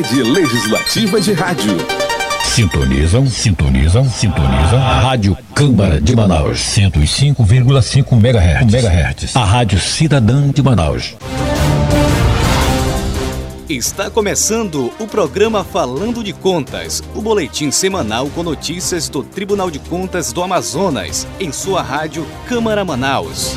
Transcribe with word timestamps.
Rede 0.00 0.22
Legislativa 0.22 1.20
de 1.20 1.34
Rádio. 1.34 1.76
Sintonizam, 2.42 3.26
sintonizam, 3.26 4.08
sintonizam. 4.08 4.80
A 4.80 4.98
Rádio 4.98 5.36
Câmara 5.54 6.00
de 6.00 6.16
Manaus. 6.16 6.58
105,5 6.58 8.12
MHz. 8.14 8.72
MHz. 8.72 9.36
A 9.36 9.44
Rádio 9.44 9.78
Cidadã 9.78 10.48
de 10.48 10.62
Manaus. 10.62 11.16
Está 13.68 14.08
começando 14.08 14.90
o 14.98 15.06
programa 15.06 15.62
Falando 15.62 16.24
de 16.24 16.32
Contas, 16.32 17.02
o 17.14 17.20
boletim 17.20 17.70
semanal 17.70 18.30
com 18.30 18.42
notícias 18.42 19.06
do 19.06 19.22
Tribunal 19.22 19.70
de 19.70 19.80
Contas 19.80 20.32
do 20.32 20.42
Amazonas, 20.42 21.26
em 21.38 21.52
sua 21.52 21.82
rádio 21.82 22.26
Câmara 22.48 22.86
Manaus. 22.86 23.54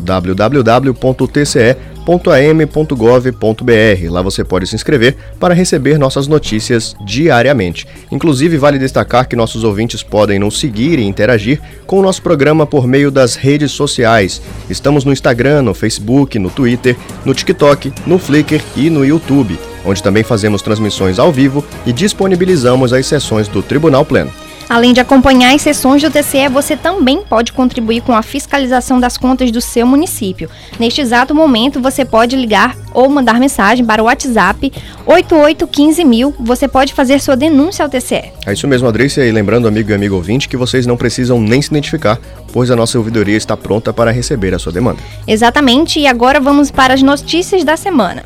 www.tce.am.gov.br. 2.09 4.09
Lá 4.09 4.21
você 4.21 4.43
pode 4.43 4.65
se 4.65 4.75
inscrever 4.75 5.15
para 5.39 5.53
receber 5.53 5.99
nossas 5.99 6.27
notícias 6.27 6.95
diariamente. 7.05 7.85
Inclusive, 8.11 8.57
vale 8.57 8.79
destacar 8.79 9.27
que 9.27 9.35
nossos 9.35 9.63
ouvintes 9.63 10.01
podem 10.01 10.39
nos 10.39 10.59
seguir 10.59 10.97
e 10.97 11.03
interagir 11.03 11.61
com 11.85 11.99
o 11.99 12.01
nosso 12.01 12.21
programa 12.21 12.65
por 12.65 12.87
meio 12.87 13.11
das 13.11 13.35
redes 13.35 13.71
sociais. 13.71 14.41
Estamos 14.69 15.05
no 15.05 15.13
Instagram, 15.13 15.61
no 15.61 15.73
Facebook, 15.73 16.39
no 16.39 16.49
Twitter, 16.49 16.97
no 17.23 17.33
TikTok, 17.33 17.93
no 18.07 18.17
Flickr 18.17 18.61
e 18.75 18.89
no 18.89 19.05
YouTube, 19.05 19.59
onde 19.85 20.01
também 20.01 20.23
fazemos 20.23 20.61
transmissões 20.61 21.19
ao 21.19 21.31
vivo 21.31 21.63
e 21.85 21.93
disponibilizamos 21.93 22.93
as 22.93 23.05
sessões 23.05 23.47
do 23.47 23.61
Tribunal 23.61 24.05
Pleno. 24.05 24.48
Além 24.69 24.93
de 24.93 24.99
acompanhar 24.99 25.55
as 25.55 25.63
sessões 25.63 25.99
do 26.03 26.11
TCE, 26.11 26.47
você 26.47 26.77
também 26.77 27.23
pode 27.23 27.51
contribuir 27.51 28.01
com 28.01 28.13
a 28.13 28.21
fiscalização 28.21 28.99
das 28.99 29.17
contas 29.17 29.49
do 29.49 29.59
seu 29.59 29.87
município. 29.87 30.47
Neste 30.79 31.01
exato 31.01 31.33
momento, 31.33 31.81
você 31.81 32.05
pode 32.05 32.35
ligar 32.35 32.77
ou 32.93 33.09
mandar 33.09 33.39
mensagem 33.39 33.83
para 33.83 34.01
o 34.01 34.05
WhatsApp 34.05 34.71
8815 35.07 36.35
Você 36.39 36.67
pode 36.67 36.93
fazer 36.93 37.19
sua 37.19 37.35
denúncia 37.35 37.83
ao 37.83 37.89
TCE. 37.89 38.31
É 38.45 38.53
isso 38.53 38.67
mesmo, 38.67 38.87
Adrícia. 38.87 39.25
E 39.25 39.31
lembrando, 39.31 39.67
amigo 39.67 39.89
e 39.89 39.93
amigo 39.95 40.15
ouvinte, 40.15 40.47
que 40.47 40.55
vocês 40.55 40.85
não 40.85 40.95
precisam 40.95 41.41
nem 41.41 41.61
se 41.63 41.69
identificar, 41.69 42.19
pois 42.53 42.69
a 42.69 42.75
nossa 42.75 42.97
ouvidoria 42.99 43.37
está 43.37 43.57
pronta 43.57 43.91
para 43.91 44.11
receber 44.11 44.53
a 44.53 44.59
sua 44.59 44.71
demanda. 44.71 44.99
Exatamente. 45.27 45.99
E 45.99 46.05
agora 46.05 46.39
vamos 46.39 46.69
para 46.69 46.93
as 46.93 47.01
notícias 47.01 47.63
da 47.63 47.75
semana. 47.75 48.23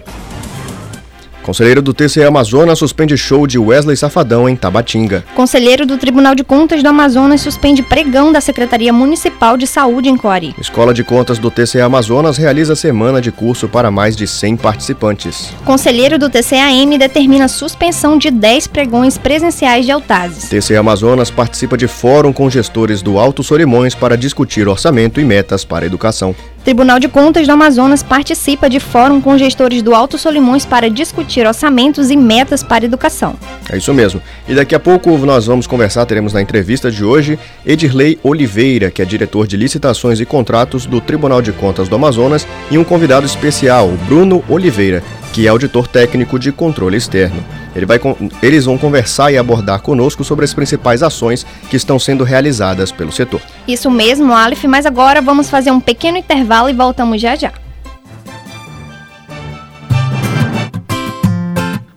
Conselheiro 1.43 1.81
do 1.81 1.93
TCE 1.93 2.23
Amazonas 2.23 2.79
suspende 2.79 3.17
show 3.17 3.45
de 3.45 3.59
Wesley 3.59 3.97
Safadão 3.97 4.47
em 4.47 4.55
Tabatinga. 4.55 5.25
Conselheiro 5.35 5.85
do 5.85 5.97
Tribunal 5.97 6.33
de 6.33 6.41
Contas 6.41 6.81
do 6.81 6.87
Amazonas 6.87 7.41
suspende 7.41 7.83
pregão 7.83 8.31
da 8.31 8.39
Secretaria 8.39 8.93
Municipal 8.93 9.57
de 9.57 9.67
Saúde 9.67 10.07
em 10.07 10.15
Coari. 10.15 10.55
Escola 10.57 10.93
de 10.93 11.03
Contas 11.03 11.37
do 11.37 11.51
TCE 11.51 11.81
Amazonas 11.81 12.37
realiza 12.37 12.77
semana 12.77 13.21
de 13.21 13.29
curso 13.29 13.67
para 13.67 13.91
mais 13.91 14.15
de 14.15 14.25
100 14.25 14.55
participantes. 14.55 15.53
Conselheiro 15.65 16.17
do 16.17 16.29
TCAM 16.29 16.97
determina 16.97 17.49
suspensão 17.49 18.17
de 18.17 18.31
10 18.31 18.67
pregões 18.67 19.17
presenciais 19.17 19.85
de 19.85 19.91
Altazes. 19.91 20.47
TCE 20.47 20.77
Amazonas 20.77 21.29
participa 21.29 21.75
de 21.75 21.89
fórum 21.89 22.31
com 22.31 22.49
gestores 22.49 23.01
do 23.01 23.19
Alto 23.19 23.43
Solimões 23.43 23.93
para 23.93 24.15
discutir 24.15 24.65
orçamento 24.69 25.19
e 25.19 25.25
metas 25.25 25.65
para 25.65 25.83
a 25.83 25.87
educação. 25.87 26.33
Tribunal 26.63 26.97
de 26.97 27.09
Contas 27.09 27.45
do 27.45 27.51
Amazonas 27.51 28.01
participa 28.01 28.69
de 28.69 28.79
fórum 28.79 29.19
com 29.19 29.37
gestores 29.37 29.81
do 29.81 29.93
Alto 29.93 30.17
Solimões 30.17 30.65
para 30.65 30.89
discutir 30.89 31.45
orçamentos 31.45 32.09
e 32.09 32.15
metas 32.15 32.63
para 32.63 32.85
a 32.85 32.87
educação. 32.87 33.35
É 33.69 33.77
isso 33.77 33.93
mesmo. 33.93 34.21
E 34.47 34.55
daqui 34.55 34.73
a 34.73 34.79
pouco 34.79 35.17
nós 35.17 35.45
vamos 35.45 35.67
conversar, 35.67 36.05
teremos 36.05 36.31
na 36.31 36.41
entrevista 36.41 36.89
de 36.89 37.03
hoje 37.03 37.37
Edirley 37.65 38.17
Oliveira, 38.23 38.89
que 38.89 39.01
é 39.01 39.05
diretor 39.05 39.45
de 39.45 39.57
licitações 39.57 40.21
e 40.21 40.25
contratos 40.25 40.85
do 40.85 41.01
Tribunal 41.01 41.41
de 41.41 41.51
Contas 41.51 41.89
do 41.89 41.95
Amazonas, 41.95 42.47
e 42.71 42.77
um 42.77 42.83
convidado 42.83 43.25
especial, 43.25 43.89
Bruno 44.07 44.41
Oliveira, 44.47 45.03
que 45.33 45.45
é 45.45 45.49
auditor 45.49 45.85
técnico 45.87 46.39
de 46.39 46.51
controle 46.53 46.95
externo. 46.95 47.43
Ele 47.75 47.87
vai, 47.87 47.99
eles 48.41 48.65
vão 48.65 48.77
conversar 48.77 49.31
e 49.31 49.37
abordar 49.37 49.81
conosco 49.81 50.23
sobre 50.23 50.45
as 50.45 50.53
principais 50.53 51.01
ações 51.01 51.43
que 51.69 51.75
estão 51.75 51.97
sendo 51.97 52.23
realizadas 52.23 52.91
pelo 52.91 53.11
setor. 53.11 53.41
Isso 53.67 53.89
mesmo, 53.89 54.31
Aleph, 54.31 54.65
mas 54.65 54.85
agora 54.85 55.21
vamos 55.21 55.49
fazer 55.49 55.71
um 55.71 55.79
pequeno 55.79 56.17
intervalo 56.17 56.52
e 56.69 56.73
voltamos 56.73 57.19
já 57.19 57.35
já. 57.35 57.51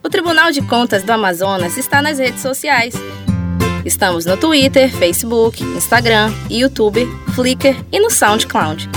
O 0.03 0.09
Tribunal 0.09 0.51
de 0.51 0.63
Contas 0.63 1.03
do 1.03 1.13
Amazonas 1.13 1.77
está 1.77 2.01
nas 2.01 2.19
redes 2.19 2.41
sociais. 2.41 2.95
Estamos 3.85 4.25
no 4.25 4.35
Twitter, 4.37 4.91
Facebook, 4.91 5.63
Instagram, 5.63 6.33
YouTube, 6.51 7.07
Flickr 7.35 7.77
e 7.93 8.01
no 8.01 8.11
SoundCloud. 8.11 8.89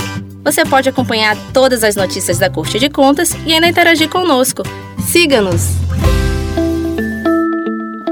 Você 0.42 0.64
pode 0.64 0.88
acompanhar 0.88 1.36
todas 1.52 1.84
as 1.84 1.94
notícias 1.94 2.38
da 2.38 2.48
Corte 2.48 2.78
de 2.78 2.88
Contas 2.88 3.36
e 3.46 3.52
ainda 3.52 3.68
interagir 3.68 4.08
conosco. 4.08 4.62
Siga-nos! 5.06 5.74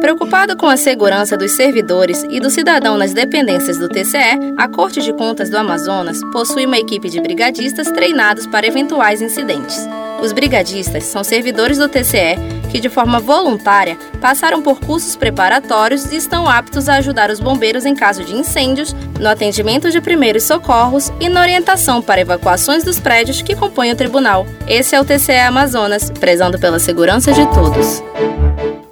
Preocupado 0.00 0.56
com 0.56 0.66
a 0.66 0.76
segurança 0.76 1.36
dos 1.36 1.52
servidores 1.52 2.24
e 2.30 2.38
do 2.38 2.50
cidadão 2.50 2.96
nas 2.96 3.12
dependências 3.12 3.78
do 3.78 3.88
TCE, 3.88 4.54
a 4.56 4.68
Corte 4.68 5.02
de 5.02 5.12
Contas 5.12 5.50
do 5.50 5.58
Amazonas 5.58 6.20
possui 6.32 6.66
uma 6.66 6.78
equipe 6.78 7.10
de 7.10 7.20
brigadistas 7.20 7.90
treinados 7.90 8.46
para 8.46 8.66
eventuais 8.66 9.20
incidentes. 9.20 9.88
Os 10.22 10.32
brigadistas 10.32 11.04
são 11.04 11.24
servidores 11.24 11.78
do 11.78 11.88
TCE 11.88 12.36
que, 12.70 12.80
de 12.80 12.88
forma 12.88 13.18
voluntária, 13.18 13.98
passaram 14.20 14.62
por 14.62 14.78
cursos 14.78 15.16
preparatórios 15.16 16.12
e 16.12 16.16
estão 16.16 16.48
aptos 16.48 16.88
a 16.88 16.96
ajudar 16.96 17.30
os 17.30 17.40
bombeiros 17.40 17.84
em 17.84 17.94
caso 17.94 18.24
de 18.24 18.36
incêndios, 18.36 18.94
no 19.18 19.28
atendimento 19.28 19.90
de 19.90 20.00
primeiros 20.00 20.44
socorros 20.44 21.12
e 21.18 21.28
na 21.28 21.40
orientação 21.40 22.00
para 22.00 22.20
evacuações 22.20 22.84
dos 22.84 23.00
prédios 23.00 23.42
que 23.42 23.56
compõem 23.56 23.92
o 23.92 23.96
tribunal. 23.96 24.46
Esse 24.68 24.94
é 24.94 25.00
o 25.00 25.04
TCE 25.04 25.38
Amazonas, 25.38 26.10
prezando 26.10 26.58
pela 26.58 26.78
segurança 26.78 27.32
de 27.32 27.44
todos. 27.52 28.02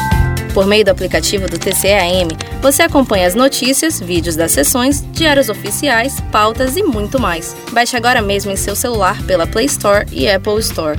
Por 0.52 0.66
meio 0.66 0.84
do 0.84 0.90
aplicativo 0.90 1.46
do 1.48 1.58
TCAM, 1.58 2.28
você 2.62 2.82
acompanha 2.82 3.26
as 3.26 3.34
notícias, 3.34 4.00
vídeos 4.00 4.36
das 4.36 4.52
sessões, 4.52 5.04
diários 5.12 5.48
oficiais, 5.48 6.20
pautas 6.32 6.76
e 6.76 6.82
muito 6.82 7.20
mais. 7.20 7.54
Baixe 7.72 7.96
agora 7.96 8.22
mesmo 8.22 8.50
em 8.50 8.56
seu 8.56 8.74
celular 8.74 9.22
pela 9.24 9.46
Play 9.46 9.66
Store 9.66 10.06
e 10.10 10.28
Apple 10.28 10.58
Store. 10.60 10.98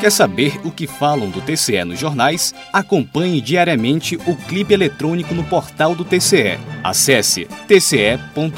Quer 0.00 0.10
saber 0.10 0.60
o 0.62 0.70
que 0.70 0.86
falam 0.86 1.30
do 1.30 1.40
TCE 1.40 1.82
nos 1.84 1.98
jornais? 1.98 2.54
Acompanhe 2.72 3.40
diariamente 3.40 4.16
o 4.26 4.36
clipe 4.36 4.74
eletrônico 4.74 5.34
no 5.34 5.42
portal 5.42 5.94
do 5.94 6.04
TCE. 6.04 6.58
Acesse 6.84 7.48
tce.am.gov.br. 7.66 8.56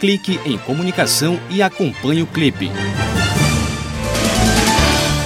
Clique 0.00 0.40
em 0.44 0.58
comunicação 0.58 1.38
e 1.48 1.62
acompanhe 1.62 2.22
o 2.22 2.26
clipe. 2.26 2.70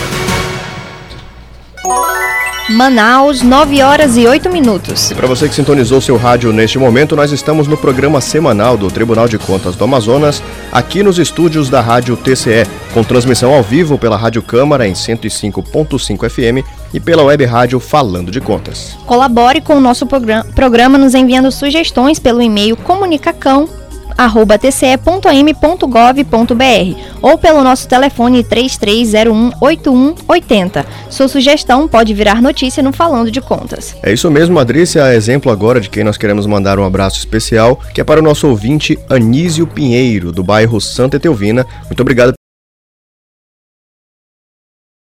Manaus, 2.70 3.42
9 3.42 3.82
horas 3.82 4.16
e 4.16 4.26
8 4.26 4.50
minutos. 4.50 5.12
E 5.12 5.16
para 5.16 5.28
você 5.28 5.50
que 5.50 5.56
sintonizou 5.56 6.00
seu 6.00 6.16
rádio 6.16 6.54
neste 6.54 6.80
momento, 6.80 7.16
nós 7.16 7.32
estamos 7.32 7.68
no 7.68 7.76
programa 7.76 8.22
semanal 8.22 8.78
do 8.78 8.90
Tribunal 8.90 9.28
de 9.28 9.38
Contas 9.38 9.76
do 9.76 9.84
Amazonas, 9.84 10.42
aqui 10.72 11.04
nos 11.04 11.20
estúdios 11.20 11.70
da 11.70 11.82
Rádio 11.82 12.16
TCE, 12.16 12.66
com 12.94 13.04
transmissão 13.04 13.54
ao 13.54 13.62
vivo 13.62 13.98
pela 13.98 14.16
Rádio 14.16 14.42
Câmara 14.42 14.88
em 14.88 14.94
105.5 14.94 16.30
FM 16.30 16.66
e 16.94 17.00
pela 17.00 17.24
web 17.24 17.44
rádio 17.44 17.80
Falando 17.80 18.32
de 18.32 18.40
Contas. 18.40 18.98
Colabore 19.06 19.60
com 19.60 19.76
o 19.76 19.82
nosso 19.82 20.08
programa 20.56 20.98
nos 20.98 21.14
enviando 21.14 21.52
sugestões 21.52 22.18
pelo 22.18 22.42
e-mail 22.42 22.78
comunicacão 22.78 23.68
tce.am.gov.br 24.14 27.00
ou 27.22 27.38
pelo 27.38 27.64
nosso 27.64 27.88
telefone 27.88 28.44
33018180. 28.44 30.86
Sua 31.10 31.28
sugestão 31.28 31.88
pode 31.88 32.14
virar 32.14 32.42
notícia 32.42 32.84
no 32.84 32.92
Falando 32.92 33.32
de 33.32 33.42
Contas. 33.42 33.96
É 34.04 34.12
isso 34.12 34.30
mesmo, 34.30 34.60
Adrícia. 34.60 35.14
Exemplo 35.14 35.52
agora 35.52 35.80
de 35.80 35.90
quem 35.90 36.04
nós 36.04 36.18
queremos 36.18 36.46
mandar 36.46 36.80
um 36.80 36.86
abraço 36.86 37.18
especial, 37.18 37.80
que 37.94 38.02
é 38.02 38.04
para 38.04 38.20
o 38.20 38.24
nosso 38.24 38.48
ouvinte 38.48 39.00
Anísio 39.10 39.68
Pinheiro, 39.68 40.32
do 40.32 40.44
bairro 40.44 40.80
Santa 40.80 41.18
Etelvina. 41.18 41.66
Muito 41.86 42.02
obrigado 42.02 42.34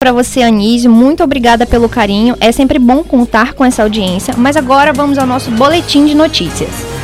para 0.05 0.13
você, 0.13 0.43
Anísio. 0.43 0.91
Muito 0.91 1.25
obrigada 1.25 1.65
pelo 1.65 1.89
carinho. 1.89 2.37
É 2.39 2.53
sempre 2.53 2.79
bom 2.79 3.03
contar 3.03 3.55
com 3.55 3.65
essa 3.65 3.83
audiência. 3.83 4.35
Mas 4.37 4.55
agora 4.55 4.93
vamos 4.93 5.17
ao 5.17 5.27
nosso 5.27 5.51
boletim 5.53 6.05
de 6.05 6.15
notícias. 6.15 7.04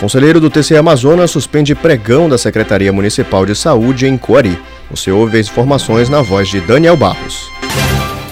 Conselheiro 0.00 0.40
do 0.40 0.48
TCE 0.48 0.78
Amazonas 0.78 1.30
suspende 1.30 1.74
pregão 1.74 2.26
da 2.26 2.38
Secretaria 2.38 2.90
Municipal 2.90 3.44
de 3.44 3.54
Saúde 3.54 4.06
em 4.06 4.16
Coari. 4.16 4.58
Você 4.90 5.10
ouve 5.10 5.38
as 5.38 5.46
informações 5.46 6.08
na 6.08 6.22
voz 6.22 6.48
de 6.48 6.58
Daniel 6.58 6.96
Barros. 6.96 7.50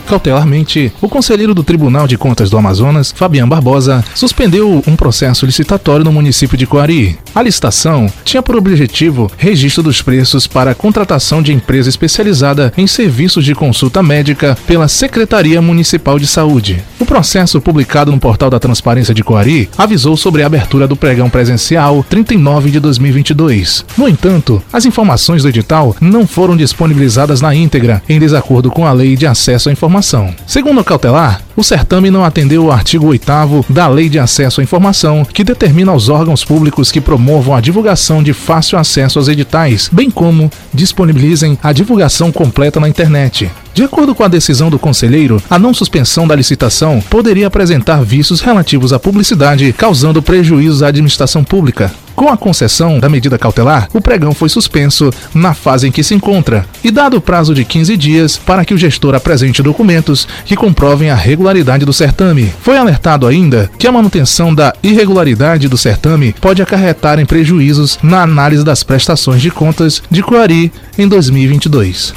Cautelarmente, 0.08 0.90
o 1.02 1.08
conselheiro 1.08 1.52
do 1.52 1.62
Tribunal 1.62 2.08
de 2.08 2.16
Contas 2.16 2.49
do 2.49 2.56
Amazonas, 2.56 3.12
Fabiano 3.14 3.50
Barbosa, 3.50 4.02
suspendeu 4.14 4.82
um 4.87 4.96
processo 4.96 5.44
licitatório 5.44 6.02
no 6.02 6.10
município 6.10 6.56
de 6.56 6.66
Coari. 6.66 7.19
A 7.34 7.43
licitação 7.43 8.10
tinha 8.25 8.43
por 8.43 8.56
objetivo 8.56 9.31
registro 9.37 9.82
dos 9.82 10.00
preços 10.00 10.46
para 10.46 10.70
a 10.70 10.75
contratação 10.75 11.43
de 11.43 11.52
empresa 11.52 11.90
especializada 11.90 12.72
em 12.75 12.87
serviços 12.87 13.44
de 13.44 13.55
consulta 13.55 14.02
médica 14.02 14.56
pela 14.66 14.88
Secretaria 14.88 15.60
Municipal 15.60 16.19
de 16.19 16.26
Saúde. 16.26 16.82
O 16.99 17.05
processo, 17.05 17.60
publicado 17.60 18.10
no 18.10 18.19
portal 18.19 18.49
da 18.49 18.58
Transparência 18.58 19.12
de 19.12 19.22
Coari, 19.22 19.69
avisou 19.76 20.16
sobre 20.16 20.43
a 20.43 20.46
abertura 20.46 20.88
do 20.88 20.96
pregão 20.96 21.28
presencial 21.28 22.02
39 22.08 22.70
de 22.70 22.81
2022. 22.81 23.84
No 23.99 24.08
entanto, 24.08 24.62
as 24.72 24.87
informações 24.87 25.43
do 25.43 25.50
edital 25.50 25.94
não 26.00 26.26
foram 26.26 26.56
disponibilizadas 26.56 27.43
na 27.43 27.55
íntegra, 27.55 28.02
em 28.08 28.19
desacordo 28.19 28.70
com 28.70 28.87
a 28.87 28.93
Lei 28.93 29.14
de 29.14 29.26
Acesso 29.26 29.69
à 29.69 29.72
Informação 29.72 29.98
informação. 29.99 30.35
Segundo 30.47 30.81
a 30.81 30.85
cautelar, 30.85 31.43
o 31.56 31.62
certame 31.62 32.11
não 32.11 32.25
atendeu 32.25 32.65
o 32.65 32.73
artigo 32.73 33.06
8 33.06 33.67
da 33.69 33.89
Lei 33.89 34.09
de 34.09 34.19
Acesso 34.19 34.61
à 34.61 34.65
Informação, 34.65 35.25
que 35.25 35.43
determina 35.43 35.91
aos 35.91 36.09
órgãos 36.09 36.45
públicos 36.45 36.93
que 36.93 37.00
promovam 37.00 37.55
a 37.55 37.61
divulgação 37.61 38.23
de 38.23 38.33
fácil 38.33 38.79
acesso 38.79 39.19
aos 39.19 39.29
editais, 39.29 39.89
bem 39.93 40.11
como 40.11 40.50
disponibilizem 40.73 41.59
a 41.62 41.73
divulgação 41.73 42.31
completa 42.31 42.79
na 42.79 42.89
internet. 42.89 43.50
De 43.79 43.85
acordo 43.85 44.13
com 44.13 44.25
a 44.25 44.29
decisão 44.29 44.71
do 44.71 44.77
conselheiro, 44.77 45.41
a 45.49 45.57
não 45.57 45.73
suspensão 45.73 46.27
da 46.27 46.35
licitação 46.35 47.01
poderia 47.08 47.47
apresentar 47.47 48.03
vícios 48.03 48.41
relativos 48.41 48.93
à 48.93 48.99
publicidade, 48.99 49.73
causando 49.73 50.20
prejuízos 50.20 50.82
à 50.82 50.89
administração 50.89 51.44
pública. 51.44 51.89
Com 52.17 52.29
a 52.29 52.37
concessão 52.37 52.99
da 52.99 53.08
medida 53.08 53.39
cautelar, 53.39 53.89
o 53.94 54.01
pregão 54.01 54.35
foi 54.35 54.49
suspenso 54.49 55.11
na 55.32 55.55
fase 55.55 55.87
em 55.87 55.93
que 55.93 56.03
se 56.03 56.13
encontra 56.13 56.67
e 56.82 56.91
dado 56.91 57.19
o 57.19 57.20
prazo 57.20 57.55
de 57.55 57.65
15 57.65 57.97
dias 57.97 58.37
para 58.37 58.65
que 58.65 58.75
o 58.75 58.77
gestor 58.77 59.15
apresente 59.15 59.63
documentos 59.63 60.27
que 60.44 60.56
comprovem 60.56 61.11
a 61.11 61.15
regularidade 61.15 61.85
do 61.85 61.93
certame. 61.93 62.53
Foi 62.61 62.77
alertado 62.77 63.29
ainda 63.29 63.70
que 63.79 63.87
a 63.87 63.93
manutenção 63.93 64.53
da 64.53 64.75
irregularidade 64.82 65.69
do 65.69 65.79
certame 65.79 66.35
pode 66.41 66.61
acarretar 66.61 67.20
em 67.20 67.25
prejuízos 67.25 67.97
na 68.03 68.23
análise 68.23 68.65
das 68.65 68.82
prestações 68.82 69.41
de 69.41 69.53
contas 69.53 70.03
de 70.11 70.20
Coari 70.20 70.73
em 70.99 71.06
2022. 71.06 72.13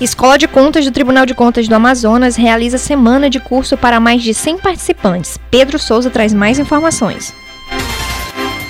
Escola 0.00 0.38
de 0.38 0.46
Contas 0.46 0.84
do 0.84 0.92
Tribunal 0.92 1.26
de 1.26 1.34
Contas 1.34 1.66
do 1.66 1.74
Amazonas 1.74 2.36
realiza 2.36 2.78
semana 2.78 3.28
de 3.28 3.40
curso 3.40 3.76
para 3.76 3.98
mais 3.98 4.22
de 4.22 4.32
100 4.32 4.58
participantes. 4.58 5.40
Pedro 5.50 5.76
Souza 5.76 6.08
traz 6.08 6.32
mais 6.32 6.60
informações. 6.60 7.34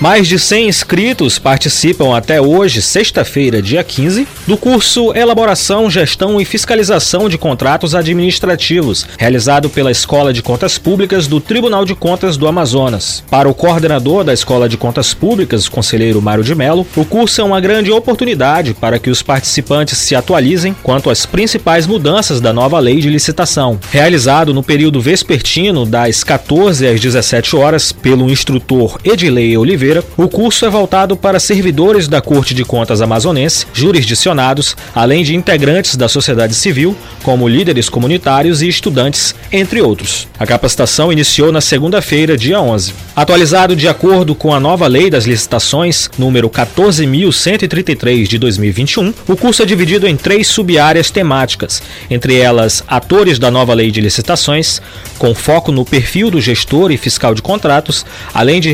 Mais 0.00 0.28
de 0.28 0.38
100 0.38 0.69
inscritos 0.69 1.40
participam 1.40 2.17
até 2.17 2.40
hoje, 2.40 2.81
sexta-feira, 2.81 3.61
dia 3.61 3.83
15, 3.83 4.28
do 4.47 4.57
curso 4.57 5.12
Elaboração, 5.12 5.90
Gestão 5.90 6.40
e 6.40 6.45
Fiscalização 6.45 7.28
de 7.28 7.37
Contratos 7.37 7.97
Administrativos, 7.97 9.05
realizado 9.19 9.69
pela 9.69 9.90
Escola 9.90 10.33
de 10.33 10.40
Contas 10.40 10.78
Públicas 10.78 11.26
do 11.26 11.40
Tribunal 11.40 11.85
de 11.85 11.97
Contas 11.97 12.37
do 12.37 12.47
Amazonas. 12.47 13.25
Para 13.28 13.49
o 13.49 13.55
coordenador 13.55 14.23
da 14.23 14.33
Escola 14.33 14.69
de 14.69 14.76
Contas 14.76 15.12
Públicas, 15.12 15.67
o 15.67 15.71
conselheiro 15.73 16.23
Mário 16.23 16.45
de 16.45 16.55
Mello, 16.55 16.87
o 16.95 17.05
curso 17.05 17.40
é 17.40 17.45
uma 17.45 17.61
grande 17.61 17.90
oportunidade 17.90 18.75
para 18.75 19.00
que 19.00 19.11
os 19.11 19.21
participantes 19.21 19.99
se 19.99 20.14
atualizem 20.14 20.76
quanto 20.81 21.11
às 21.11 21.26
principais 21.26 21.88
mudanças 21.88 22.40
da 22.40 22.52
nova 22.52 22.78
lei 22.78 23.00
de 23.00 23.11
licitação. 23.11 23.81
Realizado 23.90 24.55
no 24.55 24.62
período 24.62 25.00
vespertino, 25.00 25.85
das 25.85 26.23
14 26.23 26.87
às 26.87 27.00
17 27.00 27.57
horas, 27.57 27.90
pelo 27.90 28.31
instrutor 28.31 29.00
Edilei 29.02 29.59
Oliveira 29.59 29.88
O 30.16 30.28
curso 30.28 30.66
é 30.66 30.71
voltado 30.71 31.16
para 31.16 31.40
servidores 31.40 32.09
da 32.09 32.21
Corte 32.21 32.52
de 32.52 32.64
Contas 32.64 33.00
Amazonense, 33.00 33.66
jurisdicionados, 33.73 34.76
além 34.95 35.23
de 35.25 35.35
integrantes 35.35 35.97
da 35.97 36.09
sociedade 36.09 36.54
civil, 36.54 36.97
como 37.23 37.49
líderes 37.49 37.88
comunitários 37.88 38.61
e 38.61 38.68
estudantes, 38.68 39.35
entre 39.50 39.80
outros. 39.80 40.28
A 40.38 40.47
capacitação 40.47 41.11
iniciou 41.11 41.50
na 41.50 41.61
segunda-feira, 41.61 42.37
dia 42.37 42.61
11. 42.61 42.92
Atualizado 43.16 43.75
de 43.75 43.88
acordo 43.88 44.35
com 44.35 44.52
a 44.52 44.61
nova 44.61 44.87
Lei 44.87 45.09
das 45.09 45.25
Licitações, 45.25 46.09
número 46.18 46.50
14.133 46.50 48.26
de 48.26 48.38
2021, 48.38 49.14
o 49.26 49.37
curso 49.37 49.62
é 49.62 49.66
dividido 49.66 50.07
em 50.07 50.16
três 50.16 50.49
sub-áreas 50.49 51.11
temáticas, 51.11 51.83
entre 52.11 52.37
elas 52.37 52.85
atores 52.87 53.38
da 53.38 53.50
nova 53.50 53.75
Lei 53.75 53.90
de 53.90 54.00
Licitações, 54.00 54.83
com 55.18 55.35
foco 55.35 55.73
no 55.73 55.85
perfil 55.85 56.30
do 56.30 56.40
gestor 56.40 56.92
e 56.92 56.97
fiscal 56.97 57.35
de 57.35 57.42
contratos, 57.42 58.04
além 58.33 58.61
de 58.61 58.73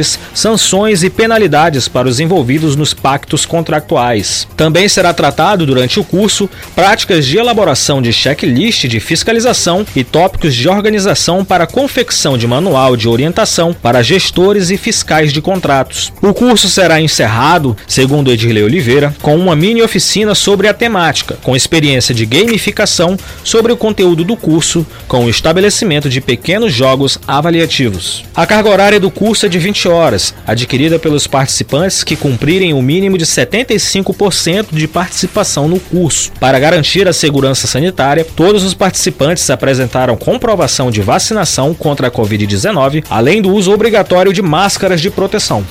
responsabilidades, 0.00 0.18
sanções 0.34 1.02
e 1.02 1.10
penalidades 1.10 1.86
para 1.86 2.08
os 2.08 2.18
envolvidos 2.18 2.74
nos 2.74 2.94
pactos 2.94 3.44
contratuais. 3.44 4.48
Também 4.56 4.88
será 4.88 5.12
tratado 5.12 5.66
durante 5.66 6.00
o 6.00 6.04
curso 6.04 6.48
práticas 6.74 7.26
de 7.26 7.38
elaboração 7.38 8.00
de 8.00 8.12
checklist 8.12 8.86
de 8.86 9.00
fiscalização 9.00 9.84
e 9.94 10.02
tópicos 10.02 10.54
de 10.54 10.68
organização 10.68 11.44
para 11.44 11.66
confecção 11.66 12.38
de 12.38 12.46
manual 12.46 12.96
de 12.96 13.08
orientação 13.08 13.74
para 13.74 14.02
gestores 14.02 14.70
e 14.70 14.76
fiscais 14.76 15.32
de 15.32 15.40
contratos. 15.40 16.12
O 16.22 16.32
curso 16.32 16.68
será 16.68 17.00
encerrado, 17.00 17.76
segundo 17.86 18.32
Edilei 18.32 18.62
Oliveira, 18.62 19.14
com 19.20 19.36
uma 19.36 19.54
mini 19.54 19.82
oficina 19.82 20.34
sobre 20.34 20.68
a 20.68 20.74
temática, 20.74 21.36
com 21.42 21.56
experiência 21.56 22.14
de 22.14 22.24
gamificação 22.24 23.16
sobre 23.44 23.72
o 23.72 23.76
conteúdo 23.76 24.24
do 24.24 24.36
curso, 24.36 24.86
com 25.06 25.24
o 25.24 25.30
estabelecimento 25.30 26.08
de 26.08 26.20
pequenos 26.20 26.72
jogos 26.72 27.18
avaliativos. 27.26 28.24
A 28.34 28.46
carga 28.46 28.70
horária 28.70 29.00
do 29.00 29.10
curso 29.10 29.46
é 29.46 29.48
de 29.48 29.58
20 29.58 29.89
horas, 29.90 30.34
adquirida 30.46 30.98
pelos 30.98 31.26
participantes 31.26 32.02
que 32.02 32.16
cumprirem 32.16 32.72
o 32.72 32.80
mínimo 32.80 33.18
de 33.18 33.26
75% 33.26 34.68
de 34.72 34.88
participação 34.88 35.68
no 35.68 35.78
curso. 35.78 36.32
Para 36.40 36.58
garantir 36.58 37.06
a 37.06 37.12
segurança 37.12 37.66
sanitária, 37.66 38.24
todos 38.24 38.64
os 38.64 38.74
participantes 38.74 39.50
apresentaram 39.50 40.16
comprovação 40.16 40.90
de 40.90 41.00
vacinação 41.00 41.74
contra 41.74 42.08
a 42.08 42.10
Covid-19, 42.10 43.04
além 43.10 43.42
do 43.42 43.52
uso 43.52 43.72
obrigatório 43.72 44.32
de 44.32 44.42
máscaras 44.42 45.00
de 45.00 45.10
proteção. 45.10 45.64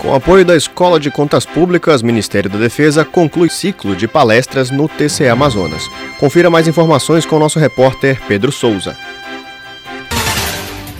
Com 0.00 0.14
apoio 0.14 0.46
da 0.46 0.56
Escola 0.56 0.98
de 0.98 1.10
Contas 1.10 1.44
Públicas, 1.44 2.00
Ministério 2.00 2.48
da 2.48 2.58
Defesa 2.58 3.04
conclui 3.04 3.50
ciclo 3.50 3.94
de 3.94 4.08
palestras 4.08 4.70
no 4.70 4.88
TCE 4.88 5.28
Amazonas. 5.28 5.90
Confira 6.18 6.48
mais 6.48 6.66
informações 6.66 7.26
com 7.26 7.36
o 7.36 7.38
nosso 7.38 7.58
repórter 7.58 8.18
Pedro 8.26 8.50
Souza. 8.50 8.96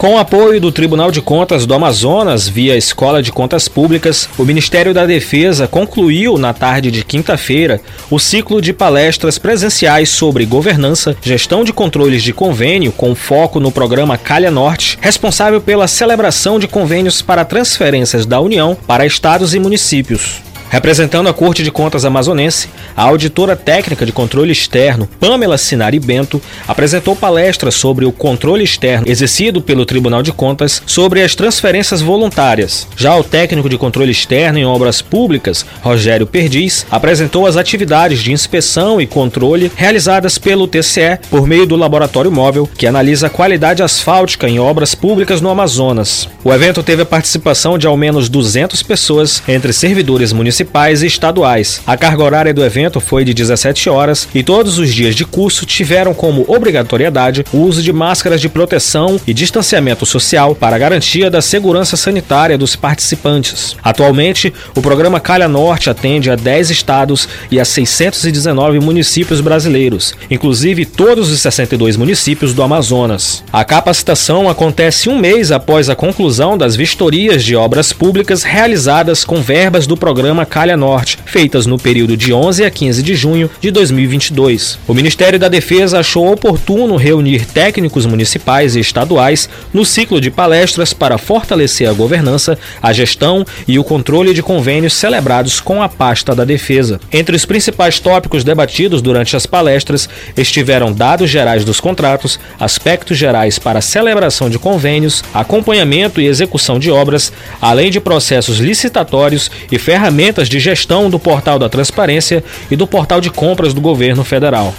Com 0.00 0.16
apoio 0.16 0.58
do 0.58 0.72
Tribunal 0.72 1.10
de 1.10 1.20
Contas 1.20 1.66
do 1.66 1.74
Amazonas, 1.74 2.48
via 2.48 2.74
Escola 2.74 3.22
de 3.22 3.30
Contas 3.30 3.68
Públicas, 3.68 4.30
o 4.38 4.46
Ministério 4.46 4.94
da 4.94 5.04
Defesa 5.04 5.68
concluiu 5.68 6.38
na 6.38 6.54
tarde 6.54 6.90
de 6.90 7.04
quinta-feira 7.04 7.82
o 8.10 8.18
ciclo 8.18 8.62
de 8.62 8.72
palestras 8.72 9.36
presenciais 9.36 10.08
sobre 10.08 10.46
governança, 10.46 11.14
gestão 11.20 11.62
de 11.62 11.74
controles 11.74 12.22
de 12.22 12.32
convênio, 12.32 12.92
com 12.92 13.14
foco 13.14 13.60
no 13.60 13.70
programa 13.70 14.16
Calha 14.16 14.50
Norte, 14.50 14.96
responsável 15.02 15.60
pela 15.60 15.86
celebração 15.86 16.58
de 16.58 16.66
convênios 16.66 17.20
para 17.20 17.44
transferências 17.44 18.24
da 18.24 18.40
União 18.40 18.74
para 18.86 19.04
estados 19.04 19.54
e 19.54 19.60
municípios. 19.60 20.40
Representando 20.70 21.28
a 21.28 21.34
Corte 21.34 21.64
de 21.64 21.70
Contas 21.72 22.04
amazonense, 22.04 22.68
a 22.96 23.02
auditora 23.02 23.56
técnica 23.56 24.06
de 24.06 24.12
controle 24.12 24.52
externo, 24.52 25.08
Pamela 25.18 25.58
Sinari 25.58 25.98
Bento, 25.98 26.40
apresentou 26.66 27.16
palestras 27.16 27.74
sobre 27.74 28.04
o 28.04 28.12
controle 28.12 28.62
externo 28.62 29.04
exercido 29.08 29.60
pelo 29.60 29.84
Tribunal 29.84 30.22
de 30.22 30.30
Contas 30.30 30.80
sobre 30.86 31.22
as 31.22 31.34
transferências 31.34 32.00
voluntárias. 32.00 32.86
Já 32.96 33.16
o 33.16 33.24
técnico 33.24 33.68
de 33.68 33.76
controle 33.76 34.12
externo 34.12 34.60
em 34.60 34.64
obras 34.64 35.02
públicas, 35.02 35.66
Rogério 35.82 36.24
Perdiz, 36.24 36.86
apresentou 36.88 37.48
as 37.48 37.56
atividades 37.56 38.20
de 38.20 38.30
inspeção 38.30 39.00
e 39.00 39.08
controle 39.08 39.72
realizadas 39.74 40.38
pelo 40.38 40.68
TCE 40.68 41.18
por 41.28 41.48
meio 41.48 41.66
do 41.66 41.74
laboratório 41.74 42.30
móvel, 42.30 42.70
que 42.78 42.86
analisa 42.86 43.26
a 43.26 43.30
qualidade 43.30 43.82
asfáltica 43.82 44.48
em 44.48 44.60
obras 44.60 44.94
públicas 44.94 45.40
no 45.40 45.50
Amazonas. 45.50 46.28
O 46.44 46.52
evento 46.52 46.80
teve 46.80 47.02
a 47.02 47.06
participação 47.06 47.76
de 47.76 47.88
ao 47.88 47.96
menos 47.96 48.28
200 48.28 48.84
pessoas, 48.84 49.42
entre 49.48 49.72
servidores 49.72 50.32
municipais 50.32 50.59
municipais 50.60 51.02
e 51.02 51.06
estaduais. 51.06 51.80
A 51.86 51.96
carga 51.96 52.22
horária 52.22 52.54
do 52.54 52.64
evento 52.64 53.00
foi 53.00 53.24
de 53.24 53.32
17 53.32 53.88
horas 53.88 54.28
e 54.34 54.42
todos 54.42 54.78
os 54.78 54.92
dias 54.92 55.14
de 55.14 55.24
curso 55.24 55.64
tiveram 55.64 56.12
como 56.12 56.44
obrigatoriedade 56.46 57.44
o 57.52 57.58
uso 57.58 57.82
de 57.82 57.92
máscaras 57.92 58.40
de 58.40 58.48
proteção 58.48 59.18
e 59.26 59.32
distanciamento 59.32 60.04
social 60.04 60.54
para 60.54 60.78
garantia 60.78 61.30
da 61.30 61.40
segurança 61.40 61.96
sanitária 61.96 62.58
dos 62.58 62.76
participantes. 62.76 63.76
Atualmente, 63.82 64.52
o 64.74 64.82
programa 64.82 65.18
Calha 65.18 65.48
Norte 65.48 65.88
atende 65.88 66.30
a 66.30 66.36
10 66.36 66.70
estados 66.70 67.28
e 67.50 67.58
a 67.58 67.64
619 67.64 68.80
municípios 68.80 69.40
brasileiros, 69.40 70.14
inclusive 70.30 70.84
todos 70.84 71.30
os 71.30 71.40
62 71.40 71.96
municípios 71.96 72.52
do 72.52 72.62
Amazonas. 72.62 73.42
A 73.52 73.64
capacitação 73.64 74.48
acontece 74.48 75.08
um 75.08 75.18
mês 75.18 75.50
após 75.50 75.88
a 75.88 75.96
conclusão 75.96 76.58
das 76.58 76.76
vistorias 76.76 77.42
de 77.42 77.56
obras 77.56 77.92
públicas 77.92 78.42
realizadas 78.42 79.24
com 79.24 79.40
verbas 79.40 79.86
do 79.86 79.96
programa 79.96 80.44
Calha 80.50 80.76
Norte, 80.76 81.16
feitas 81.24 81.64
no 81.64 81.78
período 81.78 82.16
de 82.16 82.32
11 82.32 82.64
a 82.64 82.70
15 82.70 83.04
de 83.04 83.14
junho 83.14 83.48
de 83.60 83.70
2022. 83.70 84.80
O 84.88 84.92
Ministério 84.92 85.38
da 85.38 85.48
Defesa 85.48 86.00
achou 86.00 86.32
oportuno 86.32 86.96
reunir 86.96 87.46
técnicos 87.46 88.04
municipais 88.04 88.74
e 88.74 88.80
estaduais 88.80 89.48
no 89.72 89.84
ciclo 89.84 90.20
de 90.20 90.28
palestras 90.28 90.92
para 90.92 91.18
fortalecer 91.18 91.88
a 91.88 91.92
governança, 91.92 92.58
a 92.82 92.92
gestão 92.92 93.46
e 93.68 93.78
o 93.78 93.84
controle 93.84 94.34
de 94.34 94.42
convênios 94.42 94.92
celebrados 94.92 95.60
com 95.60 95.80
a 95.80 95.88
pasta 95.88 96.34
da 96.34 96.44
Defesa. 96.44 97.00
Entre 97.12 97.36
os 97.36 97.44
principais 97.44 98.00
tópicos 98.00 98.42
debatidos 98.42 99.00
durante 99.00 99.36
as 99.36 99.46
palestras 99.46 100.08
estiveram 100.36 100.92
dados 100.92 101.30
gerais 101.30 101.64
dos 101.64 101.78
contratos, 101.78 102.40
aspectos 102.58 103.16
gerais 103.16 103.56
para 103.56 103.78
a 103.78 103.82
celebração 103.82 104.50
de 104.50 104.58
convênios, 104.58 105.22
acompanhamento 105.32 106.20
e 106.20 106.26
execução 106.26 106.76
de 106.76 106.90
obras, 106.90 107.32
além 107.60 107.88
de 107.88 108.00
processos 108.00 108.58
licitatórios 108.58 109.48
e 109.70 109.78
ferramentas 109.78 110.39
ferramentas 110.40 110.48
de 110.48 110.58
gestão 110.58 111.10
do 111.10 111.18
portal 111.18 111.58
da 111.58 111.68
transparência 111.68 112.42
e 112.70 112.76
do 112.76 112.86
portal 112.86 113.20
de 113.20 113.30
compras 113.30 113.74
do 113.74 113.80
governo 113.80 114.24
federal. 114.24 114.74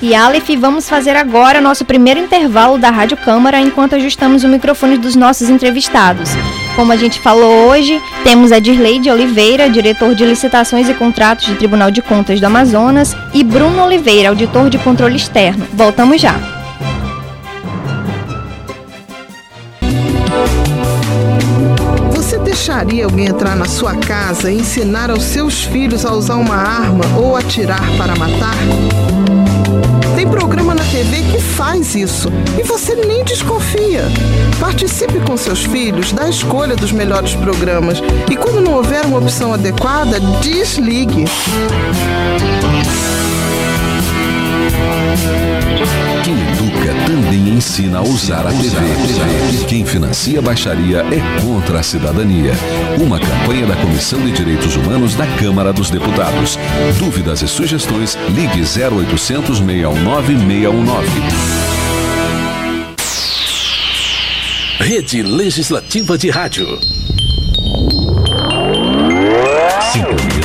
E 0.00 0.14
Aleph, 0.14 0.50
vamos 0.58 0.88
fazer 0.88 1.16
agora 1.16 1.60
nosso 1.60 1.84
primeiro 1.84 2.20
intervalo 2.20 2.78
da 2.78 2.90
Rádio 2.90 3.16
Câmara 3.16 3.58
enquanto 3.60 3.94
ajustamos 3.94 4.44
o 4.44 4.48
microfone 4.48 4.98
dos 4.98 5.16
nossos 5.16 5.48
entrevistados. 5.48 6.30
Como 6.76 6.92
a 6.92 6.96
gente 6.96 7.18
falou 7.18 7.70
hoje, 7.70 8.00
temos 8.22 8.52
a 8.52 8.58
Dirley 8.58 9.00
de 9.00 9.10
Oliveira, 9.10 9.70
diretor 9.70 10.14
de 10.14 10.24
licitações 10.24 10.88
e 10.88 10.94
contratos 10.94 11.48
do 11.48 11.56
Tribunal 11.56 11.90
de 11.90 12.02
Contas 12.02 12.38
do 12.38 12.46
Amazonas, 12.46 13.16
e 13.32 13.42
Bruno 13.42 13.82
Oliveira, 13.82 14.28
auditor 14.28 14.68
de 14.68 14.78
controle 14.78 15.16
externo. 15.16 15.66
Voltamos 15.72 16.20
já. 16.20 16.55
Deixaria 22.56 23.04
alguém 23.04 23.26
entrar 23.26 23.54
na 23.54 23.66
sua 23.66 23.94
casa 23.94 24.50
e 24.50 24.58
ensinar 24.58 25.10
aos 25.10 25.24
seus 25.24 25.64
filhos 25.64 26.06
a 26.06 26.12
usar 26.14 26.36
uma 26.36 26.56
arma 26.56 27.04
ou 27.18 27.36
atirar 27.36 27.86
para 27.98 28.16
matar? 28.16 28.56
Tem 30.16 30.26
programa 30.26 30.74
na 30.74 30.82
TV 30.84 31.22
que 31.30 31.38
faz 31.38 31.94
isso 31.94 32.30
e 32.58 32.62
você 32.62 32.94
nem 32.94 33.22
desconfia. 33.22 34.04
Participe 34.58 35.20
com 35.20 35.36
seus 35.36 35.64
filhos 35.66 36.12
da 36.12 36.30
escolha 36.30 36.74
dos 36.74 36.92
melhores 36.92 37.34
programas 37.34 38.02
e, 38.30 38.34
quando 38.36 38.62
não 38.62 38.72
houver 38.72 39.04
uma 39.04 39.18
opção 39.18 39.52
adequada, 39.52 40.18
desligue. 40.40 41.26
Também 47.16 47.48
ensina 47.48 48.00
a 48.00 48.02
usar 48.02 48.46
a 48.46 48.50
TV. 48.50 49.64
Quem 49.66 49.86
financia 49.86 50.38
a 50.38 50.42
baixaria 50.42 50.98
é 50.98 51.40
contra 51.40 51.80
a 51.80 51.82
cidadania. 51.82 52.52
Uma 53.00 53.18
campanha 53.18 53.64
da 53.64 53.74
Comissão 53.74 54.20
de 54.20 54.32
Direitos 54.32 54.76
Humanos 54.76 55.14
da 55.14 55.26
Câmara 55.38 55.72
dos 55.72 55.88
Deputados. 55.88 56.58
Dúvidas 56.98 57.40
e 57.40 57.48
sugestões, 57.48 58.18
ligue 58.28 58.60
0800 58.60 59.60
619 59.60 60.36
619. 60.36 61.08
Rede 64.78 65.22
Legislativa 65.22 66.18
de 66.18 66.28
Rádio. 66.28 66.78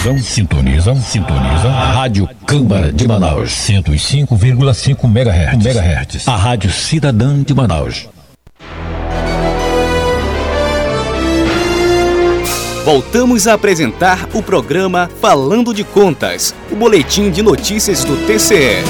Sintonizam, 0.01 0.17
sintonizam, 0.23 0.95
sintonizam. 0.95 1.71
Rádio 1.71 2.27
Câmara 2.47 2.91
de 2.91 3.07
Manaus, 3.07 3.51
105,5 3.51 5.05
MHz. 5.05 5.63
MHz. 5.63 6.27
A 6.27 6.35
Rádio 6.35 6.71
Cidadã 6.71 7.43
de 7.43 7.53
Manaus. 7.53 8.09
Voltamos 12.83 13.45
a 13.45 13.53
apresentar 13.53 14.27
o 14.33 14.41
programa 14.41 15.07
Falando 15.21 15.71
de 15.71 15.83
Contas, 15.83 16.55
o 16.71 16.75
boletim 16.75 17.29
de 17.29 17.43
notícias 17.43 18.03
do 18.03 18.17
TCE. 18.25 18.81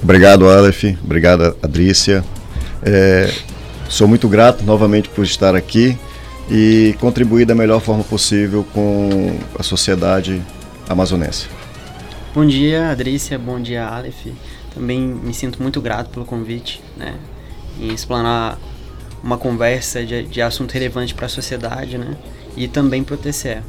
Obrigado, 0.01 0.49
Aleph. 0.49 0.83
Obrigado, 1.03 1.55
Adrícia. 1.61 2.23
É, 2.83 3.31
sou 3.87 4.07
muito 4.07 4.27
grato 4.27 4.63
novamente 4.63 5.07
por 5.09 5.23
estar 5.23 5.55
aqui 5.55 5.97
e 6.49 6.95
contribuir 6.99 7.45
da 7.45 7.55
melhor 7.55 7.79
forma 7.79 8.03
possível 8.03 8.65
com 8.73 9.37
a 9.57 9.63
sociedade 9.63 10.41
amazonense. 10.89 11.47
Bom 12.33 12.45
dia, 12.45 12.89
Adrícia. 12.89 13.37
Bom 13.37 13.59
dia, 13.59 13.85
Aleph. 13.85 14.27
Também 14.73 14.99
me 14.99 15.33
sinto 15.33 15.61
muito 15.61 15.79
grato 15.81 16.09
pelo 16.09 16.25
convite, 16.25 16.81
né? 16.97 17.15
Em 17.79 17.93
explanar 17.93 18.57
uma 19.23 19.37
conversa 19.37 20.03
de, 20.03 20.23
de 20.23 20.41
assunto 20.41 20.71
relevante 20.71 21.13
para 21.13 21.27
a 21.27 21.29
sociedade, 21.29 21.97
né? 21.97 22.17
E 22.57 22.67
também 22.67 23.03
para 23.03 23.15
o 23.15 23.17
TCE 23.17 23.61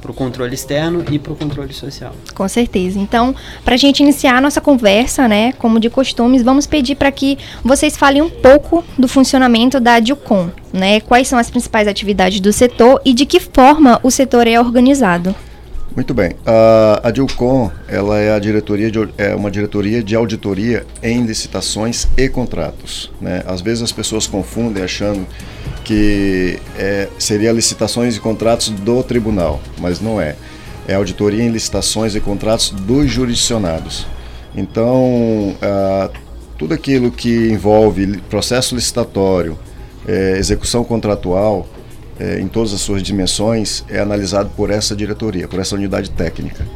para 0.00 0.10
o 0.10 0.14
controle 0.14 0.54
externo 0.54 1.04
e 1.10 1.18
para 1.18 1.32
o 1.32 1.36
controle 1.36 1.72
social. 1.72 2.14
Com 2.34 2.48
certeza. 2.48 2.98
Então, 2.98 3.34
para 3.64 3.74
a 3.74 3.78
gente 3.78 4.02
iniciar 4.02 4.36
a 4.36 4.40
nossa 4.40 4.60
conversa, 4.60 5.26
né, 5.26 5.52
como 5.52 5.80
de 5.80 5.90
costumes, 5.90 6.42
vamos 6.42 6.66
pedir 6.66 6.94
para 6.94 7.10
que 7.10 7.38
vocês 7.64 7.96
falem 7.96 8.22
um 8.22 8.30
pouco 8.30 8.84
do 8.98 9.08
funcionamento 9.08 9.80
da 9.80 9.98
DIUCOM, 10.00 10.50
né? 10.72 11.00
Quais 11.00 11.28
são 11.28 11.38
as 11.38 11.50
principais 11.50 11.88
atividades 11.88 12.40
do 12.40 12.52
setor 12.52 13.00
e 13.04 13.12
de 13.12 13.26
que 13.26 13.40
forma 13.40 13.98
o 14.02 14.10
setor 14.10 14.46
é 14.46 14.60
organizado. 14.60 15.34
Muito 15.98 16.14
bem. 16.14 16.30
Uh, 16.30 17.00
a 17.02 17.10
DIUCOM 17.10 17.72
ela 17.88 18.20
é, 18.20 18.32
a 18.32 18.38
diretoria 18.38 18.88
de, 18.88 19.08
é 19.18 19.34
uma 19.34 19.50
diretoria 19.50 20.00
de 20.00 20.14
auditoria 20.14 20.86
em 21.02 21.26
licitações 21.26 22.06
e 22.16 22.28
contratos. 22.28 23.10
Né? 23.20 23.42
Às 23.44 23.60
vezes 23.60 23.82
as 23.82 23.90
pessoas 23.90 24.24
confundem 24.24 24.84
achando 24.84 25.26
que 25.82 26.60
é, 26.78 27.08
seria 27.18 27.50
licitações 27.50 28.16
e 28.16 28.20
contratos 28.20 28.68
do 28.68 29.02
tribunal, 29.02 29.60
mas 29.80 30.00
não 30.00 30.20
é. 30.20 30.36
É 30.86 30.94
auditoria 30.94 31.42
em 31.42 31.48
licitações 31.48 32.14
e 32.14 32.20
contratos 32.20 32.70
dos 32.70 33.10
jurisdicionados. 33.10 34.06
Então, 34.54 35.56
tudo 36.56 36.74
aquilo 36.74 37.10
que 37.10 37.50
envolve 37.50 38.18
processo 38.30 38.76
licitatório, 38.76 39.58
é, 40.06 40.38
execução 40.38 40.84
contratual, 40.84 41.66
é, 42.18 42.40
em 42.40 42.48
todas 42.48 42.72
as 42.72 42.80
suas 42.80 43.02
dimensões, 43.02 43.84
é 43.88 43.98
analisado 44.00 44.50
por 44.56 44.70
essa 44.70 44.94
diretoria, 44.94 45.46
por 45.46 45.60
essa 45.60 45.74
unidade 45.74 46.10
técnica. 46.10 46.66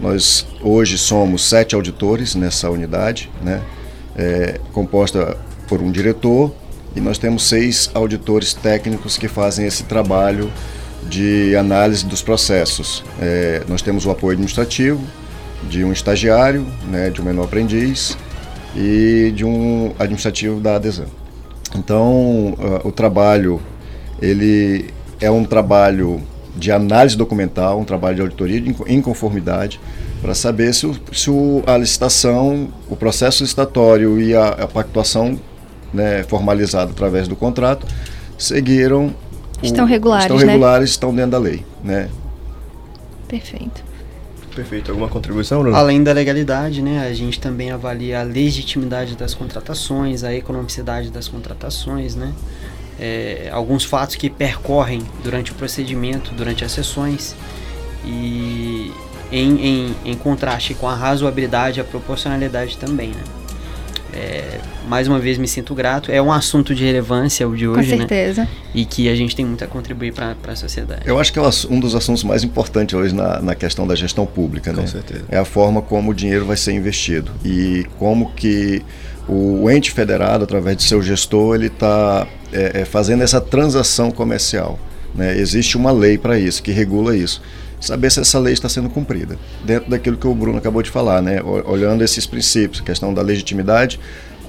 Nós 0.00 0.46
hoje 0.62 0.96
somos 0.96 1.48
sete 1.48 1.74
auditores 1.74 2.34
nessa 2.34 2.70
unidade, 2.70 3.30
né, 3.42 3.60
é, 4.16 4.60
composta 4.72 5.36
por 5.66 5.80
um 5.80 5.90
diretor, 5.90 6.52
e 6.96 7.00
nós 7.00 7.18
temos 7.18 7.48
seis 7.48 7.90
auditores 7.94 8.54
técnicos 8.54 9.16
que 9.16 9.28
fazem 9.28 9.66
esse 9.66 9.84
trabalho 9.84 10.50
de 11.08 11.54
análise 11.56 12.04
dos 12.04 12.22
processos. 12.22 13.04
É, 13.20 13.62
nós 13.68 13.82
temos 13.82 14.06
o 14.06 14.10
apoio 14.10 14.32
administrativo 14.32 15.00
de 15.68 15.84
um 15.84 15.92
estagiário, 15.92 16.66
né, 16.90 17.10
de 17.10 17.20
um 17.20 17.24
menor 17.24 17.44
aprendiz 17.44 18.16
e 18.76 19.32
de 19.34 19.44
um 19.44 19.92
administrativo 19.98 20.60
da 20.60 20.76
adesão. 20.76 21.06
Então, 21.74 22.54
uh, 22.58 22.88
o 22.88 22.92
trabalho 22.92 23.60
ele 24.20 24.90
é 25.20 25.30
um 25.30 25.44
trabalho 25.44 26.22
de 26.56 26.72
análise 26.72 27.16
documental, 27.16 27.78
um 27.80 27.84
trabalho 27.84 28.16
de 28.16 28.22
auditoria 28.22 28.74
em 28.86 29.00
conformidade, 29.00 29.80
para 30.20 30.34
saber 30.34 30.74
se, 30.74 30.86
o, 30.86 30.96
se 31.12 31.30
o, 31.30 31.62
a 31.66 31.76
licitação, 31.76 32.68
o 32.88 32.96
processo 32.96 33.42
licitatório 33.42 34.20
e 34.20 34.34
a, 34.34 34.48
a 34.48 34.66
pactuação 34.66 35.38
né, 35.92 36.24
formalizado 36.24 36.90
através 36.90 37.28
do 37.28 37.36
contrato, 37.36 37.86
seguiram. 38.36 39.14
Estão 39.62 39.84
o, 39.84 39.88
regulares. 39.88 40.24
Estão 40.24 40.38
né? 40.38 40.52
regulares, 40.52 40.90
né? 40.90 40.90
estão 40.90 41.14
dentro 41.14 41.30
da 41.32 41.38
lei. 41.38 41.64
Né? 41.82 42.08
Perfeito. 43.28 43.88
Perfeito. 44.54 44.90
Alguma 44.90 45.08
contribuição, 45.08 45.62
Bruno? 45.62 45.76
Além 45.76 46.02
da 46.02 46.12
legalidade, 46.12 46.82
né, 46.82 47.06
a 47.06 47.12
gente 47.14 47.38
também 47.38 47.70
avalia 47.70 48.20
a 48.20 48.22
legitimidade 48.24 49.14
das 49.14 49.32
contratações, 49.32 50.24
a 50.24 50.34
economicidade 50.34 51.10
das 51.10 51.28
contratações, 51.28 52.16
né? 52.16 52.32
É, 53.00 53.48
alguns 53.52 53.84
fatos 53.84 54.16
que 54.16 54.28
percorrem 54.28 55.02
durante 55.22 55.52
o 55.52 55.54
procedimento, 55.54 56.34
durante 56.34 56.64
as 56.64 56.72
sessões 56.72 57.36
e 58.04 58.92
em, 59.30 59.60
em, 59.60 59.96
em 60.04 60.14
contraste 60.16 60.74
com 60.74 60.88
a 60.88 60.94
razoabilidade 60.94 61.78
e 61.78 61.80
a 61.80 61.84
proporcionalidade 61.84 62.76
também, 62.76 63.10
né? 63.10 63.37
É, 64.18 64.58
mais 64.88 65.06
uma 65.06 65.20
vez 65.20 65.38
me 65.38 65.46
sinto 65.46 65.74
grato. 65.74 66.10
É 66.10 66.20
um 66.20 66.32
assunto 66.32 66.74
de 66.74 66.84
relevância 66.84 67.46
o 67.48 67.54
de 67.54 67.68
hoje, 67.68 67.90
Com 67.90 67.96
né? 67.96 67.98
certeza. 67.98 68.42
Né? 68.42 68.48
E 68.74 68.84
que 68.84 69.08
a 69.08 69.14
gente 69.14 69.36
tem 69.36 69.46
muito 69.46 69.62
a 69.62 69.66
contribuir 69.68 70.12
para 70.12 70.34
a 70.48 70.56
sociedade. 70.56 71.02
Eu 71.04 71.20
acho 71.20 71.32
que 71.32 71.38
é 71.38 71.42
um 71.70 71.78
dos 71.78 71.94
assuntos 71.94 72.24
mais 72.24 72.42
importantes 72.42 72.94
hoje 72.94 73.14
na, 73.14 73.40
na 73.40 73.54
questão 73.54 73.86
da 73.86 73.94
gestão 73.94 74.26
pública, 74.26 74.74
Com 74.74 74.80
né? 74.80 74.86
certeza. 74.88 75.24
É 75.28 75.38
a 75.38 75.44
forma 75.44 75.80
como 75.80 76.10
o 76.10 76.14
dinheiro 76.14 76.44
vai 76.44 76.56
ser 76.56 76.72
investido 76.72 77.30
e 77.44 77.86
como 77.96 78.32
que 78.32 78.82
o 79.28 79.70
ente 79.70 79.92
federado, 79.92 80.42
através 80.42 80.76
de 80.76 80.82
seu 80.82 81.00
gestor, 81.00 81.54
ele 81.54 81.66
está 81.66 82.26
é, 82.52 82.80
é, 82.80 82.84
fazendo 82.84 83.22
essa 83.22 83.40
transação 83.40 84.10
comercial. 84.10 84.80
Né? 85.14 85.38
Existe 85.38 85.76
uma 85.76 85.92
lei 85.92 86.18
para 86.18 86.38
isso, 86.38 86.62
que 86.62 86.72
regula 86.72 87.14
isso 87.14 87.40
saber 87.80 88.10
se 88.10 88.20
essa 88.20 88.38
lei 88.38 88.52
está 88.52 88.68
sendo 88.68 88.88
cumprida, 88.88 89.38
dentro 89.64 89.90
daquilo 89.90 90.16
que 90.16 90.26
o 90.26 90.34
Bruno 90.34 90.58
acabou 90.58 90.82
de 90.82 90.90
falar, 90.90 91.22
né? 91.22 91.40
olhando 91.42 92.02
esses 92.02 92.26
princípios, 92.26 92.80
questão 92.80 93.14
da 93.14 93.22
legitimidade, 93.22 94.00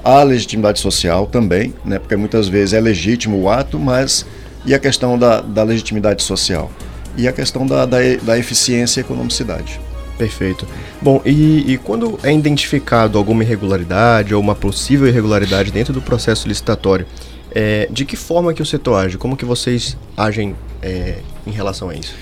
a 0.03 0.23
legitimidade 0.23 0.79
social 0.79 1.27
também, 1.27 1.73
né? 1.85 1.99
porque 1.99 2.15
muitas 2.15 2.47
vezes 2.47 2.73
é 2.73 2.79
legítimo 2.79 3.39
o 3.39 3.49
ato, 3.49 3.77
mas 3.77 4.25
e 4.65 4.73
a 4.73 4.79
questão 4.79 5.17
da, 5.17 5.41
da 5.41 5.63
legitimidade 5.63 6.23
social? 6.23 6.71
E 7.17 7.27
a 7.27 7.31
questão 7.31 7.65
da, 7.65 7.85
da, 7.85 7.97
da 8.21 8.37
eficiência 8.37 8.99
e 8.99 9.03
economicidade. 9.03 9.79
Perfeito. 10.17 10.67
Bom, 11.01 11.21
e, 11.25 11.73
e, 11.73 11.77
quando 11.77 12.19
é 12.23 12.33
identificado 12.33 13.17
alguma 13.17 13.41
irregularidade 13.41 14.35
ou 14.35 14.41
uma 14.41 14.53
possível 14.53 15.07
irregularidade 15.07 15.71
dentro 15.71 15.93
do 15.93 16.01
processo 16.01 16.45
licitatório, 16.45 17.05
é, 17.51 17.87
de 17.89 18.03
que 18.03 18.17
forma 18.17 18.53
que 18.53 18.61
o 18.61 18.65
setor 18.65 18.95
age? 18.95 19.17
Como 19.17 19.37
que 19.37 19.45
vocês 19.45 19.97
agem 20.17 20.55
é, 20.81 21.19
em 21.47 21.51
relação 21.51 21.89
a 21.89 21.95
isso? 21.95 22.13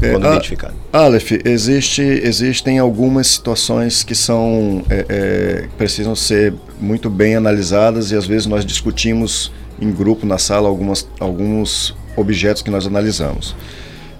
Quando 0.00 0.26
é, 0.26 0.30
identificado? 0.30 0.74
Aleph, 0.92 1.32
existe, 1.44 2.02
existem 2.02 2.78
algumas 2.78 3.26
situações 3.26 4.02
que 4.02 4.14
são 4.14 4.82
é, 4.88 5.06
é, 5.08 5.68
precisam 5.76 6.14
ser 6.14 6.54
muito 6.80 7.10
bem 7.10 7.36
analisadas 7.36 8.10
e 8.10 8.16
às 8.16 8.26
vezes 8.26 8.46
nós 8.46 8.64
discutimos 8.64 9.52
em 9.80 9.90
grupo 9.90 10.26
na 10.26 10.38
sala 10.38 10.68
algumas, 10.68 11.06
alguns 11.18 11.94
objetos 12.16 12.62
que 12.62 12.70
nós 12.70 12.86
analisamos. 12.86 13.54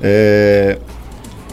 É, 0.02 0.78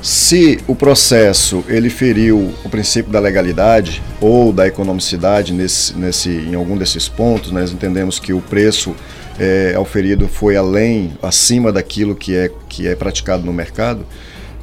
se 0.01 0.59
o 0.67 0.75
processo 0.75 1.63
ele 1.67 1.89
feriu 1.89 2.53
o 2.63 2.69
princípio 2.69 3.11
da 3.11 3.19
legalidade 3.19 4.01
ou 4.21 4.53
da 4.53 4.67
economicidade 4.67 5.53
nesse, 5.53 5.97
nesse, 5.97 6.29
em 6.29 6.55
algum 6.55 6.77
desses 6.77 7.09
pontos, 7.09 7.51
nós 7.51 7.71
entendemos 7.71 8.19
que 8.19 8.31
o 8.31 8.39
preço 8.39 8.95
é, 9.39 9.73
auferido 9.75 10.27
foi 10.27 10.55
além, 10.55 11.13
acima 11.21 11.71
daquilo 11.71 12.15
que 12.15 12.35
é, 12.35 12.51
que 12.67 12.87
é 12.87 12.95
praticado 12.95 13.43
no 13.45 13.53
mercado, 13.53 14.05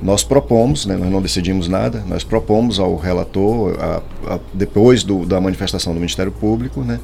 nós 0.02 0.22
propomos, 0.22 0.84
né, 0.84 0.96
nós 0.96 1.10
não 1.10 1.22
decidimos 1.22 1.68
nada, 1.68 2.02
nós 2.06 2.24
propomos 2.24 2.78
ao 2.78 2.96
relator, 2.96 3.76
a, 3.80 4.02
a, 4.34 4.40
depois 4.52 5.02
do, 5.02 5.24
da 5.24 5.40
manifestação 5.40 5.92
do 5.92 6.00
Ministério 6.00 6.32
Público, 6.32 6.82
né, 6.82 7.00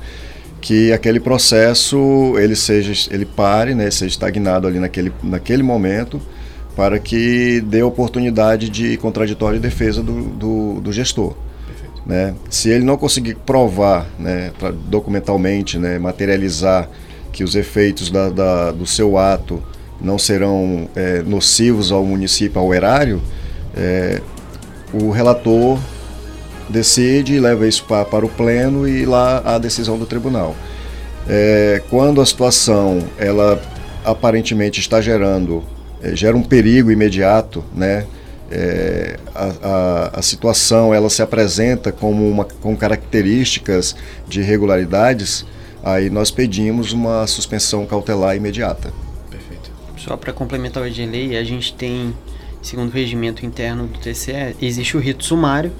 que 0.61 0.93
aquele 0.93 1.19
processo 1.19 2.35
ele 2.39 2.55
seja 2.55 3.09
ele 3.11 3.25
pare, 3.25 3.75
né, 3.75 3.91
seja 3.91 4.11
estagnado 4.11 4.67
ali 4.67 4.79
naquele, 4.79 5.13
naquele 5.23 5.63
momento, 5.63 6.21
para 6.77 6.99
que 6.99 7.61
dê 7.63 7.83
oportunidade 7.83 8.69
de 8.69 8.97
contraditório 8.97 9.57
e 9.57 9.61
defesa 9.61 10.03
do, 10.03 10.23
do, 10.23 10.81
do 10.81 10.93
gestor. 10.93 11.35
Né? 12.07 12.35
Se 12.49 12.71
ele 12.71 12.85
não 12.85 12.97
conseguir 12.97 13.35
provar 13.35 14.07
né, 14.19 14.53
documentalmente, 14.89 15.79
né, 15.79 15.99
materializar 15.99 16.89
que 17.33 17.45
os 17.45 17.55
efeitos 17.55 18.11
da, 18.11 18.29
da, 18.29 18.71
do 18.73 18.87
seu 18.87 19.19
ato 19.19 19.63
não 20.01 20.19
serão 20.19 20.89
é, 20.97 21.23
nocivos 21.23 21.93
ao 21.93 22.05
município, 22.05 22.61
ao 22.61 22.73
erário, 22.73 23.21
é, 23.77 24.21
o 24.93 25.11
relator 25.11 25.79
decide 26.69 27.35
e 27.35 27.41
leva 27.41 27.67
isso 27.67 27.85
para, 27.85 28.05
para 28.05 28.25
o 28.25 28.29
pleno 28.29 28.89
e 28.89 29.05
lá 29.05 29.43
a 29.45 29.59
decisão 29.59 29.99
do 29.99 30.07
tribunal. 30.07 30.57
É, 31.29 31.83
quando 31.91 32.21
a 32.21 32.27
situação 32.27 33.01
ela 33.19 33.61
aparentemente 34.05 34.81
está 34.81 35.01
gerando 35.01 35.63
é, 36.03 36.17
gera 36.17 36.37
um 36.37 36.43
perigo 36.43 36.91
imediato, 36.91 37.63
né? 37.75 38.07
É, 38.53 39.17
a, 39.33 39.53
a, 39.63 40.19
a, 40.19 40.23
situação 40.23 40.93
ela 40.93 41.09
se 41.09 41.23
apresenta 41.23 41.93
como 41.93 42.29
uma, 42.29 42.45
com 42.45 42.77
características 42.77 43.95
de 44.27 44.41
irregularidades, 44.41 45.47
aí 45.83 46.11
nós 46.11 46.31
pedimos 46.31 46.93
uma 46.93 47.27
suspensão 47.27 47.87
cautelar 47.87 48.37
imediata. 48.37 48.93
Perfeito. 49.31 49.71
Só 49.97 50.17
para 50.17 50.33
complementar 50.33 50.83
o 50.83 50.87
lei, 50.87 51.37
a 51.37 51.45
gente 51.45 51.75
tem, 51.75 52.15
segundo 52.63 52.91
o 52.91 52.93
regimento 52.93 53.45
interno 53.45 53.87
do 53.87 53.99
TCE, 53.99 54.57
existe 54.61 54.97
o 54.97 55.01
rito 55.01 55.25
sumário, 55.25 55.73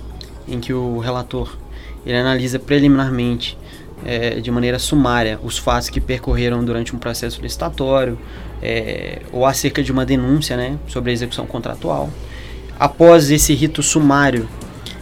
em 0.49 0.61
que 0.61 0.73
o 0.73 0.99
relator 0.99 1.57
ele 2.05 2.17
analisa 2.17 2.59
preliminarmente 2.59 3.57
é, 4.05 4.41
de 4.41 4.51
maneira 4.51 4.79
sumária 4.79 5.39
os 5.43 5.59
fatos 5.59 5.89
que 5.89 6.01
percorreram 6.01 6.65
durante 6.65 6.95
um 6.95 6.99
processo 6.99 7.41
licitatório 7.43 8.19
é, 8.63 9.21
ou 9.33 9.45
acerca 9.45 9.83
de 9.83 9.93
uma 9.93 10.07
denúncia 10.07 10.57
né, 10.57 10.79
sobre 10.87 11.11
a 11.11 11.13
execução 11.13 11.47
contratual. 11.47 12.11
Após 12.79 13.31
esse 13.31 13.53
rito 13.53 13.83
sumário, 13.83 14.49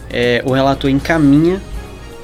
é, 0.09 0.43
o 0.45 0.51
relator 0.51 0.89
encaminha 0.89 1.61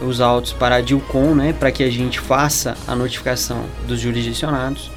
os 0.01 0.19
autos 0.21 0.51
para 0.53 0.75
a 0.75 0.81
DILCOM 0.81 1.35
né, 1.35 1.53
para 1.53 1.71
que 1.71 1.83
a 1.83 1.89
gente 1.89 2.19
faça 2.19 2.75
a 2.87 2.95
notificação 2.95 3.63
dos 3.87 3.99
jurisdicionados, 3.99 4.91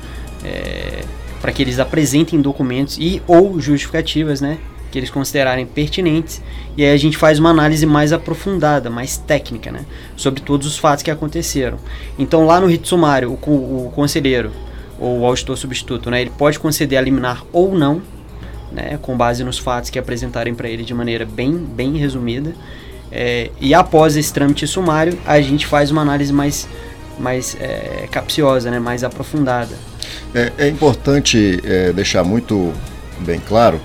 é, 0.44 1.02
para 1.40 1.52
que 1.52 1.62
eles 1.62 1.78
apresentem 1.78 2.40
documentos 2.40 2.98
e 2.98 3.22
ou 3.26 3.60
justificativas 3.60 4.40
né, 4.40 4.58
que 4.90 4.98
eles 4.98 5.10
considerarem 5.10 5.66
pertinentes, 5.66 6.42
e 6.76 6.84
aí 6.84 6.92
a 6.92 6.96
gente 6.96 7.16
faz 7.16 7.38
uma 7.38 7.50
análise 7.50 7.84
mais 7.84 8.12
aprofundada, 8.12 8.88
mais 8.88 9.16
técnica, 9.16 9.70
né, 9.70 9.84
sobre 10.16 10.40
todos 10.40 10.66
os 10.66 10.78
fatos 10.78 11.02
que 11.02 11.10
aconteceram. 11.10 11.78
Então, 12.18 12.46
lá 12.46 12.60
no 12.60 12.66
rito 12.66 12.88
sumário, 12.88 13.30
o, 13.30 13.86
o 13.86 13.92
conselheiro 13.94 14.50
ou 14.98 15.20
o 15.20 15.26
auditor 15.26 15.56
substituto, 15.56 16.10
né, 16.10 16.20
ele 16.20 16.30
pode 16.30 16.58
conceder 16.58 16.98
a 16.98 17.02
liminar 17.02 17.44
ou 17.52 17.74
não, 17.74 18.02
né, 18.72 18.98
com 19.00 19.16
base 19.16 19.44
nos 19.44 19.58
fatos 19.58 19.90
que 19.90 19.98
apresentarem 19.98 20.54
para 20.54 20.68
ele 20.68 20.82
de 20.82 20.94
maneira 20.94 21.24
bem, 21.24 21.56
bem 21.56 21.96
resumida. 21.96 22.54
É, 23.10 23.50
e 23.60 23.74
após 23.74 24.16
esse 24.16 24.32
trâmite 24.32 24.66
sumário, 24.66 25.18
a 25.26 25.40
gente 25.40 25.66
faz 25.66 25.90
uma 25.90 26.02
análise 26.02 26.32
mais, 26.32 26.68
mais 27.18 27.56
é, 27.60 28.06
capciosa, 28.10 28.70
né, 28.70 28.78
mais 28.78 29.02
aprofundada. 29.02 29.74
É, 30.34 30.52
é 30.58 30.68
importante 30.68 31.60
é, 31.64 31.92
deixar 31.92 32.24
muito 32.24 32.72
bem 33.20 33.40
claro 33.40 33.80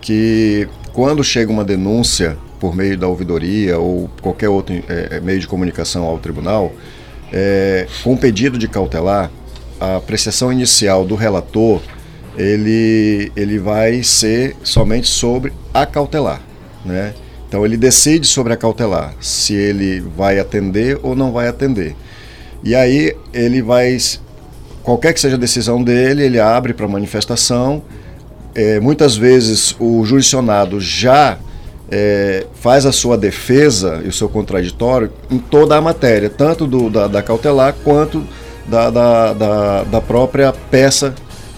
que 0.00 0.68
quando 0.92 1.24
chega 1.24 1.50
uma 1.50 1.64
denúncia 1.64 2.36
por 2.60 2.74
meio 2.74 2.96
da 2.96 3.06
ouvidoria 3.06 3.78
ou 3.78 4.10
qualquer 4.20 4.48
outro 4.48 4.74
é, 4.88 5.08
é, 5.12 5.20
meio 5.20 5.38
de 5.40 5.46
comunicação 5.46 6.04
ao 6.04 6.18
tribunal, 6.18 6.72
com 8.02 8.16
pedido 8.16 8.56
de 8.56 8.66
cautelar, 8.66 9.30
a 9.78 9.96
apreciação 9.96 10.50
inicial 10.50 11.04
do 11.04 11.14
relator 11.14 11.82
ele, 12.38 13.30
ele 13.36 13.58
vai 13.58 14.02
ser 14.02 14.56
somente 14.62 15.06
sobre 15.08 15.52
a 15.74 15.84
cautelar, 15.84 16.40
né? 16.84 17.12
Então 17.48 17.64
ele 17.64 17.76
decide 17.76 18.26
sobre 18.26 18.52
a 18.52 18.56
cautelar, 18.56 19.14
se 19.20 19.54
ele 19.54 20.00
vai 20.00 20.38
atender 20.38 20.98
ou 21.02 21.16
não 21.16 21.32
vai 21.32 21.48
atender. 21.48 21.96
E 22.62 22.74
aí 22.74 23.16
ele 23.32 23.62
vai, 23.62 23.96
qualquer 24.82 25.14
que 25.14 25.20
seja 25.20 25.36
a 25.36 25.38
decisão 25.38 25.82
dele, 25.82 26.24
ele 26.24 26.38
abre 26.38 26.74
para 26.74 26.86
manifestação 26.86 27.82
é, 28.58 28.80
muitas 28.80 29.16
vezes 29.16 29.76
o 29.78 30.04
jurisdicionado 30.04 30.80
já 30.80 31.38
é, 31.88 32.44
faz 32.54 32.84
a 32.86 32.90
sua 32.90 33.16
defesa 33.16 34.02
e 34.04 34.08
o 34.08 34.12
seu 34.12 34.28
contraditório 34.28 35.12
em 35.30 35.38
toda 35.38 35.76
a 35.76 35.80
matéria, 35.80 36.28
tanto 36.28 36.66
do, 36.66 36.90
da, 36.90 37.06
da 37.06 37.22
cautelar 37.22 37.72
quanto 37.84 38.24
da, 38.66 38.90
da, 38.90 39.32
da, 39.32 39.84
da 39.84 40.00
própria 40.00 40.52
peça 40.52 41.14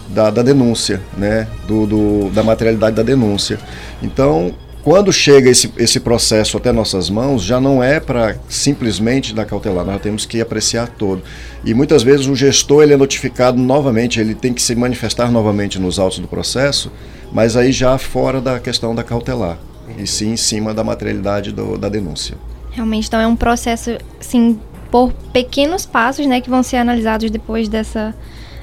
da, 0.08 0.28
da 0.28 0.42
denúncia, 0.42 1.00
né? 1.16 1.48
Do, 1.66 1.86
do, 1.86 2.30
da 2.30 2.42
materialidade 2.42 2.96
da 2.96 3.02
denúncia. 3.02 3.58
Então, 4.02 4.52
quando 4.82 5.12
chega 5.12 5.50
esse, 5.50 5.70
esse 5.76 6.00
processo 6.00 6.56
até 6.56 6.72
nossas 6.72 7.10
mãos, 7.10 7.42
já 7.42 7.60
não 7.60 7.82
é 7.82 8.00
para 8.00 8.36
simplesmente 8.48 9.34
dar 9.34 9.44
cautelar, 9.44 9.84
nós 9.84 10.00
temos 10.00 10.24
que 10.24 10.40
apreciar 10.40 10.88
todo. 10.88 11.22
E 11.64 11.74
muitas 11.74 12.02
vezes 12.02 12.26
o 12.26 12.34
gestor 12.34 12.82
ele 12.82 12.94
é 12.94 12.96
notificado 12.96 13.58
novamente, 13.58 14.18
ele 14.18 14.34
tem 14.34 14.54
que 14.54 14.62
se 14.62 14.74
manifestar 14.74 15.30
novamente 15.30 15.78
nos 15.78 15.98
autos 15.98 16.18
do 16.18 16.28
processo, 16.28 16.90
mas 17.32 17.56
aí 17.56 17.72
já 17.72 17.96
fora 17.98 18.40
da 18.40 18.58
questão 18.58 18.94
da 18.94 19.04
cautelar, 19.04 19.58
e 19.98 20.06
sim 20.06 20.32
em 20.32 20.36
cima 20.36 20.72
da 20.72 20.82
materialidade 20.82 21.52
do, 21.52 21.76
da 21.76 21.88
denúncia. 21.88 22.36
Realmente, 22.70 23.08
então 23.08 23.20
é 23.20 23.26
um 23.26 23.36
processo, 23.36 23.98
assim, 24.18 24.58
por 24.90 25.12
pequenos 25.32 25.84
passos, 25.84 26.26
né, 26.26 26.40
que 26.40 26.48
vão 26.48 26.62
ser 26.62 26.76
analisados 26.76 27.30
depois 27.30 27.68
dessa 27.68 28.14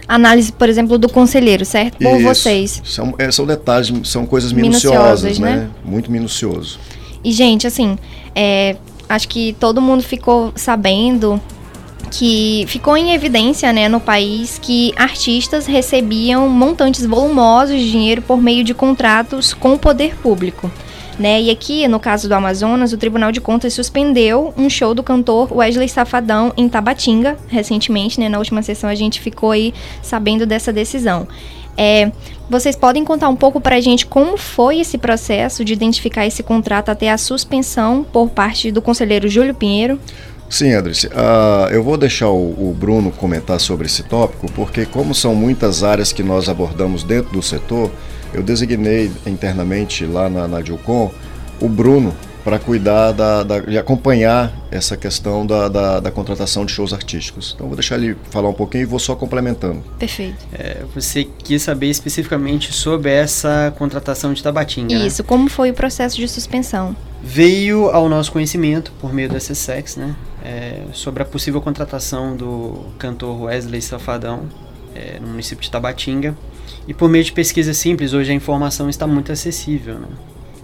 análise, 0.08 0.52
por 0.52 0.70
exemplo, 0.70 0.98
do 0.98 1.10
conselheiro, 1.10 1.66
certo? 1.66 1.98
Por 1.98 2.16
Isso. 2.16 2.24
vocês. 2.24 2.82
São, 2.86 3.14
é, 3.18 3.30
são 3.32 3.46
detalhes, 3.46 3.92
são 4.08 4.26
coisas 4.26 4.52
minuciosas, 4.52 5.24
minuciosas 5.24 5.40
né? 5.40 5.56
né? 5.56 5.70
Muito 5.84 6.12
minucioso. 6.12 6.80
E, 7.24 7.32
gente, 7.32 7.68
assim, 7.68 7.98
é, 8.34 8.78
acho 9.10 9.28
que 9.28 9.56
todo 9.60 9.82
mundo 9.82 10.04
ficou 10.04 10.54
sabendo 10.56 11.42
que 12.10 12.66
ficou 12.68 12.96
em 12.96 13.14
evidência 13.14 13.74
né, 13.74 13.90
no 13.90 14.00
país 14.00 14.58
que 14.62 14.94
artistas 14.96 15.66
recebiam 15.66 16.48
montantes 16.48 17.06
volumosos 17.06 17.76
de 17.78 17.92
dinheiro 17.92 18.22
por 18.22 18.42
meio 18.42 18.64
de 18.64 18.74
contratos 18.74 19.54
com 19.54 19.74
o 19.74 19.78
poder 19.78 20.16
público. 20.16 20.72
Né? 21.20 21.42
E 21.42 21.50
aqui, 21.50 21.88
no 21.88 22.00
caso 22.00 22.28
do 22.28 22.34
Amazonas, 22.34 22.94
o 22.94 22.98
Tribunal 22.98 23.32
de 23.32 23.42
Contas 23.42 23.74
suspendeu 23.74 24.54
um 24.56 24.70
show 24.70 24.94
do 24.94 25.02
cantor 25.02 25.52
Wesley 25.52 25.90
Safadão 25.90 26.54
em 26.56 26.70
Tabatinga, 26.70 27.36
recentemente, 27.48 28.20
né? 28.20 28.30
Na 28.30 28.38
última 28.38 28.62
sessão 28.62 28.88
a 28.88 28.94
gente 28.94 29.20
ficou 29.20 29.50
aí 29.50 29.74
sabendo 30.02 30.46
dessa 30.46 30.72
decisão. 30.72 31.28
É, 31.76 32.12
vocês 32.50 32.76
podem 32.76 33.04
contar 33.04 33.30
um 33.30 33.36
pouco 33.36 33.62
para 33.62 33.76
a 33.76 33.82
gente 33.82 34.06
como 34.06 34.38
foi 34.38 34.80
esse 34.80 34.98
processo 34.98 35.64
de 35.64 35.74
identificar 35.74 36.26
esse 36.26 36.42
contrato 36.42 36.90
até 36.90 37.12
a 37.12 37.18
suspensão 37.18 38.04
por 38.04 38.30
parte 38.30 38.72
do 38.72 38.82
conselheiro 38.82 39.28
Júlio 39.28 39.54
Pinheiro? 39.54 40.00
Sim, 40.50 40.74
Adrice. 40.74 41.08
Uh, 41.08 41.70
eu 41.72 41.84
vou 41.84 41.98
deixar 41.98 42.30
o, 42.30 42.70
o, 42.70 42.76
Bruno 42.78 43.12
comentar 43.12 43.60
sobre 43.60 43.86
esse 43.86 44.02
tópico, 44.04 44.50
porque 44.54 44.86
como 44.86 45.14
são 45.14 45.36
muitas 45.36 45.84
áreas 45.84 46.12
que 46.14 46.24
nós 46.24 46.48
abordamos 46.48 47.04
dentro 47.04 47.34
do 47.34 47.44
setor, 47.44 47.92
eu 48.34 48.44
designei 48.44 49.12
internamente 49.26 50.06
lá 50.06 50.30
na, 50.30 50.48
na 50.48 50.62
Dilcom 50.62 51.12
o 51.60 51.68
Bruno 51.68 52.14
para 52.48 52.60
cuidar 52.60 53.12
da, 53.12 53.44
da, 53.44 53.60
de 53.60 53.78
acompanhar 53.78 54.54
essa 54.72 54.96
questão 54.96 55.46
da, 55.46 55.68
da, 55.68 56.00
da, 56.00 56.10
contratação 56.10 56.66
de 56.66 56.72
shows 56.72 56.94
artísticos. 56.94 57.52
Então 57.54 57.68
vou 57.68 57.76
deixar 57.76 57.96
ele 57.96 58.16
falar 58.32 58.48
um 58.48 58.54
pouquinho 58.54 58.84
e 58.84 58.86
vou 58.86 59.00
só 59.00 59.18
complementando. 59.18 59.84
Perfeito. 60.00 60.48
É, 60.54 60.86
você 60.96 61.26
quis 61.26 61.62
saber 61.62 61.88
especificamente 61.88 62.72
sobre 62.72 63.12
essa 63.12 63.74
contratação 63.78 64.32
de 64.32 64.42
Tabatinga. 64.42 64.98
Né? 64.98 65.08
Isso, 65.08 65.24
né? 65.24 65.28
como 65.28 65.50
foi 65.50 65.72
o 65.72 65.74
processo 65.74 66.16
de 66.16 66.26
suspensão? 66.26 66.96
Veio 67.22 67.90
ao 67.90 68.08
nosso 68.08 68.32
conhecimento, 68.32 68.94
por 69.02 69.14
meio 69.14 69.28
da 69.28 69.40
CSEX, 69.40 69.98
né, 69.98 70.16
é, 70.42 70.84
sobre 70.94 71.24
a 71.24 71.26
possível 71.26 71.60
contratação 71.60 72.34
do 72.34 72.86
cantor 72.98 73.42
Wesley 73.42 73.82
Safadão 73.82 74.44
é, 74.96 75.20
no 75.20 75.28
município 75.28 75.64
de 75.64 75.70
Tabatinga 75.70 76.34
e 76.88 76.94
por 76.94 77.10
meio 77.10 77.24
de 77.24 77.32
pesquisa 77.32 77.74
simples, 77.74 78.14
hoje 78.14 78.32
a 78.32 78.34
informação 78.34 78.90
está 78.90 79.06
muito 79.06 79.32
acessível. 79.32 79.96
Né? 79.96 80.08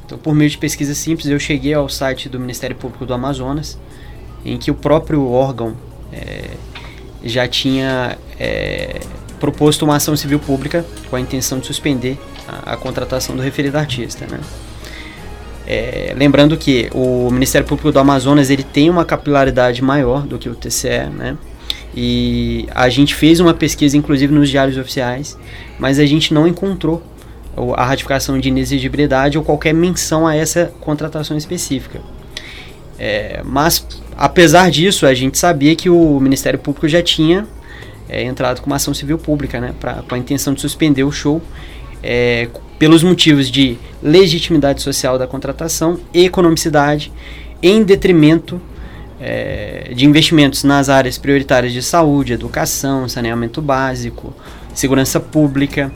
Então, 0.06 0.18
por 0.18 0.34
meio 0.34 0.50
de 0.50 0.58
pesquisa 0.58 0.94
simples, 0.96 1.28
eu 1.28 1.40
cheguei 1.40 1.74
ao 1.74 1.90
site 1.90 2.30
do 2.30 2.40
Ministério 2.40 2.76
Público 2.76 3.06
do 3.06 3.14
Amazonas, 3.14 3.78
em 4.46 4.58
que 4.58 4.72
o 4.72 4.74
próprio 4.74 5.30
órgão 5.30 5.76
é, 6.12 6.52
já 7.24 7.48
tinha 7.48 8.18
é, 8.40 9.00
proposto 9.40 9.84
uma 9.84 9.96
ação 9.96 10.16
civil 10.16 10.40
pública 10.40 10.86
com 11.10 11.16
a 11.16 11.20
intenção 11.20 11.60
de 11.60 11.68
suspender 11.68 12.18
a, 12.48 12.74
a 12.74 12.78
contratação 12.78 13.36
do 13.36 13.42
referido 13.42 13.78
artista. 13.78 14.26
Né? 14.26 14.40
É, 15.66 16.14
lembrando 16.18 16.58
que 16.58 16.90
o 16.94 17.30
Ministério 17.32 17.66
Público 17.68 17.92
do 17.92 18.00
Amazonas 18.00 18.50
ele 18.50 18.64
tem 18.64 18.90
uma 18.90 19.06
capilaridade 19.06 19.82
maior 19.82 20.24
do 20.24 20.38
que 20.38 20.50
o 20.50 20.56
TCE, 20.56 21.10
né? 21.10 21.38
E 21.96 22.68
a 22.74 22.90
gente 22.90 23.14
fez 23.14 23.40
uma 23.40 23.54
pesquisa, 23.54 23.96
inclusive 23.96 24.34
nos 24.34 24.50
diários 24.50 24.78
oficiais, 24.78 25.38
mas 25.78 26.00
a 26.00 26.06
gente 26.06 26.34
não 26.34 26.48
encontrou 26.48 27.04
a 27.76 27.86
ratificação 27.86 28.40
de 28.40 28.50
inexigibilidade 28.50 29.38
ou 29.38 29.44
qualquer 29.44 29.74
menção 29.74 30.26
a 30.26 30.36
essa 30.36 30.74
contratação 30.80 31.38
específica. 31.38 32.02
É, 32.98 33.42
mas, 33.44 33.86
apesar 34.18 34.72
disso, 34.72 35.06
a 35.06 35.14
gente 35.14 35.38
sabia 35.38 35.76
que 35.76 35.90
o 35.90 36.20
Ministério 36.20 36.58
Público 36.58 36.88
já 36.88 37.02
tinha 37.02 37.46
é, 38.10 38.24
entrado 38.24 38.62
com 38.62 38.68
uma 38.68 38.78
ação 38.78 38.94
civil 38.94 39.18
pública, 39.18 39.60
né, 39.60 39.74
com 40.08 40.16
a 40.16 40.18
intenção 40.18 40.54
de 40.54 40.62
suspender 40.62 41.04
o 41.04 41.12
show, 41.12 41.42
é, 42.02 42.48
pelos 42.80 43.04
motivos 43.04 43.50
de 43.50 43.78
legitimidade 44.02 44.82
social 44.82 45.18
da 45.18 45.28
contratação 45.28 46.00
e 46.14 46.26
economicidade, 46.26 47.12
em 47.62 47.84
detrimento 47.84 48.60
é, 49.26 49.94
de 49.96 50.06
investimentos 50.06 50.66
nas 50.66 50.90
áreas 50.90 51.18
prioritárias 51.18 51.72
de 51.72 51.82
saúde, 51.82 52.34
educação, 52.34 53.08
saneamento 53.08 53.62
básico, 53.62 54.36
segurança 54.74 55.18
pública, 55.18 55.90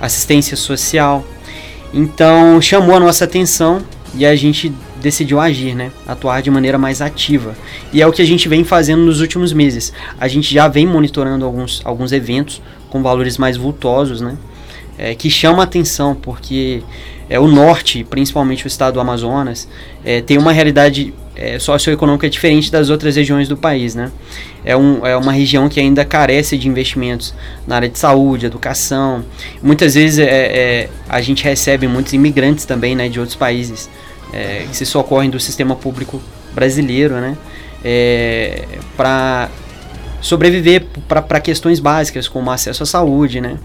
assistência 0.00 0.56
social. 0.56 1.24
Então 1.94 2.60
chamou 2.60 2.96
a 2.96 3.00
nossa 3.00 3.24
atenção 3.24 3.82
e 4.16 4.26
a 4.26 4.34
gente 4.34 4.72
decidiu 5.00 5.38
agir, 5.38 5.76
né? 5.76 5.92
Atuar 6.06 6.42
de 6.42 6.50
maneira 6.50 6.76
mais 6.76 7.00
ativa. 7.00 7.54
E 7.92 8.02
é 8.02 8.06
o 8.06 8.12
que 8.12 8.20
a 8.20 8.24
gente 8.24 8.48
vem 8.48 8.64
fazendo 8.64 9.04
nos 9.04 9.20
últimos 9.20 9.52
meses. 9.52 9.92
A 10.18 10.26
gente 10.26 10.52
já 10.52 10.66
vem 10.66 10.86
monitorando 10.86 11.44
alguns, 11.44 11.80
alguns 11.84 12.10
eventos 12.10 12.60
com 12.90 13.00
valores 13.00 13.38
mais 13.38 13.56
vultosos, 13.56 14.20
né? 14.20 14.36
É, 14.98 15.14
que 15.14 15.30
chama 15.30 15.62
atenção, 15.62 16.14
porque 16.14 16.82
é, 17.30 17.38
o 17.38 17.46
norte, 17.46 18.04
principalmente 18.04 18.66
o 18.66 18.68
estado 18.68 18.94
do 18.94 19.00
Amazonas, 19.00 19.68
é, 20.04 20.20
tem 20.20 20.36
uma 20.36 20.52
realidade 20.52 21.14
é, 21.34 21.58
socioeconômica 21.58 22.28
diferente 22.28 22.70
das 22.70 22.90
outras 22.90 23.16
regiões 23.16 23.48
do 23.48 23.56
país, 23.56 23.94
né? 23.94 24.10
É, 24.64 24.76
um, 24.76 25.04
é 25.06 25.16
uma 25.16 25.32
região 25.32 25.68
que 25.68 25.80
ainda 25.80 26.04
carece 26.04 26.56
de 26.56 26.68
investimentos 26.68 27.34
na 27.66 27.76
área 27.76 27.88
de 27.88 27.98
saúde, 27.98 28.46
educação. 28.46 29.24
Muitas 29.62 29.94
vezes 29.94 30.18
é, 30.18 30.24
é 30.24 30.88
a 31.08 31.20
gente 31.20 31.42
recebe 31.44 31.88
muitos 31.88 32.12
imigrantes 32.12 32.64
também, 32.64 32.94
né, 32.94 33.08
de 33.08 33.18
outros 33.18 33.36
países 33.36 33.88
é, 34.32 34.66
que 34.68 34.76
se 34.76 34.86
socorrem 34.86 35.30
do 35.30 35.40
sistema 35.40 35.74
público 35.74 36.20
brasileiro, 36.54 37.14
né? 37.14 37.36
É, 37.84 38.66
para 38.96 39.48
sobreviver 40.20 40.86
para 41.08 41.40
questões 41.40 41.80
básicas 41.80 42.28
como 42.28 42.50
acesso 42.50 42.84
à 42.84 42.86
saúde, 42.86 43.40
né? 43.40 43.58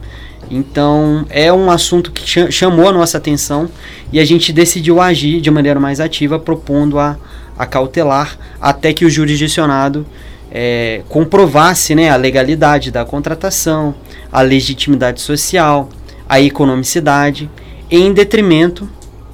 Então 0.49 1.25
é 1.29 1.51
um 1.51 1.69
assunto 1.69 2.11
que 2.11 2.51
chamou 2.51 2.87
a 2.87 2.91
nossa 2.91 3.17
atenção 3.17 3.69
e 4.11 4.19
a 4.19 4.25
gente 4.25 4.51
decidiu 4.51 4.99
agir 4.99 5.41
de 5.41 5.51
maneira 5.51 5.79
mais 5.79 5.99
ativa, 5.99 6.39
propondo 6.39 6.97
a, 6.97 7.17
a 7.57 7.65
cautelar 7.65 8.37
até 8.61 8.93
que 8.93 9.05
o 9.05 9.09
jurisdicionado 9.09 10.05
é, 10.51 11.01
comprovasse 11.09 11.95
né, 11.95 12.09
a 12.09 12.15
legalidade 12.15 12.91
da 12.91 13.03
contratação, 13.03 13.93
a 14.31 14.41
legitimidade 14.41 15.21
social, 15.21 15.89
a 16.27 16.39
economicidade, 16.39 17.49
em 17.89 18.13
detrimento 18.13 18.89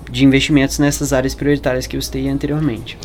de 0.09 0.23
investimentos 0.23 0.79
nessas 0.79 1.11
áreas 1.11 1.33
prioritárias 1.33 1.87
que 1.87 1.97
eu 1.97 2.01
citei 2.01 2.29
anteriormente. 2.29 2.97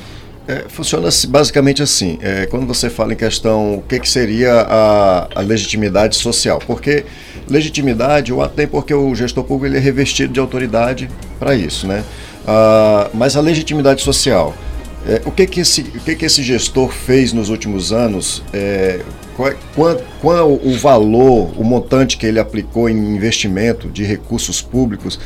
É, 0.47 0.65
funciona 0.67 1.09
basicamente 1.29 1.83
assim. 1.83 2.19
É, 2.23 2.47
quando 2.47 2.67
você 2.67 2.89
fala 2.89 3.13
em 3.13 3.17
questão 3.17 3.75
o 3.75 3.83
que, 3.83 4.01
que 4.01 4.09
seria 4.09 4.53
a, 4.63 5.29
a, 5.35 5.41
legitimidade 5.43 6.17
social, 6.17 6.59
porque 6.67 7.05
legitimidade 7.47 8.33
o 8.33 8.47
tem 8.49 8.67
porque 8.67 8.95
o 8.95 9.15
gestor 9.15 9.45
público 9.45 9.67
ele 9.67 9.77
é 9.77 9.81
revestido 9.81 10.33
de 10.33 10.41
autoridade 10.41 11.11
para 11.39 11.55
isso, 11.55 11.87
né? 11.87 12.03
Ah, 12.47 13.11
mas 13.13 13.37
a 13.37 13.43
legitimidade 13.43 14.01
social, 14.01 14.55
é, 15.09 15.23
o 15.25 15.33
que 15.33 15.47
que 15.47 15.61
esse 15.61 15.81
o 15.81 16.01
que 16.01 16.15
que 16.15 16.27
esse 16.27 16.43
gestor 16.43 16.91
fez 16.91 17.33
nos 17.33 17.49
últimos 17.49 17.93
anos? 17.93 18.43
É, 18.53 19.01
qual, 19.37 19.53
qual, 19.75 19.97
qual 20.21 20.53
o 20.53 20.77
valor, 20.77 21.51
o 21.57 21.65
montante 21.65 22.17
que 22.17 22.27
ele 22.27 22.39
aplicou 22.39 22.89
em 22.89 23.15
investimento 23.15 23.89
de 23.89 24.05
recursos 24.05 24.61
públicos 24.61 25.19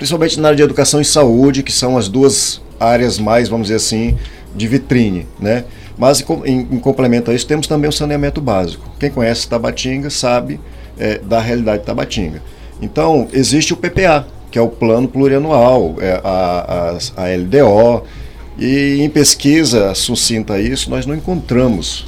principalmente 0.00 0.40
na 0.40 0.48
área 0.48 0.56
de 0.56 0.62
educação 0.62 0.98
e 0.98 1.04
saúde, 1.04 1.62
que 1.62 1.70
são 1.70 1.98
as 1.98 2.08
duas 2.08 2.62
áreas 2.80 3.18
mais, 3.18 3.50
vamos 3.50 3.66
dizer 3.66 3.76
assim, 3.76 4.16
de 4.56 4.66
vitrine, 4.66 5.28
né? 5.38 5.64
Mas 5.98 6.24
em, 6.46 6.60
em 6.60 6.78
complemento 6.78 7.30
a 7.30 7.34
isso, 7.34 7.46
temos 7.46 7.66
também 7.66 7.86
o 7.86 7.92
saneamento 7.92 8.40
básico. 8.40 8.90
Quem 8.98 9.10
conhece 9.10 9.46
Tabatinga 9.46 10.08
sabe 10.08 10.58
é, 10.98 11.18
da 11.18 11.38
realidade 11.38 11.80
de 11.80 11.84
Tabatinga. 11.84 12.42
Então, 12.80 13.28
existe 13.30 13.74
o 13.74 13.76
PPA, 13.76 14.26
que 14.50 14.58
é 14.58 14.62
o 14.62 14.68
Plano 14.68 15.06
Plurianual, 15.06 15.96
é, 16.00 16.18
a, 16.24 16.96
a, 17.16 17.22
a 17.22 17.36
LDO, 17.36 18.02
e 18.60 19.00
em 19.00 19.08
pesquisa 19.08 19.94
sucinta 19.94 20.54
a 20.54 20.60
isso, 20.60 20.90
nós 20.90 21.06
não 21.06 21.14
encontramos, 21.14 22.06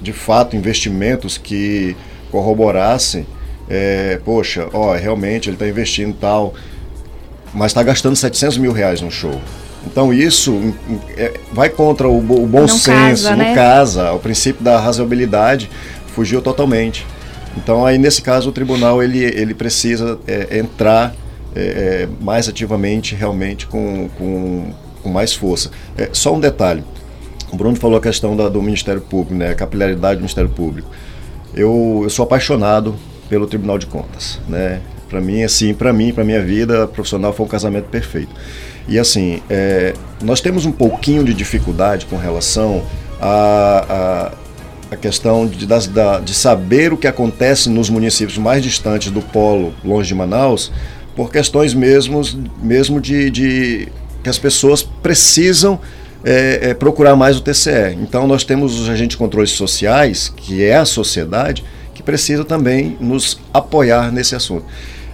de 0.00 0.12
fato, 0.12 0.56
investimentos 0.56 1.36
que 1.36 1.96
corroborassem, 2.30 3.26
é, 3.68 4.20
poxa, 4.24 4.68
ó, 4.72 4.94
realmente 4.94 5.48
ele 5.48 5.56
está 5.56 5.68
investindo 5.68 6.14
tal 6.14 6.54
mas 7.54 7.72
está 7.72 7.82
gastando 7.82 8.16
700 8.16 8.58
mil 8.58 8.72
reais 8.72 9.00
no 9.00 9.10
show. 9.10 9.40
Então 9.86 10.12
isso 10.12 10.74
é, 11.16 11.38
vai 11.52 11.68
contra 11.68 12.08
o, 12.08 12.18
o 12.18 12.46
bom 12.46 12.60
não 12.60 12.68
senso, 12.68 13.24
casa, 13.24 13.36
né? 13.36 13.48
não 13.48 13.54
casa, 13.54 14.12
o 14.12 14.18
princípio 14.18 14.62
da 14.62 14.78
razoabilidade 14.78 15.68
fugiu 16.14 16.40
totalmente. 16.40 17.06
Então 17.56 17.84
aí 17.84 17.98
nesse 17.98 18.22
caso 18.22 18.48
o 18.48 18.52
tribunal 18.52 19.02
ele, 19.02 19.18
ele 19.18 19.54
precisa 19.54 20.18
é, 20.26 20.58
entrar 20.58 21.14
é, 21.54 21.60
é 21.60 22.08
mais 22.20 22.48
ativamente 22.48 23.14
realmente 23.14 23.66
com, 23.66 24.08
com, 24.16 24.72
com 25.02 25.10
mais 25.10 25.32
força. 25.32 25.70
É, 25.96 26.10
só 26.12 26.34
um 26.34 26.40
detalhe, 26.40 26.84
o 27.52 27.56
Bruno 27.56 27.76
falou 27.76 27.98
a 27.98 28.00
questão 28.00 28.36
da, 28.36 28.48
do 28.48 28.62
Ministério 28.62 29.00
Público, 29.00 29.34
né, 29.34 29.50
a 29.50 29.54
capilaridade 29.54 30.16
do 30.16 30.20
Ministério 30.20 30.50
Público. 30.50 30.88
Eu, 31.54 32.00
eu 32.02 32.10
sou 32.10 32.22
apaixonado 32.22 32.94
pelo 33.28 33.46
Tribunal 33.46 33.78
de 33.78 33.86
Contas, 33.86 34.40
né? 34.48 34.80
Para 35.08 35.20
mim, 35.20 35.42
assim, 35.42 35.74
para 35.74 35.92
mim, 35.92 36.10
para 36.10 36.24
minha 36.24 36.42
vida 36.42 36.86
profissional 36.86 37.34
foi 37.34 37.44
um 37.44 37.48
casamento 37.48 37.84
perfeito. 37.90 38.30
E 38.88 38.98
assim, 38.98 39.42
é, 39.50 39.92
nós 40.22 40.40
temos 40.40 40.64
um 40.64 40.72
pouquinho 40.72 41.22
de 41.22 41.34
dificuldade 41.34 42.06
com 42.06 42.16
relação 42.16 42.82
a, 43.20 44.32
a, 44.90 44.94
a 44.94 44.96
questão 44.96 45.46
de, 45.46 45.66
da, 45.66 46.18
de 46.18 46.34
saber 46.34 46.92
o 46.92 46.96
que 46.96 47.06
acontece 47.06 47.68
nos 47.68 47.90
municípios 47.90 48.38
mais 48.38 48.62
distantes 48.62 49.10
do 49.10 49.20
polo, 49.20 49.74
longe 49.84 50.08
de 50.08 50.14
Manaus, 50.14 50.72
por 51.14 51.30
questões 51.30 51.74
mesmo, 51.74 52.22
mesmo 52.62 53.00
de, 53.00 53.30
de 53.30 53.88
que 54.22 54.28
as 54.28 54.38
pessoas 54.38 54.82
precisam 54.82 55.80
é, 56.24 56.70
é, 56.70 56.74
procurar 56.74 57.16
mais 57.16 57.36
o 57.36 57.40
TCE. 57.40 57.96
Então 58.00 58.26
nós 58.26 58.44
temos 58.44 58.78
os 58.80 58.88
agentes 58.88 59.10
de 59.10 59.16
controles 59.16 59.50
sociais, 59.50 60.32
que 60.36 60.62
é 60.62 60.76
a 60.76 60.84
sociedade, 60.84 61.64
que 61.94 62.02
precisa 62.02 62.44
também 62.44 62.96
nos 63.00 63.38
apoiar 63.52 64.12
nesse 64.12 64.34
assunto. 64.34 64.64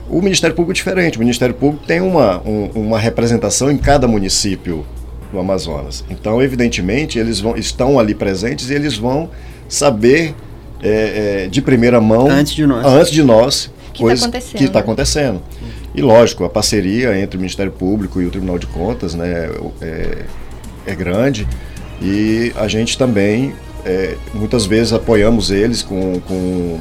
O 0.09 0.23
Ministério 0.23 0.55
Público 0.57 0.73
é 0.73 0.75
diferente. 0.75 1.17
O 1.17 1.21
Ministério 1.21 1.55
Público 1.55 1.85
tem 1.87 2.01
uma, 2.01 2.41
um, 2.41 2.71
uma 2.75 2.99
representação 2.99 3.71
em 3.71 3.77
cada 3.77 4.09
município 4.09 4.87
do 5.31 5.39
Amazonas. 5.39 6.05
Então, 6.09 6.43
evidentemente, 6.43 7.19
eles 7.19 7.41
vão, 7.41 7.57
estão 7.57 7.99
ali 7.99 8.15
presentes 8.15 8.71
e 8.71 8.75
eles 8.75 8.97
vão 8.97 9.29
saber 9.69 10.35
é, 10.83 11.45
é, 11.45 11.49
de 11.49 11.61
primeira 11.61 12.01
mão, 12.01 12.31
antes 12.31 12.55
de 12.55 12.67
nós, 12.67 12.87
antes 12.87 13.13
de 13.13 13.23
nós 13.23 13.71
que 13.93 14.05
está 14.05 14.27
acontecendo. 14.27 14.59
Que 14.59 14.69
tá 14.69 14.79
acontecendo. 14.79 15.43
E 15.99 16.03
lógico, 16.03 16.45
a 16.45 16.49
parceria 16.49 17.19
entre 17.19 17.37
o 17.37 17.41
Ministério 17.41 17.73
Público 17.73 18.21
e 18.23 18.27
o 18.27 18.31
Tribunal 18.31 18.59
de 18.59 18.67
Contas 18.69 19.15
né, 19.15 19.51
é, 19.81 20.25
é 20.87 20.95
grande 20.95 21.47
e 22.01 22.53
a 22.57 22.69
gente 22.69 22.97
também 22.97 23.53
é, 23.85 24.17
muitas 24.33 24.65
vezes 24.65 24.93
apoiamos 24.93 25.51
eles 25.51 25.83
com, 25.83 26.21
com 26.21 26.79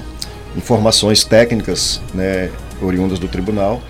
informações 0.56 1.24
técnicas 1.24 2.00
né, 2.14 2.52
oriundas 2.82 3.18
do 3.18 3.28
tribunal 3.28 3.82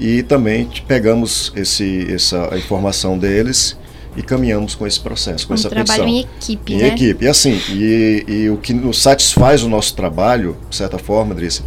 e 0.00 0.22
também 0.24 0.68
pegamos 0.88 1.52
esse, 1.54 2.12
essa 2.12 2.50
informação 2.56 3.16
deles 3.16 3.76
e 4.16 4.22
caminhamos 4.22 4.74
com 4.74 4.86
esse 4.86 4.98
processo, 4.98 5.46
com 5.46 5.54
um 5.54 5.56
essa 5.56 5.70
trabalho 5.70 6.08
em 6.08 6.20
equipe, 6.20 6.74
em 6.74 6.78
né? 6.78 6.88
equipe. 6.88 7.24
E 7.24 7.28
assim, 7.28 7.60
e, 7.70 8.24
e, 8.26 8.50
o 8.50 8.56
que 8.56 8.74
nos 8.74 9.00
satisfaz 9.00 9.62
o 9.62 9.68
nosso 9.68 9.94
trabalho, 9.94 10.56
de 10.68 10.76
certa 10.76 10.98
forma, 10.98 11.34
Drice, 11.34 11.62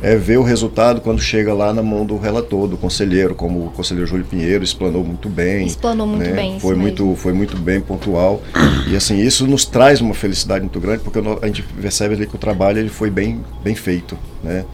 é 0.00 0.16
ver 0.16 0.38
o 0.38 0.42
resultado 0.42 1.00
quando 1.00 1.20
chega 1.20 1.52
lá 1.52 1.72
na 1.72 1.82
mão 1.82 2.06
do 2.06 2.16
relator, 2.16 2.68
do 2.68 2.76
conselheiro, 2.76 3.34
como 3.34 3.66
o 3.66 3.70
conselheiro 3.70 4.08
Júlio 4.08 4.24
Pinheiro 4.24 4.62
explanou 4.62 5.04
muito 5.04 5.28
bem. 5.28 5.66
Explanou 5.66 6.06
muito 6.06 6.24
né? 6.28 6.32
bem. 6.32 6.60
Foi 6.60 6.76
muito, 6.76 7.02
mesmo. 7.02 7.16
foi 7.16 7.32
muito 7.32 7.56
bem 7.56 7.80
pontual. 7.80 8.40
E 8.88 8.94
assim, 8.94 9.18
isso 9.18 9.46
nos 9.46 9.64
traz 9.64 10.00
uma 10.00 10.14
felicidade 10.14 10.60
muito 10.60 10.78
grande, 10.78 11.02
porque 11.02 11.18
a 11.18 11.46
gente 11.46 11.62
percebe 11.62 12.14
ali 12.14 12.26
que 12.26 12.36
o 12.36 12.38
trabalho 12.38 12.78
ele 12.78 12.88
foi 12.88 13.10
bem, 13.10 13.40
bem 13.62 13.74
feito, 13.74 14.16
né? 14.42 14.64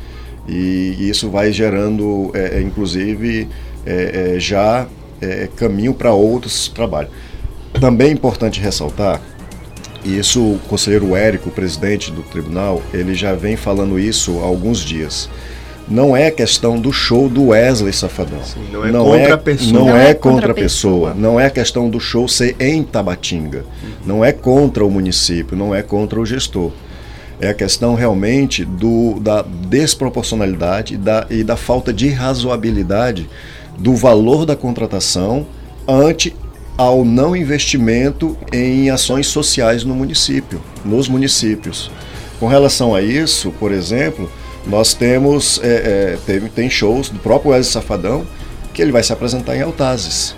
E, 0.47 0.97
e 0.99 1.09
isso 1.09 1.31
vai 1.31 1.51
gerando, 1.51 2.31
é, 2.35 2.59
é 2.59 2.61
inclusive, 2.61 3.49
é, 3.87 4.35
é 4.37 4.41
já 4.41 4.87
é, 5.23 5.49
caminho 5.57 5.95
para 5.95 6.13
outros 6.13 6.69
trabalhos. 6.69 7.11
Também 7.81 8.09
é 8.09 8.13
importante 8.13 8.61
ressaltar, 8.61 9.21
e 10.05 10.19
isso 10.19 10.41
o 10.41 10.59
conselheiro 10.69 11.17
Érico, 11.17 11.51
presidente 11.51 12.11
do 12.11 12.23
tribunal, 12.23 12.83
ele 12.93 13.15
já 13.15 13.35
vem 13.35 13.57
falando 13.57 13.99
isso 13.99 14.39
há 14.41 14.45
alguns 14.45 14.81
dias 14.81 15.29
não 15.87 16.17
é 16.17 16.31
questão 16.31 16.81
do 16.81 16.91
show 16.91 17.29
do 17.29 17.49
Wesley 17.49 17.93
Safadão. 17.93 18.43
Sim, 18.43 18.65
não 18.73 18.87
é 18.87 18.91
não 18.91 19.05
contra 19.05 19.29
é, 19.29 19.33
a 19.33 19.37
pessoa. 19.37 19.73
Não, 19.73 19.85
não 19.85 19.97
é, 19.99 20.09
é 20.09 20.15
contra 20.15 20.51
a 20.51 20.55
pessoa. 20.55 21.11
pessoa. 21.11 21.15
Não 21.15 21.39
é 21.39 21.45
a 21.45 21.51
questão 21.51 21.91
do 21.91 22.01
show 22.01 22.27
ser 22.27 22.57
em 22.59 22.83
Tabatinga. 22.83 23.59
Uhum. 23.83 23.91
Não 24.07 24.25
é 24.25 24.33
contra 24.33 24.83
o 24.83 24.91
município, 24.91 25.55
não 25.55 25.75
é 25.75 25.83
contra 25.83 26.19
o 26.19 26.25
gestor 26.25 26.73
é 27.41 27.49
a 27.49 27.55
questão 27.55 27.95
realmente 27.95 28.65
do, 28.65 29.19
da 29.21 29.43
desproporcionalidade 29.43 30.97
da, 30.97 31.27
e 31.29 31.43
da 31.43 31.57
falta 31.57 31.93
de 31.93 32.09
razoabilidade 32.09 33.29
do 33.79 33.95
valor 33.95 34.47
da 34.47 34.55
contratação 34.55 35.47
ante 35.87 36.35
ao 36.77 37.05
não 37.05 37.37
investimento 37.37 38.37
em 38.53 38.91
ações 38.91 39.27
sociais 39.27 39.85
no 39.85 39.95
município, 39.95 40.61
nos 40.85 41.09
municípios. 41.09 41.91
Com 42.41 42.49
relação 42.49 42.95
a 42.95 43.01
isso, 43.01 43.53
por 43.53 43.71
exemplo, 43.71 44.31
nós 44.67 44.95
temos 44.95 45.61
é, 45.63 45.67
é, 46.15 46.19
teve, 46.27 46.49
tem 46.49 46.69
shows 46.69 47.09
do 47.09 47.19
próprio 47.19 47.53
Wesley 47.53 47.73
Safadão 47.73 48.27
que 48.73 48.83
ele 48.83 48.91
vai 48.91 49.03
se 49.03 49.13
apresentar 49.13 49.57
em 49.57 49.63
Altazes, 49.63 50.35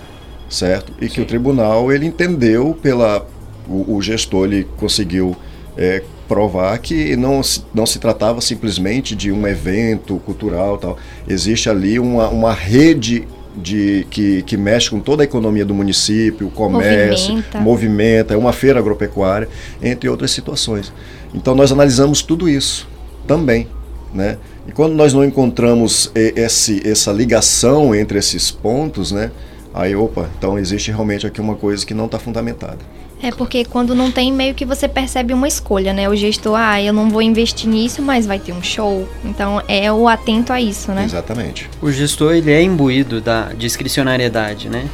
certo? 0.47 0.93
E 1.01 1.07
Sim. 1.07 1.15
que 1.15 1.21
o 1.21 1.25
tribunal 1.25 1.91
ele 1.91 2.05
entendeu 2.05 2.77
pela 2.81 3.25
o, 3.67 3.95
o 3.95 4.01
gestor 4.01 4.45
ele 4.45 4.67
conseguiu 4.77 5.35
é, 5.75 6.03
provar 6.27 6.77
que 6.79 7.15
não, 7.15 7.41
não 7.73 7.85
se 7.85 7.99
tratava 7.99 8.41
simplesmente 8.41 9.15
de 9.15 9.31
um 9.31 9.47
evento 9.47 10.17
cultural 10.19 10.77
tal. 10.77 10.97
Existe 11.27 11.69
ali 11.69 11.99
uma, 11.99 12.27
uma 12.27 12.53
rede 12.53 13.27
de 13.57 14.05
que, 14.09 14.43
que 14.43 14.55
mexe 14.55 14.89
com 14.89 14.99
toda 14.99 15.23
a 15.23 15.25
economia 15.25 15.65
do 15.65 15.73
município, 15.73 16.47
o 16.47 16.51
comércio, 16.51 17.33
Movimenta. 17.33 17.59
movimenta, 17.59 18.33
é 18.33 18.37
uma 18.37 18.53
feira 18.53 18.79
agropecuária, 18.79 19.49
entre 19.81 20.07
outras 20.07 20.31
situações. 20.31 20.93
Então 21.33 21.55
nós 21.55 21.71
analisamos 21.71 22.21
tudo 22.21 22.47
isso 22.47 22.87
também, 23.25 23.67
né? 24.13 24.37
E 24.67 24.71
quando 24.71 24.93
nós 24.93 25.13
não 25.13 25.23
encontramos 25.23 26.11
esse, 26.13 26.87
essa 26.87 27.11
ligação 27.11 27.95
entre 27.95 28.19
esses 28.19 28.51
pontos, 28.51 29.11
né? 29.11 29.31
Aí, 29.73 29.95
opa, 29.95 30.29
então 30.37 30.57
existe 30.57 30.91
realmente 30.91 31.25
aqui 31.25 31.39
uma 31.39 31.55
coisa 31.55 31.85
que 31.85 31.93
não 31.93 32.05
está 32.05 32.19
fundamentada. 32.19 32.79
É 33.21 33.31
porque 33.31 33.65
quando 33.65 33.95
não 33.95 34.11
tem, 34.11 34.31
meio 34.31 34.53
que 34.53 34.63
você 34.63 34.87
percebe 34.87 35.33
uma 35.33 35.47
escolha, 35.47 35.91
né? 35.91 36.07
O 36.07 36.15
gestor, 36.15 36.55
ah, 36.55 36.81
eu 36.81 36.93
não 36.93 37.09
vou 37.09 37.21
investir 37.21 37.67
nisso, 37.67 38.01
mas 38.01 38.27
vai 38.27 38.37
ter 38.37 38.53
um 38.53 38.61
show. 38.61 39.07
Então 39.25 39.61
é 39.67 39.91
o 39.91 40.07
atento 40.07 40.53
a 40.53 40.61
isso, 40.61 40.91
né? 40.91 41.05
Exatamente. 41.05 41.67
O 41.81 41.91
gestor 41.91 42.35
ele 42.35 42.51
é 42.51 42.61
imbuído 42.61 43.19
da 43.19 43.53
discricionariedade, 43.53 44.69
né? 44.69 44.87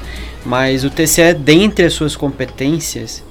Mas 0.45 0.83
o 0.83 0.89
TCE, 0.89 1.33
dentre 1.33 1.86
as 1.86 1.93
suas 1.93 2.15
competências, 2.15 3.23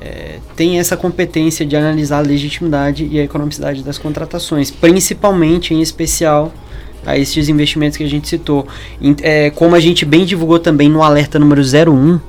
é, 0.00 0.38
tem 0.54 0.78
essa 0.78 0.96
competência 0.96 1.64
de 1.64 1.74
analisar 1.74 2.18
a 2.18 2.20
legitimidade 2.20 3.08
e 3.10 3.18
a 3.18 3.24
economicidade 3.24 3.82
das 3.82 3.96
contratações, 3.96 4.70
principalmente, 4.70 5.72
em 5.72 5.80
especial, 5.80 6.52
a 7.04 7.16
esses 7.16 7.48
investimentos 7.48 7.96
que 7.96 8.04
a 8.04 8.08
gente 8.08 8.28
citou. 8.28 8.66
É, 9.22 9.50
como 9.50 9.74
a 9.74 9.80
gente 9.80 10.04
bem 10.04 10.24
divulgou 10.24 10.58
também 10.58 10.88
no 10.88 11.02
alerta 11.02 11.38
número 11.38 11.62
01, 11.62 12.20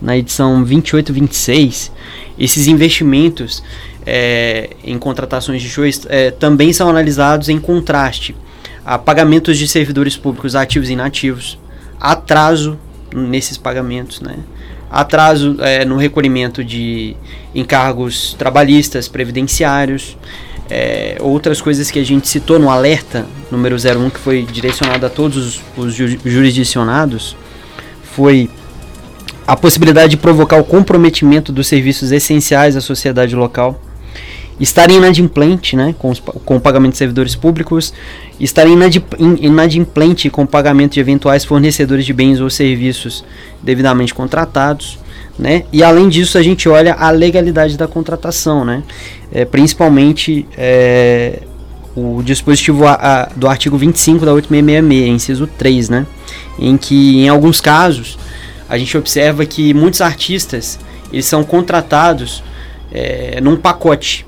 na 0.00 0.16
edição 0.16 0.64
28 0.64 1.10
e 1.10 1.12
26, 1.12 1.92
esses 2.38 2.66
investimentos 2.66 3.62
é, 4.06 4.70
em 4.82 4.98
contratações 4.98 5.60
de 5.62 5.68
shows 5.68 6.06
é, 6.08 6.30
também 6.30 6.72
são 6.72 6.88
analisados 6.88 7.48
em 7.48 7.58
contraste 7.60 8.34
a 8.84 8.96
pagamentos 8.98 9.58
de 9.58 9.68
servidores 9.68 10.16
públicos 10.16 10.56
ativos 10.56 10.88
e 10.88 10.94
inativos, 10.94 11.58
atraso 12.00 12.78
nesses 13.14 13.58
pagamentos, 13.58 14.20
né? 14.20 14.36
atraso 14.90 15.56
é, 15.60 15.84
no 15.84 15.96
recolhimento 15.96 16.64
de 16.64 17.14
encargos 17.54 18.34
trabalhistas, 18.38 19.06
previdenciários, 19.06 20.16
é, 20.68 21.16
outras 21.20 21.60
coisas 21.60 21.90
que 21.90 21.98
a 21.98 22.04
gente 22.04 22.26
citou 22.28 22.58
no 22.58 22.70
alerta 22.70 23.26
número 23.50 23.76
01, 23.76 24.10
que 24.10 24.18
foi 24.18 24.42
direcionado 24.42 25.04
a 25.04 25.10
todos 25.10 25.36
os, 25.36 25.60
os 25.76 25.94
ju- 25.94 26.18
jurisdicionados, 26.24 27.36
foi 28.02 28.48
a 29.50 29.56
possibilidade 29.56 30.10
de 30.12 30.16
provocar 30.16 30.58
o 30.58 30.64
comprometimento 30.64 31.50
dos 31.50 31.66
serviços 31.66 32.12
essenciais 32.12 32.76
à 32.76 32.80
sociedade 32.80 33.34
local, 33.34 33.80
estar 34.60 34.88
inadimplente 34.90 35.74
né, 35.74 35.92
com, 35.98 36.08
os 36.10 36.20
com 36.20 36.54
o 36.56 36.60
pagamento 36.60 36.92
de 36.92 36.98
servidores 36.98 37.34
públicos, 37.34 37.92
estar 38.38 38.64
inadimplente 39.40 40.30
com 40.30 40.42
o 40.42 40.46
pagamento 40.46 40.92
de 40.92 41.00
eventuais 41.00 41.44
fornecedores 41.44 42.06
de 42.06 42.12
bens 42.12 42.40
ou 42.40 42.48
serviços 42.48 43.24
devidamente 43.60 44.14
contratados. 44.14 44.98
Né? 45.36 45.64
E 45.72 45.82
além 45.82 46.08
disso, 46.08 46.38
a 46.38 46.42
gente 46.42 46.68
olha 46.68 46.94
a 46.94 47.10
legalidade 47.10 47.76
da 47.76 47.88
contratação, 47.88 48.64
né? 48.64 48.82
É, 49.32 49.44
principalmente 49.44 50.46
é, 50.56 51.40
o 51.96 52.22
dispositivo 52.22 52.86
a- 52.86 52.92
a- 52.92 53.28
do 53.34 53.48
artigo 53.48 53.76
25 53.78 54.24
da 54.26 54.32
8666, 54.34 55.08
inciso 55.14 55.46
3, 55.46 55.88
né? 55.88 56.06
em 56.58 56.76
que 56.76 57.24
em 57.24 57.28
alguns 57.28 57.60
casos 57.60 58.18
a 58.70 58.78
gente 58.78 58.96
observa 58.96 59.44
que 59.44 59.74
muitos 59.74 60.00
artistas 60.00 60.78
eles 61.12 61.26
são 61.26 61.42
contratados 61.42 62.42
é, 62.92 63.40
num 63.40 63.56
pacote 63.56 64.24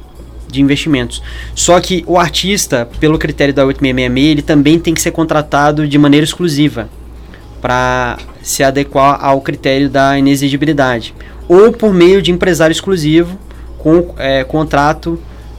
de 0.51 0.61
investimentos. 0.61 1.23
Só 1.55 1.81
que 1.81 2.05
o 2.07 2.19
artista, 2.19 2.89
pelo 2.99 3.19
critério 3.19 3.55
da 3.55 3.65
8666, 3.65 4.31
ele 4.33 4.43
também 4.43 4.79
tem 4.81 4.93
que 4.93 5.01
ser 5.01 5.13
contratado 5.13 5.87
de 5.87 5.97
maneira 5.97 6.25
exclusiva 6.25 6.89
para 7.61 8.19
se 8.43 8.65
adequar 8.65 9.25
ao 9.25 9.41
critério 9.41 9.89
da 9.89 10.19
inexigibilidade. 10.19 11.15
Ou 11.49 11.73
por 11.73 11.95
meio 11.95 12.21
de 12.21 12.33
empresário 12.33 12.73
exclusivo 12.73 13.39
com 13.79 14.13
é, 14.19 14.43
contrato 14.43 15.19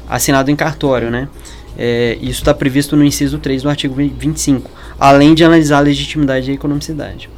assinado 0.10 0.52
em 0.52 0.56
cartório, 0.56 1.10
né? 1.10 1.30
É, 1.78 2.18
isso 2.22 2.42
está 2.42 2.54
previsto 2.54 2.96
no 2.96 3.04
inciso 3.04 3.40
3 3.40 3.64
do 3.64 3.70
artigo 3.70 3.96
25, 3.96 4.70
além 5.00 5.34
de 5.34 5.44
analisar 5.44 5.78
a 5.78 5.82
legitimidade 5.82 6.50
e 6.50 6.52
a 6.52 6.54
economicidade. 6.54 7.30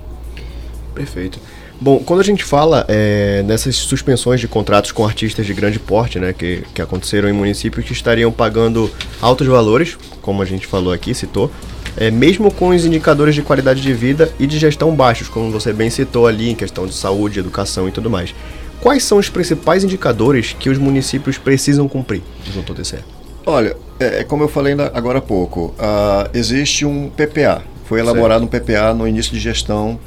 Perfeito. 0.96 1.40
Bom, 1.80 2.00
quando 2.00 2.22
a 2.22 2.24
gente 2.24 2.44
fala 2.44 2.86
é, 2.88 3.44
nessas 3.44 3.76
suspensões 3.76 4.40
de 4.40 4.48
contratos 4.48 4.94
com 4.94 5.06
artistas 5.06 5.46
de 5.46 5.54
grande 5.54 5.78
porte, 5.78 6.18
né, 6.20 6.32
que, 6.32 6.64
que 6.74 6.82
aconteceram 6.82 7.28
em 7.28 7.34
municípios 7.34 7.86
que 7.86 7.92
estariam 7.92 8.32
pagando 8.32 8.90
altos 9.22 9.46
valores, 9.46 9.98
como 10.22 10.42
a 10.42 10.46
gente 10.46 10.66
falou 10.66 10.94
aqui, 10.94 11.14
citou, 11.14 11.52
é, 11.98 12.10
mesmo 12.10 12.52
com 12.52 12.70
os 12.70 12.86
indicadores 12.86 13.36
de 13.36 13.42
qualidade 13.42 13.82
de 13.82 13.94
vida 13.94 14.32
e 14.40 14.48
de 14.48 14.58
gestão 14.58 14.96
baixos, 14.96 15.28
como 15.28 15.52
você 15.52 15.74
bem 15.74 15.90
citou 15.90 16.28
ali, 16.28 16.50
em 16.50 16.56
questão 16.56 16.88
de 16.88 16.94
saúde, 16.94 17.40
educação 17.40 17.90
e 17.90 17.92
tudo 17.92 18.10
mais. 18.10 18.34
Quais 18.80 19.04
são 19.04 19.18
os 19.18 19.30
principais 19.30 19.84
indicadores 19.84 20.56
que 20.58 20.70
os 20.70 20.78
municípios 20.78 21.38
precisam 21.38 21.88
cumprir 21.90 22.22
junto 22.54 22.72
ao 22.72 22.78
TCE? 22.78 23.00
Olha, 23.46 23.76
é, 24.00 24.22
é 24.22 24.24
como 24.24 24.44
eu 24.44 24.48
falei 24.48 24.76
agora 24.94 25.20
há 25.20 25.22
pouco, 25.22 25.76
ah, 25.78 26.30
existe 26.34 26.86
um 26.86 27.10
PPA. 27.10 27.62
Foi 27.86 28.00
elaborado 28.00 28.44
um 28.44 28.48
PPA 28.48 28.94
no 28.94 29.08
início 29.08 29.32
de 29.32 29.40
gestão 29.40 30.00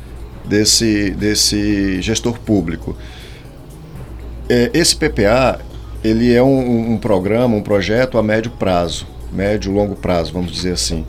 desse, 0.49 1.11
desse 1.11 2.01
gestor 2.03 2.39
público. 2.41 2.97
É, 4.49 4.71
esse 4.73 4.97
PPA 4.97 5.61
ele 6.03 6.33
é 6.33 6.43
um, 6.43 6.93
um 6.93 6.97
programa, 6.97 7.57
um 7.57 7.63
projeto 7.63 8.19
a 8.19 8.23
médio 8.23 8.51
prazo, 8.53 9.07
médio 9.33 9.73
longo 9.73 9.95
prazo, 9.97 10.33
vamos 10.33 10.53
dizer 10.53 10.73
assim. 10.73 11.05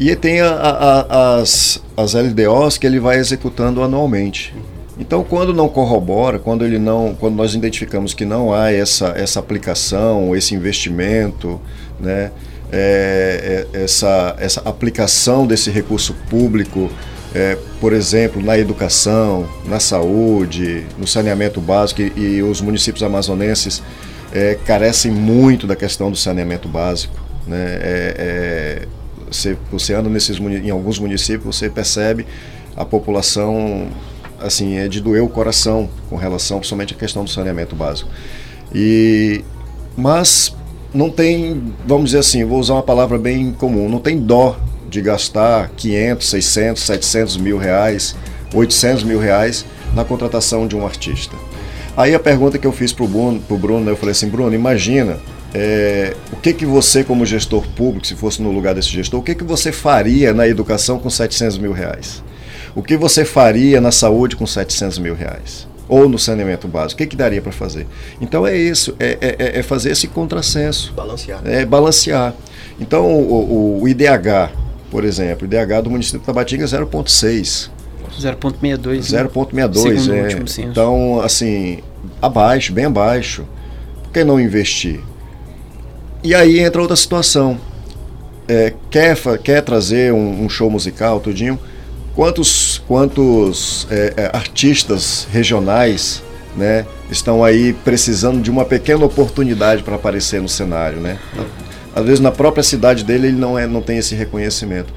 E 0.00 0.14
tem 0.16 0.40
a- 0.40 0.48
a- 0.50 1.36
as, 1.40 1.82
as 1.96 2.14
LDOs 2.14 2.76
que 2.78 2.86
ele 2.86 2.98
vai 3.00 3.18
executando 3.18 3.82
anualmente. 3.82 4.54
Então, 4.98 5.22
quando 5.22 5.52
não 5.52 5.68
corrobora, 5.68 6.38
quando 6.38 6.64
ele 6.64 6.78
não, 6.78 7.14
quando 7.18 7.34
nós 7.36 7.54
identificamos 7.54 8.14
que 8.14 8.24
não 8.24 8.52
há 8.52 8.72
essa, 8.72 9.08
essa 9.16 9.38
aplicação, 9.38 10.34
esse 10.34 10.54
investimento, 10.54 11.60
né, 12.00 12.30
é, 12.72 13.66
é, 13.74 13.82
essa, 13.84 14.34
essa 14.38 14.60
aplicação 14.64 15.46
desse 15.46 15.70
recurso 15.70 16.14
público, 16.30 16.90
é, 17.36 17.58
por 17.82 17.92
exemplo, 17.92 18.42
na 18.42 18.58
educação, 18.58 19.46
na 19.66 19.78
saúde, 19.78 20.86
no 20.96 21.06
saneamento 21.06 21.60
básico, 21.60 22.00
e, 22.00 22.12
e 22.16 22.42
os 22.42 22.62
municípios 22.62 23.02
amazonenses 23.02 23.82
é, 24.32 24.54
carecem 24.64 25.12
muito 25.12 25.66
da 25.66 25.76
questão 25.76 26.10
do 26.10 26.16
saneamento 26.16 26.66
básico. 26.66 27.14
Né, 27.46 27.58
é, 27.58 28.14
é, 28.18 28.88
você, 29.30 29.54
você 29.70 29.92
anda 29.92 30.08
nesses, 30.08 30.38
em 30.38 30.70
alguns 30.70 30.98
municípios, 30.98 31.54
você 31.54 31.68
percebe 31.68 32.26
a 32.74 32.86
população 32.86 33.88
assim 34.40 34.76
é 34.76 34.88
de 34.88 35.00
doer 35.00 35.22
o 35.22 35.28
coração 35.28 35.88
com 36.08 36.16
relação 36.16 36.58
principalmente 36.58 36.94
à 36.94 36.96
questão 36.96 37.22
do 37.22 37.28
saneamento 37.28 37.76
básico. 37.76 38.08
E 38.74 39.44
mas 39.94 40.56
não 40.92 41.10
tem, 41.10 41.74
vamos 41.86 42.06
dizer 42.06 42.20
assim, 42.20 42.44
vou 42.46 42.58
usar 42.58 42.74
uma 42.74 42.82
palavra 42.82 43.18
bem 43.18 43.52
comum, 43.52 43.90
não 43.90 43.98
tem 43.98 44.18
dó 44.18 44.58
de 44.96 45.02
gastar 45.02 45.68
500, 45.76 46.26
600, 46.30 46.82
700 46.86 47.36
mil 47.36 47.58
reais, 47.58 48.16
800 48.54 49.04
mil 49.04 49.18
reais 49.18 49.66
na 49.94 50.06
contratação 50.06 50.66
de 50.66 50.74
um 50.74 50.86
artista. 50.86 51.36
Aí 51.94 52.14
a 52.14 52.18
pergunta 52.18 52.56
que 52.58 52.66
eu 52.66 52.72
fiz 52.72 52.94
para 52.94 53.04
o 53.04 53.08
Bruno, 53.08 53.38
pro 53.40 53.58
Bruno, 53.58 53.90
eu 53.90 53.96
falei 53.96 54.12
assim, 54.12 54.28
Bruno, 54.30 54.54
imagina 54.54 55.18
é, 55.52 56.16
o 56.32 56.36
que 56.36 56.54
que 56.54 56.64
você 56.64 57.04
como 57.04 57.26
gestor 57.26 57.66
público, 57.76 58.06
se 58.06 58.14
fosse 58.14 58.40
no 58.40 58.50
lugar 58.50 58.74
desse 58.74 58.88
gestor, 58.88 59.20
o 59.20 59.22
que 59.22 59.34
que 59.34 59.44
você 59.44 59.70
faria 59.70 60.32
na 60.32 60.48
educação 60.48 60.98
com 60.98 61.10
700 61.10 61.58
mil 61.58 61.72
reais? 61.72 62.22
O 62.74 62.82
que 62.82 62.96
você 62.96 63.22
faria 63.22 63.82
na 63.82 63.92
saúde 63.92 64.34
com 64.34 64.46
700 64.46 64.98
mil 64.98 65.14
reais? 65.14 65.68
Ou 65.88 66.08
no 66.08 66.18
saneamento 66.18 66.66
básico? 66.66 66.94
O 66.94 66.96
que, 66.98 67.06
que 67.06 67.16
daria 67.16 67.40
para 67.42 67.52
fazer? 67.52 67.86
Então 68.18 68.46
é 68.46 68.56
isso, 68.56 68.96
é, 68.98 69.18
é- 69.20 69.58
é 69.60 69.62
fazer 69.62 69.90
esse 69.92 70.06
contrassenso. 70.08 70.92
Balancear. 70.94 71.40
É 71.44 71.64
balancear. 71.66 72.34
Então 72.80 73.06
o, 73.06 73.78
o- 73.78 73.82
o 73.82 73.88
IDH, 73.88 74.50
por 74.90 75.04
exemplo, 75.04 75.46
o 75.46 75.52
IDH 75.52 75.82
do 75.82 75.90
município 75.90 76.20
de 76.20 76.26
Tabatinga 76.26 76.64
é 76.64 76.68
0,6. 76.68 77.70
0,62. 78.20 78.98
0,62. 79.00 79.98
Segundo 79.98 80.10
o 80.10 80.14
é. 80.14 80.64
Então, 80.64 81.20
assim, 81.20 81.78
abaixo, 82.20 82.72
bem 82.72 82.86
abaixo. 82.86 83.44
Por 84.02 84.12
que 84.12 84.24
não 84.24 84.40
investir? 84.40 85.00
E 86.22 86.34
aí 86.34 86.60
entra 86.60 86.80
outra 86.80 86.96
situação. 86.96 87.58
É, 88.48 88.72
quer, 88.90 89.16
quer 89.42 89.60
trazer 89.62 90.12
um, 90.12 90.44
um 90.44 90.48
show 90.48 90.70
musical, 90.70 91.20
tudinho? 91.20 91.58
Quantos, 92.14 92.82
quantos 92.88 93.86
é, 93.90 94.14
é, 94.16 94.30
artistas 94.32 95.28
regionais 95.30 96.22
né, 96.56 96.86
estão 97.10 97.44
aí 97.44 97.74
precisando 97.84 98.40
de 98.40 98.50
uma 98.50 98.64
pequena 98.64 99.04
oportunidade 99.04 99.82
para 99.82 99.96
aparecer 99.96 100.40
no 100.40 100.48
cenário? 100.48 100.98
Né? 100.98 101.18
Às 101.96 102.04
vezes 102.04 102.20
na 102.20 102.30
própria 102.30 102.62
cidade 102.62 103.02
dele 103.02 103.28
ele 103.28 103.36
não, 103.38 103.58
é, 103.58 103.66
não 103.66 103.80
tem 103.80 103.96
esse 103.96 104.14
reconhecimento. 104.14 104.92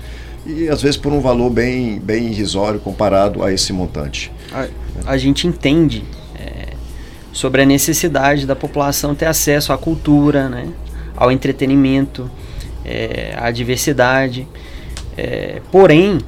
E 0.45 0.68
às 0.68 0.82
vezes 0.82 0.97
por 0.97 1.14
um 1.14 1.22
valor 1.22 1.50
bem, 1.50 1.97
bem 1.97 2.28
irrisório 2.28 2.78
comparado 2.78 3.41
a 3.41 3.54
esse 3.54 3.72
montante. 3.72 4.30
a, 4.52 4.68
a 5.14 5.18
gente 5.18 5.47
entende 5.47 6.04
é, 6.38 6.74
sobre 7.32 7.62
a 7.62 7.66
necessidade 7.66 8.45
da 8.45 8.54
população 8.54 9.16
ter 9.16 9.28
acesso 9.28 9.72
à 9.72 9.78
cultura, 9.78 10.50
né, 10.50 10.68
ao 11.16 11.32
entretenimento, 11.32 12.30
é, 12.84 13.34
à 13.38 13.50
diversidade. 13.50 14.45
É, 15.16 15.62
porém, 15.72 16.20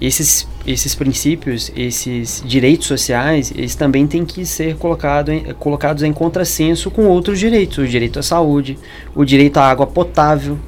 esses, 0.00 0.44
esses 0.70 0.94
princípios, 0.94 1.70
esses 1.76 2.42
direitos 2.44 2.86
sociais, 2.86 3.52
eles 3.56 3.74
também 3.74 4.06
têm 4.06 4.24
que 4.24 4.44
ser 4.44 4.76
colocado 4.76 5.30
em, 5.30 5.44
colocados 5.54 6.02
em 6.02 6.12
contrassenso 6.12 6.90
com 6.90 7.06
outros 7.06 7.38
direitos, 7.38 7.78
o 7.78 7.88
direito 7.88 8.18
à 8.18 8.22
saúde, 8.22 8.78
o 9.14 9.24
direito 9.24 9.58
à 9.58 9.68
água 9.68 9.86
potável, 9.86 10.58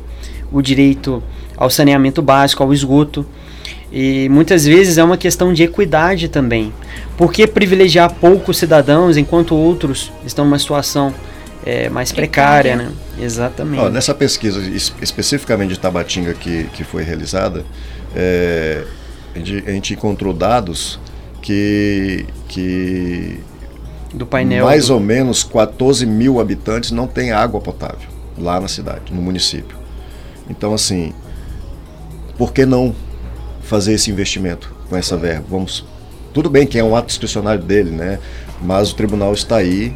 o 0.51 0.61
direito 0.61 1.23
ao 1.57 1.71
saneamento 1.71 2.23
básico, 2.23 2.63
ao 2.63 2.73
esgoto. 2.73 3.25
E 3.93 4.29
muitas 4.31 4.65
vezes 4.65 4.97
é 4.97 5.05
uma 5.05 5.19
questão 5.19 5.53
de 5.53 5.63
equidade 5.63 6.29
também. 6.29 6.73
Por 7.17 7.33
que 7.33 7.47
privilegiar 7.47 8.13
poucos 8.15 8.57
cidadãos 8.57 9.17
enquanto 9.17 9.55
outros 9.55 10.11
estão 10.25 10.45
numa 10.45 10.59
situação 10.59 11.13
é, 11.65 11.89
mais 11.89 12.11
precária, 12.11 12.75
né? 12.75 12.91
Exatamente. 13.21 13.91
nessa 13.91 14.15
pesquisa 14.15 14.61
especificamente 15.01 15.71
de 15.71 15.79
Tabatinga 15.79 16.35
que, 16.35 16.65
que 16.73 16.83
foi 16.83 17.03
realizada, 17.03 17.65
é, 18.17 18.83
a, 19.35 19.39
gente, 19.39 19.65
a 19.67 19.71
gente 19.71 19.95
encontrou 19.95 20.33
dados 20.33 20.99
que, 21.41 22.27
que 22.49 23.41
do 24.15 24.27
painel 24.27 24.67
mais 24.67 24.89
do... 24.89 24.95
ou 24.95 25.01
menos 25.01 25.43
14 25.43 26.05
mil 26.07 26.41
habitantes 26.41 26.91
não 26.91 27.07
têm 27.07 27.33
água 27.33 27.61
potável 27.61 28.09
lá 28.39 28.61
na 28.61 28.69
cidade, 28.69 29.13
no 29.13 29.21
município. 29.21 29.77
Então, 30.49 30.75
assim, 30.75 31.13
por 32.37 32.53
que 32.53 32.67
não 32.67 32.95
fazer 33.63 33.95
esse 33.95 34.11
investimento 34.11 34.75
com 34.89 34.97
essa 34.97 35.17
verba? 35.17 35.45
Vamos, 35.49 35.85
tudo 36.33 36.51
bem 36.51 36.67
que 36.67 36.79
é 36.79 36.85
um 36.85 36.97
ato 36.97 37.09
discricionário 37.09 37.63
dele, 37.63 37.91
né? 37.91 38.19
Mas 38.61 38.91
o 38.91 38.95
tribunal 38.95 39.33
está 39.33 39.57
aí 39.57 39.93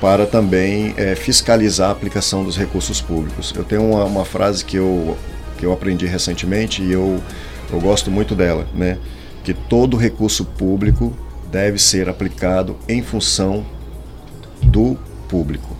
para 0.00 0.26
também 0.26 0.94
é, 0.96 1.14
fiscalizar 1.14 1.90
a 1.90 1.92
aplicação 1.92 2.42
dos 2.42 2.56
recursos 2.56 3.00
públicos. 3.00 3.52
Eu 3.54 3.64
tenho 3.64 3.84
uma, 3.84 4.04
uma, 4.04 4.24
frase 4.24 4.64
que 4.64 4.76
eu, 4.76 5.16
que 5.58 5.66
eu 5.66 5.72
aprendi 5.72 6.06
recentemente 6.06 6.82
e 6.82 6.92
eu, 6.92 7.20
eu 7.72 7.80
gosto 7.80 8.10
muito 8.10 8.34
dela, 8.34 8.66
né? 8.74 8.98
que 9.44 9.54
todo 9.54 9.96
recurso 9.96 10.44
público 10.44 11.12
deve 11.50 11.78
ser 11.78 12.08
aplicado 12.08 12.76
em 12.88 13.02
função 13.02 13.64
do 14.62 14.96
público. 15.28 15.76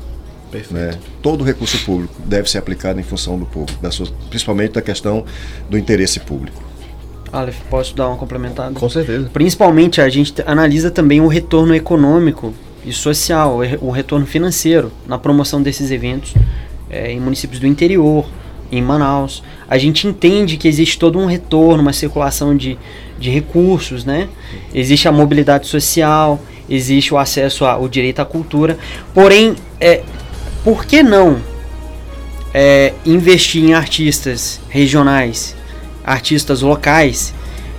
Né? 0.70 0.99
Todo 1.22 1.45
recurso 1.45 1.78
público 1.84 2.14
deve 2.24 2.51
ser 2.51 2.59
aplicado 2.59 2.99
em 2.99 3.03
função 3.03 3.38
do 3.38 3.47
público, 3.47 3.80
da 3.80 3.91
sua, 3.91 4.07
principalmente 4.28 4.72
da 4.72 4.82
questão 4.82 5.24
do 5.68 5.78
interesse 5.78 6.18
público. 6.20 6.62
Aleph, 7.32 7.61
posso 7.70 7.95
dar 7.95 8.09
uma 8.09 8.16
complementada? 8.16 8.74
Com 8.74 8.88
certeza. 8.88 9.30
Principalmente 9.32 10.01
a 10.01 10.09
gente 10.09 10.34
analisa 10.45 10.91
também 10.91 11.20
o 11.20 11.28
retorno 11.28 11.74
econômico 11.74 12.53
e 12.84 12.93
social, 12.93 13.61
o 13.80 13.91
retorno 13.91 14.26
financeiro 14.26 14.91
na 15.07 15.18
promoção 15.18 15.62
desses 15.62 15.93
eventos 15.93 16.34
é, 16.88 17.12
em 17.12 17.20
municípios 17.20 17.61
do 17.61 17.66
interior, 17.66 18.26
em 18.71 18.83
Manaus. 18.83 19.43
A 19.68 19.79
gente 19.79 20.07
entende 20.07 20.57
que 20.57 20.68
existe 20.68 20.99
todo 20.99 21.18
um 21.18 21.27
retorno, 21.27 21.83
uma 21.83 21.93
circulação 21.93 22.57
de, 22.57 22.79
de 23.18 23.31
recursos, 23.31 24.05
né? 24.05 24.29
Existe 24.75 25.09
a 25.09 25.12
mobilidade 25.12 25.66
social, 25.66 26.41
existe 26.68 27.12
o 27.12 27.18
acesso 27.18 27.64
ao 27.64 27.89
direito 27.89 28.21
à 28.21 28.25
cultura. 28.25 28.79
Porém, 29.14 29.57
é, 29.81 30.03
por 30.62 30.85
que 30.85 31.03
não 31.03 31.39
é, 32.53 32.93
investir 33.05 33.64
em 33.64 33.75
artistas 33.75 34.61
regionais, 34.68 35.55
artistas 36.05 36.62
locais 36.62 37.35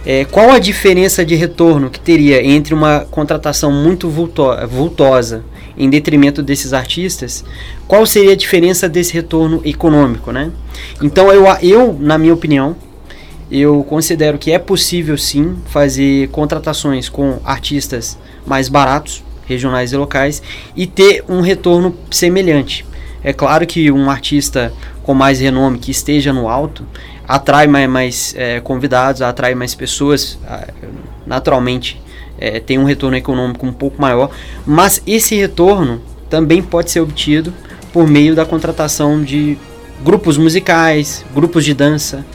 é, 0.06 0.26
qual 0.26 0.52
a 0.52 0.60
diferença 0.60 1.24
de 1.24 1.36
retorno 1.36 1.90
que 1.90 2.00
teria 2.00 2.44
entre 2.44 2.74
uma 2.74 3.06
contratação 3.12 3.72
muito 3.72 4.10
vultosa 4.10 5.44
em 5.78 5.90
detrimento 5.90 6.42
desses 6.42 6.74
artistas? 6.74 7.44
Qual 7.88 8.06
seria 8.06 8.34
a 8.34 8.36
diferença 8.36 8.88
desse 8.88 9.14
retorno 9.14 9.62
econômico, 9.66 10.32
né? 10.32 10.52
Então 11.02 11.32
eu, 11.32 11.46
eu 11.62 11.94
na 12.00 12.18
minha 12.18 12.34
opinião, 12.34 12.76
eu 13.52 13.84
considero 13.84 14.38
que 14.38 14.52
é 14.52 14.60
possível 14.60 15.18
sim 15.18 15.58
fazer 15.66 16.30
contratações 16.30 17.10
com 17.10 17.40
artistas 17.44 18.18
mais 18.46 18.70
baratos, 18.70 19.24
regionais 19.46 19.92
e 19.92 19.98
locais, 19.98 20.42
e 20.76 20.88
ter 20.88 21.24
um 21.28 21.42
retorno 21.42 21.96
semelhante. 22.10 22.86
É 23.24 23.34
claro 23.34 23.68
que 23.68 23.92
um 23.92 24.10
artista 24.10 24.74
com 25.04 25.14
mais 25.14 25.40
renome 25.40 25.78
que 25.78 25.92
esteja 25.92 26.32
no 26.32 26.48
alto, 26.48 26.86
atrai 27.28 27.68
mais, 27.68 27.90
mais 27.90 28.36
é, 28.38 28.60
convidados, 28.62 29.22
atrai 29.22 29.54
mais 29.54 29.76
pessoas, 29.76 30.40
naturalmente 31.26 32.02
é, 32.42 32.60
tem 32.60 32.80
um 32.80 32.84
retorno 32.84 33.16
econômico 33.16 33.66
um 33.66 33.72
pouco 33.72 34.02
maior, 34.02 34.32
mas 34.66 35.02
esse 35.06 35.36
retorno 35.36 36.02
também 36.30 36.62
pode 36.62 36.92
ser 36.92 37.00
obtido 37.00 37.54
por 37.94 38.08
meio 38.08 38.36
da 38.36 38.46
contratação 38.46 39.24
de 39.24 39.58
grupos 40.04 40.38
musicais, 40.38 41.24
grupos 41.34 41.64
de 41.64 41.74
dança 41.74 42.26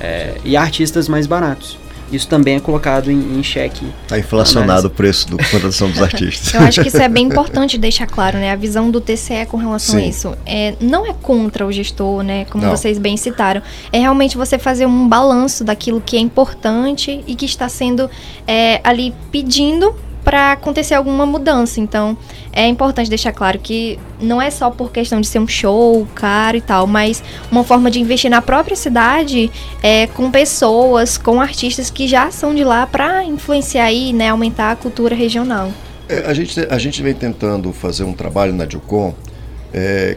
é, 0.00 0.34
e 0.44 0.56
artistas 0.56 1.08
mais 1.08 1.26
baratos 1.26 1.83
isso 2.12 2.28
também 2.28 2.56
é 2.56 2.60
colocado 2.60 3.10
em, 3.10 3.38
em 3.38 3.42
xeque. 3.42 3.86
Está 4.02 4.18
inflacionado 4.18 4.86
o 4.86 4.90
preço 4.90 5.28
da 5.28 5.42
contratação 5.42 5.90
dos 5.90 6.00
artistas. 6.00 6.54
Eu 6.54 6.60
acho 6.60 6.82
que 6.82 6.88
isso 6.88 7.02
é 7.02 7.08
bem 7.08 7.26
importante 7.28 7.78
deixar 7.78 8.06
claro, 8.06 8.38
né? 8.38 8.52
A 8.52 8.56
visão 8.56 8.90
do 8.90 9.00
TCE 9.00 9.46
com 9.48 9.56
relação 9.56 9.98
Sim. 9.98 10.04
a 10.04 10.08
isso. 10.08 10.36
É, 10.46 10.74
não 10.80 11.06
é 11.06 11.12
contra 11.12 11.66
o 11.66 11.72
gestor, 11.72 12.22
né? 12.22 12.44
Como 12.46 12.64
não. 12.64 12.70
vocês 12.70 12.98
bem 12.98 13.16
citaram. 13.16 13.62
É 13.92 13.98
realmente 13.98 14.36
você 14.36 14.58
fazer 14.58 14.86
um 14.86 15.08
balanço 15.08 15.64
daquilo 15.64 16.00
que 16.00 16.16
é 16.16 16.20
importante 16.20 17.22
e 17.26 17.34
que 17.34 17.46
está 17.46 17.68
sendo 17.68 18.10
é, 18.46 18.80
ali 18.84 19.14
pedindo 19.30 19.94
para 20.24 20.52
acontecer 20.52 20.94
alguma 20.94 21.26
mudança. 21.26 21.80
Então, 21.80 22.16
é 22.52 22.66
importante 22.66 23.08
deixar 23.08 23.32
claro 23.32 23.58
que 23.58 23.98
não 24.20 24.40
é 24.40 24.50
só 24.50 24.70
por 24.70 24.90
questão 24.90 25.20
de 25.20 25.26
ser 25.26 25.38
um 25.38 25.46
show 25.46 26.06
caro 26.14 26.56
e 26.56 26.60
tal, 26.60 26.86
mas 26.86 27.22
uma 27.52 27.62
forma 27.62 27.90
de 27.90 28.00
investir 28.00 28.30
na 28.30 28.40
própria 28.40 28.74
cidade 28.74 29.50
é, 29.82 30.06
com 30.08 30.30
pessoas, 30.30 31.18
com 31.18 31.40
artistas 31.40 31.90
que 31.90 32.08
já 32.08 32.30
são 32.30 32.54
de 32.54 32.64
lá 32.64 32.86
para 32.86 33.22
influenciar 33.24 33.92
e 33.92 34.12
né, 34.12 34.30
aumentar 34.30 34.72
a 34.72 34.76
cultura 34.76 35.14
regional. 35.14 35.70
É, 36.08 36.24
a, 36.26 36.34
gente, 36.34 36.58
a 36.60 36.78
gente 36.78 37.02
vem 37.02 37.14
tentando 37.14 37.72
fazer 37.72 38.04
um 38.04 38.12
trabalho 38.12 38.52
na 38.52 38.64
Dilcom. 38.64 39.14
É, 39.72 40.16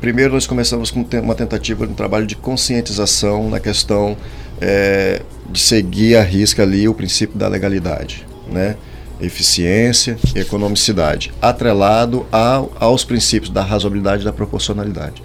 primeiro, 0.00 0.34
nós 0.34 0.46
começamos 0.46 0.90
com 0.90 1.06
uma 1.22 1.34
tentativa 1.34 1.86
de 1.86 1.92
um 1.92 1.96
trabalho 1.96 2.26
de 2.26 2.36
conscientização 2.36 3.48
na 3.48 3.60
questão 3.60 4.16
é, 4.60 5.22
de 5.48 5.60
seguir 5.60 6.16
a 6.16 6.22
risca 6.22 6.62
ali 6.62 6.88
o 6.88 6.94
princípio 6.94 7.38
da 7.38 7.48
legalidade, 7.48 8.26
né? 8.50 8.76
Eficiência 9.20 10.16
e 10.34 10.38
economicidade, 10.38 11.32
atrelado 11.40 12.26
a, 12.32 12.62
aos 12.78 13.04
princípios 13.04 13.50
da 13.50 13.62
razoabilidade 13.62 14.22
e 14.22 14.24
da 14.24 14.32
proporcionalidade. 14.32 15.22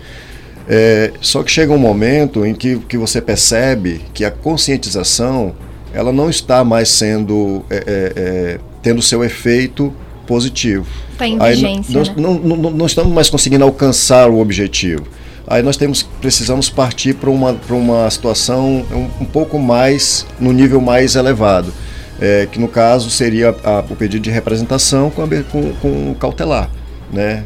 É, 0.67 1.11
só 1.19 1.43
que 1.43 1.51
chega 1.51 1.73
um 1.73 1.77
momento 1.77 2.45
em 2.45 2.53
que, 2.53 2.77
que 2.79 2.97
você 2.97 3.21
percebe 3.21 4.01
que 4.13 4.23
a 4.23 4.31
conscientização 4.31 5.53
ela 5.93 6.13
não 6.13 6.29
está 6.29 6.63
mais 6.63 6.87
sendo 6.89 7.65
é, 7.69 7.75
é, 7.75 8.13
é 8.15 8.59
tendo 8.81 9.01
seu 9.01 9.23
efeito 9.23 9.93
positivo. 10.25 10.87
Está 11.11 11.27
em 11.27 11.37
vigência, 11.37 11.93
nós, 11.93 12.09
né? 12.09 12.15
não, 12.17 12.35
não, 12.35 12.57
não, 12.57 12.71
não 12.71 12.85
estamos 12.85 13.11
mais 13.11 13.29
conseguindo 13.29 13.63
alcançar 13.63 14.29
o 14.29 14.39
objetivo. 14.39 15.05
Aí 15.45 15.61
nós 15.61 15.75
temos, 15.75 16.03
precisamos 16.21 16.69
partir 16.69 17.15
para 17.15 17.29
uma, 17.29 17.59
uma 17.69 18.09
situação 18.09 18.85
um, 18.91 19.23
um 19.23 19.25
pouco 19.25 19.59
mais, 19.59 20.25
no 20.39 20.53
nível 20.53 20.79
mais 20.79 21.15
elevado 21.15 21.73
é, 22.21 22.47
que 22.49 22.59
no 22.59 22.67
caso 22.67 23.09
seria 23.09 23.49
a, 23.63 23.79
o 23.79 23.95
pedido 23.95 24.21
de 24.21 24.29
representação 24.29 25.09
com, 25.09 25.27
com, 25.51 25.73
com 25.73 26.13
cautelar, 26.13 26.69
né? 27.11 27.43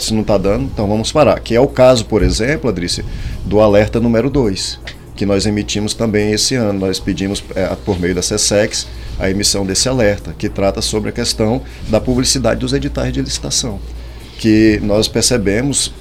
Se 0.00 0.14
não 0.14 0.22
está 0.22 0.38
dando, 0.38 0.64
então 0.64 0.88
vamos 0.88 1.12
parar. 1.12 1.38
Que 1.38 1.54
é 1.54 1.60
o 1.60 1.68
caso, 1.68 2.06
por 2.06 2.22
exemplo, 2.22 2.68
Adrícia, 2.68 3.04
do 3.44 3.60
alerta 3.60 4.00
número 4.00 4.30
2, 4.30 4.80
que 5.14 5.26
nós 5.26 5.44
emitimos 5.44 5.92
também 5.92 6.32
esse 6.32 6.54
ano. 6.54 6.78
Nós 6.78 6.98
pedimos, 6.98 7.44
é, 7.54 7.66
por 7.84 8.00
meio 8.00 8.14
da 8.14 8.22
SESEX, 8.22 8.88
a 9.20 9.30
emissão 9.30 9.64
desse 9.66 9.90
alerta, 9.90 10.34
que 10.36 10.48
trata 10.48 10.80
sobre 10.80 11.10
a 11.10 11.12
questão 11.12 11.60
da 11.88 12.00
publicidade 12.00 12.60
dos 12.60 12.72
editais 12.72 13.12
de 13.12 13.20
licitação. 13.20 13.78
Que 14.38 14.80
nós 14.82 15.06
percebemos 15.06 15.92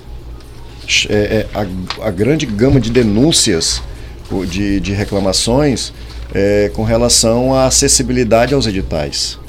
é, 1.09 1.13
é 1.13 1.47
a, 1.53 2.07
a, 2.07 2.09
grande 2.09 2.45
gama 2.45 2.79
de 2.79 2.89
denúncias, 2.89 3.83
de, 4.47 4.79
de 4.79 4.93
reclamações 4.93 5.91
é, 6.33 6.71
com 6.73 6.83
relação 6.83 7.53
à 7.53 7.65
acessibilidade 7.65 8.53
aos 8.53 8.65
editais. 8.65 9.39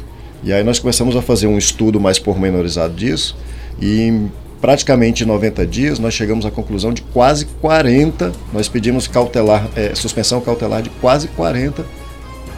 E 0.42 0.52
aí 0.52 0.64
nós 0.64 0.78
começamos 0.78 1.14
a 1.14 1.22
fazer 1.22 1.46
um 1.46 1.56
estudo 1.56 2.00
mais 2.00 2.18
pormenorizado 2.18 2.94
disso 2.94 3.36
e 3.80 4.02
em 4.02 4.32
praticamente 4.60 5.24
90 5.24 5.66
dias 5.66 5.98
nós 5.98 6.14
chegamos 6.14 6.44
à 6.44 6.50
conclusão 6.50 6.92
de 6.92 7.02
quase 7.02 7.46
40, 7.60 8.32
nós 8.52 8.68
pedimos 8.68 9.06
cautelar, 9.06 9.68
é, 9.76 9.94
suspensão 9.94 10.40
cautelar 10.40 10.82
de 10.82 10.90
quase 10.90 11.28
40 11.28 11.84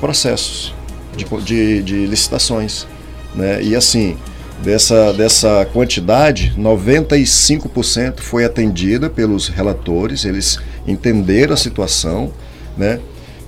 processos 0.01 0.75
de, 1.17 1.25
de, 1.43 1.83
de 1.83 2.07
licitações. 2.07 2.87
Né? 3.35 3.63
E 3.63 3.77
assim, 3.77 4.17
dessa, 4.63 5.13
dessa 5.13 5.67
quantidade, 5.73 6.55
95% 6.59 8.21
foi 8.21 8.45
atendida 8.45 9.11
pelos 9.11 9.49
relatores, 9.49 10.25
eles 10.25 10.59
entenderam 10.87 11.55
a 11.55 11.57
situação, 11.57 12.33
né? 12.77 13.01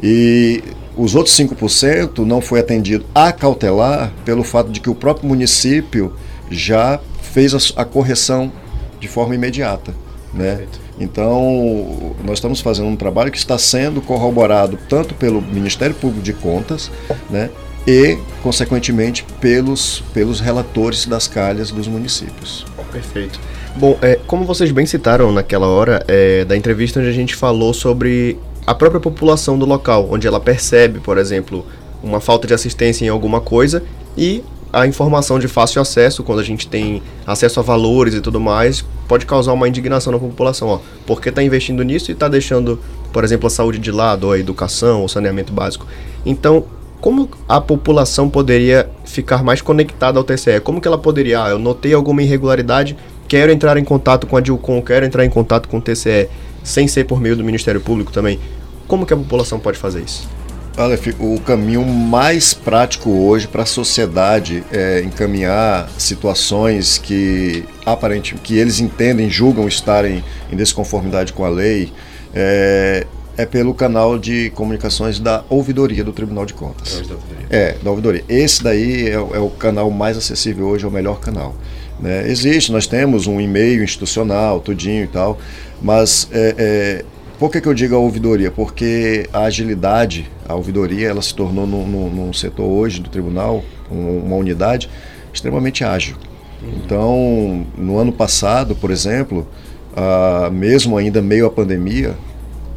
E 0.02 0.62
os 0.96 1.14
outros 1.14 1.36
5% 1.36 2.18
não 2.18 2.40
foi 2.40 2.60
atendido 2.60 3.04
a 3.14 3.32
cautelar 3.32 4.12
pelo 4.24 4.42
fato 4.42 4.70
de 4.70 4.80
que 4.80 4.90
o 4.90 4.94
próprio 4.94 5.28
município 5.28 6.12
já 6.50 7.00
fez 7.20 7.54
a, 7.54 7.82
a 7.82 7.84
correção 7.84 8.52
de 8.98 9.08
forma 9.08 9.34
imediata. 9.34 9.94
Né? 10.32 10.66
Então, 10.98 12.14
nós 12.24 12.38
estamos 12.38 12.60
fazendo 12.60 12.88
um 12.88 12.96
trabalho 12.96 13.30
que 13.30 13.38
está 13.38 13.58
sendo 13.58 14.00
corroborado 14.00 14.78
tanto 14.88 15.14
pelo 15.14 15.42
Ministério 15.42 15.94
Público 15.94 16.22
de 16.22 16.32
Contas, 16.32 16.90
né, 17.30 17.50
e, 17.86 18.18
consequentemente, 18.42 19.24
pelos, 19.40 20.02
pelos 20.12 20.40
relatores 20.40 21.06
das 21.06 21.28
calhas 21.28 21.70
dos 21.70 21.86
municípios. 21.86 22.66
Perfeito. 22.90 23.38
Bom, 23.76 23.98
é, 24.00 24.18
como 24.26 24.44
vocês 24.46 24.72
bem 24.72 24.86
citaram 24.86 25.30
naquela 25.30 25.66
hora 25.66 26.02
é, 26.08 26.46
da 26.46 26.56
entrevista 26.56 26.98
onde 26.98 27.10
a 27.10 27.12
gente 27.12 27.34
falou 27.36 27.74
sobre 27.74 28.38
a 28.66 28.74
própria 28.74 29.00
população 29.00 29.58
do 29.58 29.64
local, 29.64 30.08
onde 30.10 30.26
ela 30.26 30.40
percebe, 30.40 30.98
por 30.98 31.18
exemplo, 31.18 31.64
uma 32.02 32.20
falta 32.20 32.46
de 32.46 32.54
assistência 32.54 33.04
em 33.04 33.08
alguma 33.08 33.40
coisa 33.40 33.82
e 34.16 34.42
a 34.72 34.86
informação 34.86 35.38
de 35.38 35.48
fácil 35.48 35.80
acesso, 35.80 36.22
quando 36.22 36.40
a 36.40 36.44
gente 36.44 36.68
tem 36.68 37.02
acesso 37.26 37.60
a 37.60 37.62
valores 37.62 38.14
e 38.14 38.20
tudo 38.20 38.40
mais, 38.40 38.84
pode 39.08 39.24
causar 39.24 39.52
uma 39.52 39.68
indignação 39.68 40.12
na 40.12 40.18
população. 40.18 40.68
Ó, 40.68 40.80
porque 41.06 41.28
está 41.28 41.42
investindo 41.42 41.82
nisso 41.82 42.10
e 42.10 42.12
está 42.12 42.28
deixando, 42.28 42.78
por 43.12 43.24
exemplo, 43.24 43.46
a 43.46 43.50
saúde 43.50 43.78
de 43.78 43.90
lado, 43.90 44.24
ou 44.24 44.32
a 44.32 44.38
educação, 44.38 45.04
o 45.04 45.08
saneamento 45.08 45.52
básico. 45.52 45.86
Então, 46.26 46.64
como 47.00 47.30
a 47.48 47.60
população 47.60 48.28
poderia 48.28 48.90
ficar 49.04 49.42
mais 49.42 49.62
conectada 49.62 50.18
ao 50.18 50.24
TCE? 50.24 50.60
Como 50.60 50.80
que 50.80 50.88
ela 50.88 50.98
poderia, 50.98 51.44
ah, 51.44 51.48
eu 51.50 51.58
notei 51.58 51.94
alguma 51.94 52.22
irregularidade, 52.22 52.96
quero 53.28 53.52
entrar 53.52 53.76
em 53.76 53.84
contato 53.84 54.26
com 54.26 54.36
a 54.36 54.40
DILCOM, 54.40 54.82
quero 54.82 55.06
entrar 55.06 55.24
em 55.24 55.30
contato 55.30 55.68
com 55.68 55.78
o 55.78 55.80
TCE, 55.80 56.28
sem 56.66 56.88
ser 56.88 57.04
por 57.04 57.20
meio 57.20 57.36
do 57.36 57.44
Ministério 57.44 57.80
Público 57.80 58.12
também. 58.12 58.40
Como 58.88 59.06
que 59.06 59.14
a 59.14 59.16
população 59.16 59.58
pode 59.58 59.78
fazer 59.78 60.02
isso? 60.02 60.28
Aleph, 60.76 61.06
o 61.18 61.40
caminho 61.40 61.82
mais 61.86 62.52
prático 62.52 63.08
hoje 63.08 63.48
para 63.48 63.62
a 63.62 63.66
sociedade 63.66 64.62
é 64.70 65.00
encaminhar 65.00 65.88
situações 65.96 66.98
que 66.98 67.64
aparentemente 67.86 68.42
que 68.42 68.58
eles 68.58 68.78
entendem, 68.80 69.30
julgam 69.30 69.66
estarem 69.66 70.22
em 70.52 70.56
desconformidade 70.56 71.32
com 71.32 71.44
a 71.44 71.48
lei, 71.48 71.92
é, 72.34 73.06
é 73.38 73.46
pelo 73.46 73.72
canal 73.72 74.18
de 74.18 74.50
comunicações 74.50 75.18
da 75.18 75.44
ouvidoria 75.48 76.04
do 76.04 76.12
Tribunal 76.12 76.44
de 76.44 76.52
Contas. 76.52 77.02
Da 77.06 77.16
é, 77.48 77.76
da 77.82 77.90
ouvidoria. 77.90 78.24
Esse 78.28 78.62
daí 78.62 79.08
é, 79.08 79.12
é, 79.12 79.18
o 79.18 79.50
canal 79.50 79.90
mais 79.90 80.18
acessível 80.18 80.66
hoje, 80.66 80.84
é 80.84 80.88
o 80.88 80.90
melhor 80.90 81.20
canal. 81.20 81.54
Né? 81.98 82.28
Existe, 82.28 82.70
nós 82.72 82.86
temos 82.86 83.26
um 83.26 83.40
e-mail 83.40 83.82
institucional, 83.82 84.60
tudinho 84.60 85.04
e 85.04 85.06
tal, 85.06 85.38
mas 85.82 86.28
é, 86.32 86.54
é 86.58 87.04
por 87.38 87.50
que, 87.50 87.60
que 87.60 87.68
eu 87.68 87.74
digo 87.74 87.94
a 87.94 87.98
ouvidoria? 87.98 88.50
Porque 88.50 89.28
a 89.30 89.40
agilidade, 89.40 90.30
a 90.48 90.54
ouvidoria, 90.54 91.08
ela 91.08 91.20
se 91.20 91.34
tornou 91.34 91.66
num, 91.66 91.86
num, 91.86 92.08
num 92.08 92.32
setor 92.32 92.64
hoje 92.64 93.00
do 93.00 93.10
tribunal, 93.10 93.62
um, 93.90 94.20
uma 94.20 94.36
unidade 94.36 94.88
extremamente 95.32 95.84
ágil. 95.84 96.16
Então, 96.62 97.66
no 97.76 97.98
ano 97.98 98.10
passado, 98.10 98.74
por 98.74 98.90
exemplo, 98.90 99.46
ah, 99.94 100.48
mesmo 100.50 100.96
ainda 100.96 101.20
meio 101.20 101.46
à 101.46 101.50
pandemia, 101.50 102.14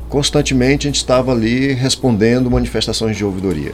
constantemente 0.10 0.88
a 0.88 0.90
gente 0.90 0.98
estava 0.98 1.32
ali 1.32 1.74
respondendo 1.74 2.52
manifestações 2.52 3.16
de 3.16 3.24
ouvidoria. 3.24 3.72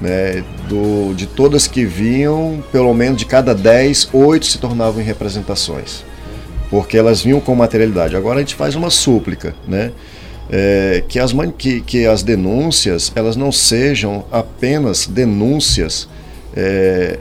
Né? 0.00 0.44
Do, 0.68 1.14
de 1.14 1.26
todas 1.26 1.66
que 1.66 1.86
vinham, 1.86 2.62
pelo 2.70 2.92
menos 2.92 3.18
de 3.18 3.24
cada 3.24 3.54
10, 3.54 4.10
8 4.12 4.44
se 4.44 4.58
tornavam 4.58 5.00
em 5.00 5.04
representações. 5.04 6.04
Porque 6.70 6.96
elas 6.96 7.22
vinham 7.22 7.40
com 7.40 7.54
materialidade. 7.54 8.16
Agora 8.16 8.36
a 8.36 8.40
gente 8.40 8.54
faz 8.54 8.74
uma 8.74 8.90
súplica, 8.90 9.54
né? 9.66 9.92
é, 10.50 11.04
que, 11.06 11.18
as, 11.18 11.32
que, 11.56 11.80
que 11.80 12.06
as 12.06 12.22
denúncias 12.22 13.12
elas 13.14 13.36
não 13.36 13.52
sejam 13.52 14.24
apenas 14.32 15.06
denúncias 15.06 16.08
é, 16.56 17.18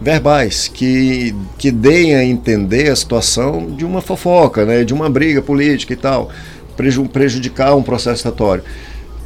verbais, 0.00 0.68
que, 0.68 1.34
que 1.56 1.70
deem 1.70 2.14
a 2.14 2.24
entender 2.24 2.90
a 2.90 2.96
situação 2.96 3.66
de 3.70 3.84
uma 3.84 4.00
fofoca, 4.00 4.64
né, 4.64 4.84
de 4.84 4.92
uma 4.92 5.08
briga 5.08 5.40
política 5.42 5.92
e 5.92 5.96
tal, 5.96 6.30
prejudicar 7.12 7.74
um 7.74 7.82
processo 7.82 8.16
estatório 8.16 8.62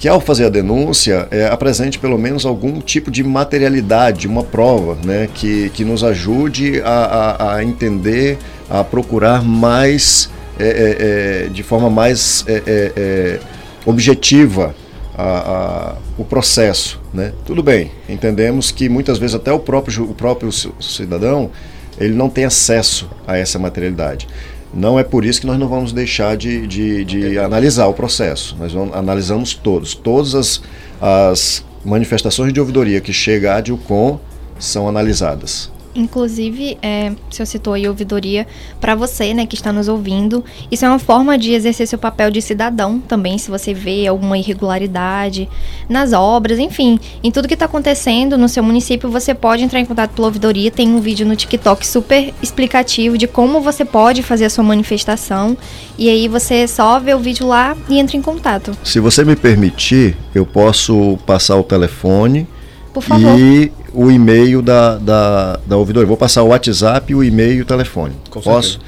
que 0.02 0.08
ao 0.08 0.20
fazer 0.20 0.46
a 0.46 0.48
denúncia 0.48 1.28
é, 1.30 1.46
apresente 1.46 1.96
pelo 1.96 2.18
menos 2.18 2.44
algum 2.44 2.80
tipo 2.80 3.08
de 3.08 3.22
materialidade, 3.22 4.26
uma 4.26 4.42
prova, 4.42 4.98
né, 5.04 5.28
que, 5.32 5.70
que 5.70 5.84
nos 5.84 6.02
ajude 6.02 6.80
a, 6.80 6.88
a, 6.90 7.54
a 7.54 7.62
entender, 7.62 8.36
a 8.72 8.82
procurar 8.82 9.44
mais 9.44 10.30
é, 10.58 10.64
é, 10.64 11.44
é, 11.46 11.48
de 11.50 11.62
forma 11.62 11.90
mais 11.90 12.42
é, 12.48 12.62
é, 12.66 13.40
objetiva 13.84 14.74
a, 15.14 15.22
a, 15.22 15.94
o 16.16 16.24
processo. 16.24 16.98
Né? 17.12 17.34
Tudo 17.44 17.62
bem, 17.62 17.90
entendemos 18.08 18.70
que 18.70 18.88
muitas 18.88 19.18
vezes 19.18 19.36
até 19.36 19.52
o 19.52 19.58
próprio, 19.58 20.04
o 20.04 20.14
próprio 20.14 20.50
cidadão 20.80 21.50
ele 21.98 22.14
não 22.14 22.30
tem 22.30 22.46
acesso 22.46 23.10
a 23.26 23.36
essa 23.36 23.58
materialidade. 23.58 24.26
Não 24.72 24.98
é 24.98 25.04
por 25.04 25.22
isso 25.22 25.42
que 25.42 25.46
nós 25.46 25.58
não 25.58 25.68
vamos 25.68 25.92
deixar 25.92 26.34
de, 26.34 26.66
de, 26.66 27.04
de 27.04 27.38
analisar 27.38 27.88
o 27.88 27.92
processo. 27.92 28.56
Nós 28.58 28.72
vamos, 28.72 28.96
analisamos 28.96 29.52
todos. 29.52 29.94
Todas 29.94 30.34
as, 30.34 30.62
as 30.98 31.64
manifestações 31.84 32.54
de 32.54 32.60
ouvidoria 32.60 33.02
que 33.02 33.12
chega 33.12 33.54
à 33.54 33.60
DILCOM 33.60 34.18
são 34.58 34.88
analisadas. 34.88 35.70
Inclusive, 35.94 36.78
é, 36.82 37.12
você 37.30 37.44
citou 37.44 37.74
aí 37.74 37.86
ouvidoria 37.86 38.46
para 38.80 38.94
você, 38.94 39.34
né, 39.34 39.46
que 39.46 39.54
está 39.54 39.72
nos 39.72 39.88
ouvindo. 39.88 40.44
Isso 40.70 40.84
é 40.84 40.88
uma 40.88 40.98
forma 40.98 41.36
de 41.36 41.52
exercer 41.52 41.86
seu 41.86 41.98
papel 41.98 42.30
de 42.30 42.40
cidadão 42.40 42.98
também, 42.98 43.36
se 43.38 43.50
você 43.50 43.74
vê 43.74 44.06
alguma 44.06 44.38
irregularidade 44.38 45.48
nas 45.88 46.12
obras, 46.12 46.58
enfim, 46.58 46.98
em 47.22 47.30
tudo 47.30 47.46
que 47.46 47.54
está 47.54 47.66
acontecendo 47.66 48.38
no 48.38 48.48
seu 48.48 48.62
município, 48.62 49.10
você 49.10 49.34
pode 49.34 49.62
entrar 49.62 49.80
em 49.80 49.84
contato 49.84 50.12
pela 50.12 50.28
ouvidoria. 50.28 50.70
Tem 50.70 50.88
um 50.88 51.00
vídeo 51.00 51.26
no 51.26 51.36
TikTok 51.36 51.86
super 51.86 52.32
explicativo 52.42 53.18
de 53.18 53.26
como 53.26 53.60
você 53.60 53.84
pode 53.84 54.22
fazer 54.22 54.46
a 54.46 54.50
sua 54.50 54.64
manifestação. 54.64 55.56
E 55.98 56.08
aí 56.08 56.28
você 56.28 56.66
só 56.66 56.98
vê 56.98 57.14
o 57.14 57.18
vídeo 57.18 57.46
lá 57.46 57.76
e 57.88 57.98
entra 57.98 58.16
em 58.16 58.22
contato. 58.22 58.76
Se 58.82 58.98
você 59.00 59.24
me 59.24 59.36
permitir, 59.36 60.16
eu 60.34 60.46
posso 60.46 61.18
passar 61.26 61.56
o 61.58 61.62
telefone. 61.62 62.46
Por 62.92 63.02
favor. 63.02 63.38
E 63.38 63.72
o 63.94 64.10
e-mail 64.10 64.62
da, 64.62 64.98
da, 64.98 65.60
da 65.66 65.76
ouvidoria. 65.76 66.06
Vou 66.06 66.16
passar 66.16 66.42
o 66.42 66.48
WhatsApp, 66.48 67.14
o 67.14 67.22
e-mail 67.22 67.58
e 67.58 67.62
o 67.62 67.64
telefone. 67.64 68.14
Com 68.30 68.40
Posso? 68.40 68.80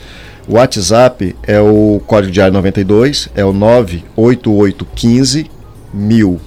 O 0.49 0.55
WhatsApp 0.55 1.37
é 1.43 1.61
o 1.61 2.01
código 2.07 2.33
diário 2.33 2.53
92, 2.53 3.29
é 3.35 3.45
o 3.45 3.53
98815 3.53 5.51
mil, 5.93 6.41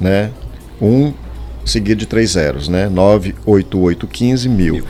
né? 0.00 0.30
Um 0.80 1.12
seguido 1.64 2.00
de 2.00 2.06
três 2.06 2.32
zeros, 2.32 2.68
né? 2.68 2.88
98815 2.88 4.48
mil. 4.48 4.74
mil. 4.74 4.84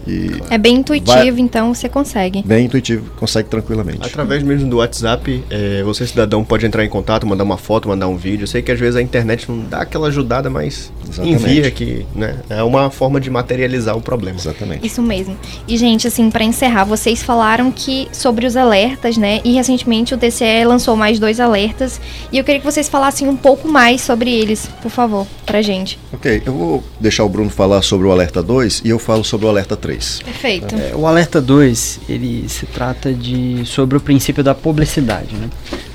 e 0.06 0.30
é 0.50 0.58
bem 0.58 0.76
intuitivo, 0.76 1.12
vai... 1.14 1.28
então 1.28 1.74
você 1.74 1.88
consegue. 1.88 2.42
Bem 2.42 2.66
intuitivo, 2.66 3.10
consegue 3.16 3.48
tranquilamente. 3.48 4.06
Através 4.06 4.42
mesmo 4.42 4.68
do 4.68 4.78
WhatsApp, 4.78 5.44
é, 5.50 5.82
você, 5.82 6.06
cidadão, 6.06 6.44
pode 6.44 6.66
entrar 6.66 6.84
em 6.84 6.88
contato, 6.88 7.26
mandar 7.26 7.44
uma 7.44 7.58
foto, 7.58 7.88
mandar 7.88 8.08
um 8.08 8.16
vídeo. 8.16 8.44
Eu 8.44 8.48
sei 8.48 8.62
que 8.62 8.72
às 8.72 8.78
vezes 8.78 8.96
a 8.96 9.02
internet 9.02 9.50
não 9.50 9.60
dá 9.60 9.78
aquela 9.78 10.08
ajudada, 10.08 10.50
mas 10.50 10.92
Exatamente. 11.08 11.42
envia 11.42 11.70
que 11.70 12.06
né, 12.14 12.36
é 12.48 12.62
uma 12.62 12.90
forma 12.90 13.20
de 13.20 13.30
materializar 13.30 13.96
o 13.96 14.00
problema. 14.00 14.38
Exatamente. 14.38 14.86
Isso 14.86 15.02
mesmo. 15.02 15.36
E, 15.66 15.76
gente, 15.76 16.06
assim, 16.06 16.30
para 16.30 16.44
encerrar, 16.44 16.84
vocês 16.84 17.22
falaram 17.22 17.70
que 17.70 18.08
sobre 18.12 18.46
os 18.46 18.56
alertas, 18.56 19.16
né? 19.16 19.40
E 19.44 19.52
recentemente 19.52 20.14
o 20.14 20.18
TCE 20.18 20.64
lançou 20.64 20.96
mais 20.96 21.18
dois 21.18 21.40
alertas. 21.40 22.00
E 22.30 22.38
eu 22.38 22.44
queria 22.44 22.60
que 22.60 22.66
vocês 22.66 22.88
falassem 22.88 23.28
um 23.28 23.36
pouco 23.36 23.68
mais 23.68 24.00
sobre 24.00 24.30
eles, 24.32 24.68
por 24.80 24.90
favor, 24.90 25.26
pra 25.46 25.62
gente. 25.62 25.98
Ok, 26.12 26.42
eu 26.44 26.52
vou 26.52 26.84
deixar 27.00 27.24
o 27.24 27.28
Bruno 27.28 27.50
falar 27.50 27.82
sobre 27.82 28.06
o 28.06 28.12
alerta 28.12 28.42
2 28.42 28.82
e 28.84 28.88
eu 28.88 28.98
falo 28.98 29.24
sobre 29.24 29.46
o 29.46 29.48
alerta 29.48 29.76
3. 29.76 29.91
Perfeito. 30.24 30.74
É, 30.74 30.94
o 30.94 31.06
alerta 31.06 31.40
2, 31.40 32.00
ele 32.08 32.48
se 32.48 32.66
trata 32.66 33.12
de 33.12 33.62
sobre 33.64 33.96
o 33.96 34.00
princípio 34.00 34.42
da 34.42 34.54
publicidade, 34.54 35.34
né? 35.34 35.48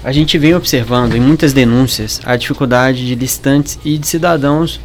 A 0.03 0.11
gente 0.11 0.37
vem 0.37 0.53
observando 0.53 1.15
em 1.15 1.19
muitas 1.19 1.53
denúncias 1.53 2.21
a 2.23 2.35
dificuldade 2.35 3.05
de 3.05 3.15
licitantes 3.15 3.79
e 3.83 3.97
de 3.97 4.07
cidadãos 4.07 4.79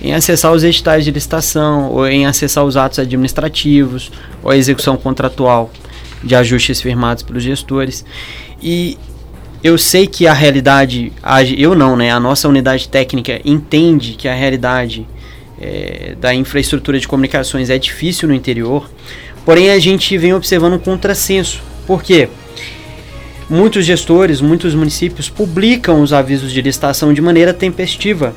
em 0.00 0.14
acessar 0.14 0.52
os 0.52 0.62
editais 0.62 1.04
de 1.04 1.10
licitação, 1.10 1.90
ou 1.90 2.06
em 2.06 2.24
acessar 2.24 2.64
os 2.64 2.76
atos 2.76 2.98
administrativos, 2.98 4.10
ou 4.42 4.50
a 4.50 4.56
execução 4.56 4.96
contratual 4.96 5.70
de 6.22 6.34
ajustes 6.34 6.80
firmados 6.80 7.22
pelos 7.22 7.42
gestores. 7.42 8.04
E 8.62 8.96
eu 9.62 9.76
sei 9.76 10.06
que 10.06 10.26
a 10.26 10.32
realidade, 10.32 11.12
eu 11.56 11.74
não, 11.74 11.96
né? 11.96 12.12
A 12.12 12.20
nossa 12.20 12.48
unidade 12.48 12.88
técnica 12.88 13.40
entende 13.44 14.12
que 14.12 14.28
a 14.28 14.34
realidade 14.34 15.06
é, 15.60 16.14
da 16.20 16.34
infraestrutura 16.34 16.98
de 16.98 17.08
comunicações 17.08 17.70
é 17.70 17.78
difícil 17.78 18.28
no 18.28 18.34
interior, 18.34 18.90
porém 19.44 19.70
a 19.70 19.78
gente 19.78 20.16
vem 20.18 20.32
observando 20.34 20.74
um 20.74 20.78
contrassenso. 20.78 21.62
Por 21.86 22.02
quê? 22.02 22.28
muitos 23.48 23.84
gestores, 23.84 24.40
muitos 24.40 24.74
municípios 24.74 25.30
publicam 25.30 26.02
os 26.02 26.12
avisos 26.12 26.52
de 26.52 26.60
licitação 26.60 27.12
de 27.14 27.20
maneira 27.20 27.54
tempestiva. 27.54 28.34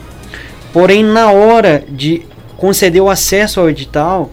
Porém, 0.71 1.03
na 1.03 1.31
hora 1.31 1.83
de 1.89 2.21
conceder 2.57 3.01
o 3.01 3.09
acesso 3.09 3.59
ao 3.59 3.69
edital, 3.69 4.31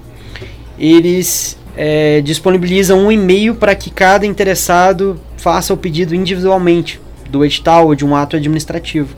eles 0.78 1.58
é, 1.76 2.20
disponibilizam 2.20 3.06
um 3.06 3.10
e-mail 3.10 3.54
para 3.54 3.74
que 3.74 3.90
cada 3.90 4.24
interessado 4.24 5.20
faça 5.36 5.74
o 5.74 5.76
pedido 5.76 6.14
individualmente 6.14 7.00
do 7.28 7.44
edital 7.44 7.86
ou 7.86 7.94
de 7.94 8.04
um 8.04 8.14
ato 8.14 8.36
administrativo. 8.36 9.14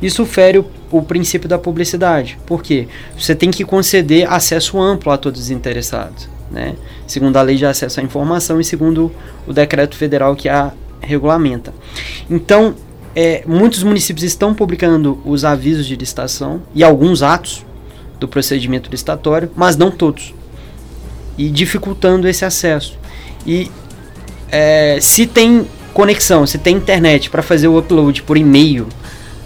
Isso 0.00 0.24
fere 0.26 0.58
o, 0.58 0.66
o 0.90 1.02
princípio 1.02 1.48
da 1.48 1.58
publicidade. 1.58 2.38
Por 2.46 2.62
quê? 2.62 2.88
Você 3.18 3.34
tem 3.34 3.50
que 3.50 3.64
conceder 3.64 4.30
acesso 4.30 4.80
amplo 4.80 5.12
a 5.12 5.16
todos 5.16 5.40
os 5.42 5.50
interessados. 5.50 6.28
Né? 6.50 6.74
Segundo 7.06 7.36
a 7.36 7.42
lei 7.42 7.56
de 7.56 7.64
acesso 7.64 8.00
à 8.00 8.02
informação 8.02 8.60
e 8.60 8.64
segundo 8.64 9.12
o 9.46 9.52
decreto 9.52 9.96
federal 9.96 10.36
que 10.36 10.48
a 10.48 10.72
regulamenta. 11.00 11.72
Então, 12.28 12.74
é, 13.14 13.42
muitos 13.46 13.82
municípios 13.82 14.24
estão 14.24 14.54
publicando 14.54 15.20
os 15.24 15.44
avisos 15.44 15.86
de 15.86 15.96
licitação 15.96 16.62
e 16.74 16.84
alguns 16.84 17.22
atos 17.22 17.64
do 18.20 18.28
procedimento 18.28 18.90
licitatório, 18.90 19.50
mas 19.56 19.76
não 19.76 19.90
todos 19.90 20.32
e 21.36 21.48
dificultando 21.48 22.28
esse 22.28 22.44
acesso. 22.44 22.98
E 23.46 23.70
é, 24.50 24.98
se 25.00 25.26
tem 25.26 25.66
conexão, 25.92 26.46
se 26.46 26.58
tem 26.58 26.76
internet 26.76 27.30
para 27.30 27.42
fazer 27.42 27.68
o 27.68 27.78
upload 27.78 28.22
por 28.22 28.36
e-mail 28.36 28.86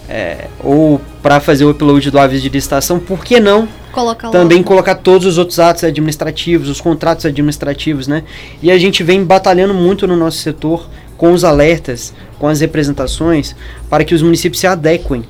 é, 0.09 0.47
ou 0.63 1.01
para 1.23 1.41
fazer 1.41 1.65
o 1.65 1.71
upload 1.71 2.11
do 2.11 2.19
aviso 2.19 2.43
de 2.43 2.49
licitação, 2.49 2.99
por 2.99 3.25
que 3.25 3.41
não 3.41 3.69
Coloca 3.93 4.29
também 4.29 4.63
colocar 4.63 4.97
todos 4.97 5.27
os 5.27 5.39
outros 5.39 5.59
atos 5.59 5.83
administrativos, 5.83 6.69
os 6.69 6.81
contratos 6.81 7.25
administrativos, 7.25 8.07
né? 8.07 8.25
E 8.63 8.71
a 8.71 8.79
gente 8.79 9.03
vem 9.03 9.25
batalhando 9.25 9.73
muito 9.73 10.07
no 10.07 10.17
nosso 10.17 10.39
setor 10.39 10.87
com 11.17 11.33
os 11.33 11.45
alertas, 11.45 12.13
com 12.39 12.47
as 12.47 12.61
representações, 12.61 13.57
para 13.89 14.05
que 14.05 14.15
os 14.15 14.21
municípios 14.21 14.61
se 14.61 14.67
adequem 14.67 15.25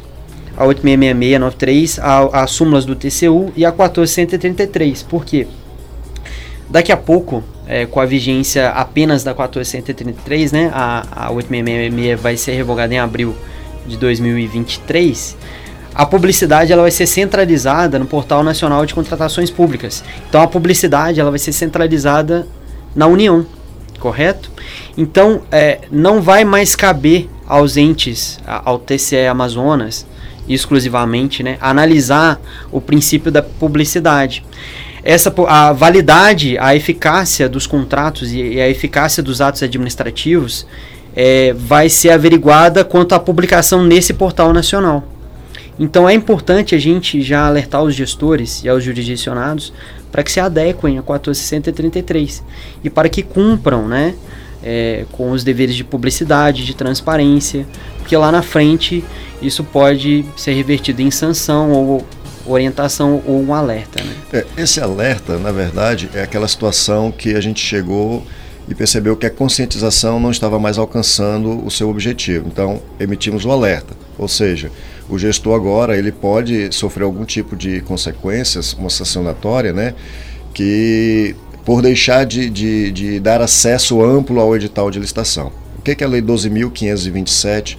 a 0.57 0.64
866693, 0.64 2.01
às 2.33 2.51
súmulas 2.51 2.85
do 2.85 2.97
TCU 2.97 3.53
e 3.57 3.64
a 3.64 3.71
1433. 3.71 5.03
Por 5.05 5.25
quê? 5.25 5.47
Daqui 6.69 6.91
a 6.91 6.97
pouco, 6.97 7.45
é, 7.67 7.87
com 7.87 8.01
a 8.01 8.07
vigência 8.07 8.71
apenas 8.71 9.25
da 9.25 9.33
1433, 9.33 10.53
né, 10.53 10.71
a, 10.73 11.27
a 11.27 11.31
8666 11.33 12.21
vai 12.21 12.37
ser 12.37 12.53
revogada 12.53 12.95
em 12.95 12.99
abril 12.99 13.35
de 13.87 13.97
2023, 13.97 15.37
a 15.95 16.05
publicidade 16.05 16.73
ela 16.73 16.83
vai 16.83 16.91
ser 16.91 17.07
centralizada 17.07 17.99
no 17.99 18.07
Portal 18.07 18.43
Nacional 18.43 18.85
de 18.85 18.95
Contratações 18.95 19.51
Públicas. 19.51 20.05
Então 20.29 20.43
a 20.43 20.47
publicidade 20.47 21.19
ela 21.19 21.31
vai 21.31 21.39
ser 21.39 21.53
centralizada 21.53 22.47
na 22.95 23.07
União, 23.07 23.47
correto? 23.99 24.51
Então 24.97 25.43
é, 25.51 25.81
não 25.91 26.21
vai 26.21 26.45
mais 26.45 26.77
caber 26.77 27.29
aos 27.47 27.77
entes, 27.77 28.39
ao 28.47 28.79
TCE 28.79 29.27
Amazonas, 29.27 30.07
exclusivamente, 30.49 31.43
né, 31.43 31.57
analisar 31.61 32.41
o 32.71 32.81
princípio 32.81 33.33
da 33.33 33.43
publicidade 33.43 34.45
essa 35.07 35.33
a 35.47 35.73
validade, 35.73 36.59
a 36.59 36.75
eficácia 36.75 37.49
dos 37.49 37.65
contratos 37.65 38.33
e 38.33 38.61
a 38.61 38.69
eficácia 38.69 39.23
dos 39.23 39.41
atos 39.41 39.63
administrativos 39.63 40.67
é, 41.15 41.55
vai 41.57 41.89
ser 41.89 42.11
averiguada 42.11 42.85
quanto 42.85 43.15
à 43.15 43.21
publicação 43.21 43.85
nesse 43.85 44.13
portal 44.13 44.53
nacional. 44.53 45.05
Então 45.79 46.09
é 46.09 46.13
importante 46.13 46.75
a 46.75 46.79
gente 46.79 47.23
já 47.23 47.47
alertar 47.47 47.83
os 47.85 47.95
gestores 47.95 48.65
e 48.65 48.69
aos 48.69 48.83
jurisdicionados 48.83 49.73
para 50.11 50.25
que 50.25 50.33
se 50.33 50.41
adequem 50.41 50.99
a 50.99 51.03
1433 51.03 52.43
e 52.83 52.91
para 52.91 53.09
que 53.09 53.23
cumpram 53.23 53.87
né, 53.87 54.15
é, 54.61 55.05
com 55.13 55.31
os 55.31 55.45
deveres 55.45 55.77
de 55.77 55.85
publicidade, 55.85 56.65
de 56.65 56.75
transparência, 56.75 57.65
porque 57.99 58.17
lá 58.17 58.33
na 58.33 58.43
frente 58.43 59.05
isso 59.41 59.63
pode 59.63 60.25
ser 60.37 60.55
revertido 60.55 61.01
em 61.01 61.13
sanção 61.13 61.71
ou 61.71 62.07
orientação 62.47 63.23
ou 63.27 63.43
um 63.43 63.53
alerta. 63.53 64.03
Né? 64.03 64.15
É, 64.33 64.47
esse 64.57 64.81
alerta, 64.81 65.39
na 65.39 65.53
verdade, 65.53 66.09
é 66.15 66.23
aquela 66.23 66.49
situação 66.49 67.11
que 67.11 67.35
a 67.35 67.41
gente 67.41 67.61
chegou 67.61 68.25
e 68.69 68.75
percebeu 68.75 69.17
que 69.17 69.27
a 69.27 69.31
conscientização 69.31 70.19
não 70.19 70.31
estava 70.31 70.59
mais 70.59 70.77
alcançando 70.79 71.65
o 71.65 71.71
seu 71.71 71.89
objetivo. 71.89 72.49
Então, 72.49 72.83
emitimos 72.99 73.45
o 73.45 73.51
alerta. 73.51 73.95
Ou 74.19 74.27
seja, 74.27 74.71
o 75.09 75.19
gestor 75.19 75.55
agora 75.55 75.97
ele 75.97 76.11
pode 76.11 76.75
sofrer 76.75 77.05
algum 77.05 77.25
tipo 77.25 77.55
de 77.55 77.81
consequências, 77.83 78.73
uma 78.73 78.91
sancionatória, 78.91 79.73
né? 79.73 79.95
Que 80.53 81.37
por 81.65 81.83
deixar 81.83 82.25
de, 82.25 82.49
de, 82.49 82.91
de 82.93 83.21
dar 83.21 83.41
acesso 83.41 84.03
amplo 84.03 84.41
ao 84.41 84.55
edital 84.57 84.91
de 84.91 84.99
licitação. 84.99 85.53
O 85.79 85.83
que, 85.83 85.95
que 85.95 86.05
a 86.05 86.09
Lei 86.09 86.23
12.527 86.23 87.77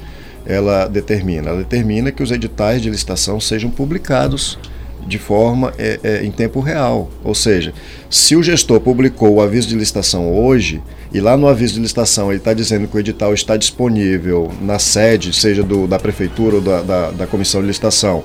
ela 0.47 0.87
determina? 0.87 1.49
Ela 1.49 1.59
determina 1.59 2.11
que 2.11 2.23
os 2.23 2.31
editais 2.31 2.81
de 2.81 2.89
licitação 2.89 3.39
sejam 3.39 3.69
publicados 3.69 4.57
de 5.05 5.17
forma 5.17 5.73
é, 5.77 5.99
é, 6.03 6.25
em 6.25 6.31
tempo 6.31 6.59
real. 6.59 7.09
Ou 7.23 7.35
seja, 7.35 7.73
se 8.09 8.35
o 8.35 8.41
gestor 8.41 8.79
publicou 8.79 9.35
o 9.35 9.41
aviso 9.41 9.67
de 9.67 9.75
licitação 9.75 10.33
hoje 10.33 10.81
e 11.13 11.19
lá 11.19 11.37
no 11.37 11.47
aviso 11.47 11.75
de 11.75 11.81
licitação 11.81 12.29
ele 12.29 12.39
está 12.39 12.53
dizendo 12.53 12.87
que 12.87 12.95
o 12.95 12.99
edital 12.99 13.33
está 13.33 13.57
disponível 13.57 14.51
na 14.61 14.79
sede, 14.79 15.33
seja 15.33 15.63
do, 15.63 15.85
da 15.85 15.99
prefeitura 15.99 16.55
ou 16.55 16.61
da, 16.61 16.81
da, 16.81 17.11
da 17.11 17.27
comissão 17.27 17.61
de 17.61 17.67
licitação, 17.67 18.23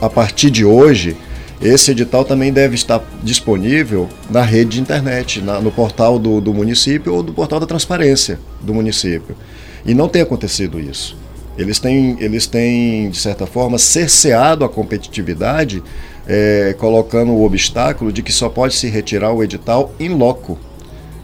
a 0.00 0.08
partir 0.08 0.50
de 0.50 0.64
hoje, 0.64 1.16
esse 1.60 1.90
edital 1.90 2.24
também 2.24 2.52
deve 2.52 2.76
estar 2.76 3.02
disponível 3.22 4.08
na 4.30 4.42
rede 4.42 4.70
de 4.70 4.80
internet, 4.80 5.40
na, 5.40 5.60
no 5.60 5.72
portal 5.72 6.18
do, 6.18 6.40
do 6.40 6.54
município 6.54 7.12
ou 7.12 7.22
do 7.22 7.32
portal 7.32 7.58
da 7.58 7.66
transparência 7.66 8.38
do 8.60 8.72
município. 8.72 9.36
E 9.84 9.92
não 9.92 10.08
tem 10.08 10.22
acontecido 10.22 10.78
isso. 10.78 11.16
Eles 11.58 11.80
têm, 11.80 12.16
eles 12.20 12.46
têm, 12.46 13.10
de 13.10 13.18
certa 13.18 13.44
forma, 13.44 13.76
cerceado 13.78 14.64
a 14.64 14.68
competitividade, 14.68 15.82
é, 16.26 16.74
colocando 16.78 17.32
o 17.32 17.44
obstáculo 17.44 18.12
de 18.12 18.22
que 18.22 18.32
só 18.32 18.48
pode 18.48 18.74
se 18.76 18.88
retirar 18.88 19.32
o 19.32 19.42
edital 19.42 19.92
em 19.98 20.08
loco. 20.08 20.56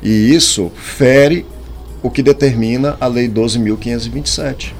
E 0.02 0.34
isso 0.34 0.72
fere 0.74 1.46
o 2.02 2.10
que 2.10 2.22
determina 2.22 2.96
a 3.00 3.06
Lei 3.06 3.28
12.527, 3.28 4.72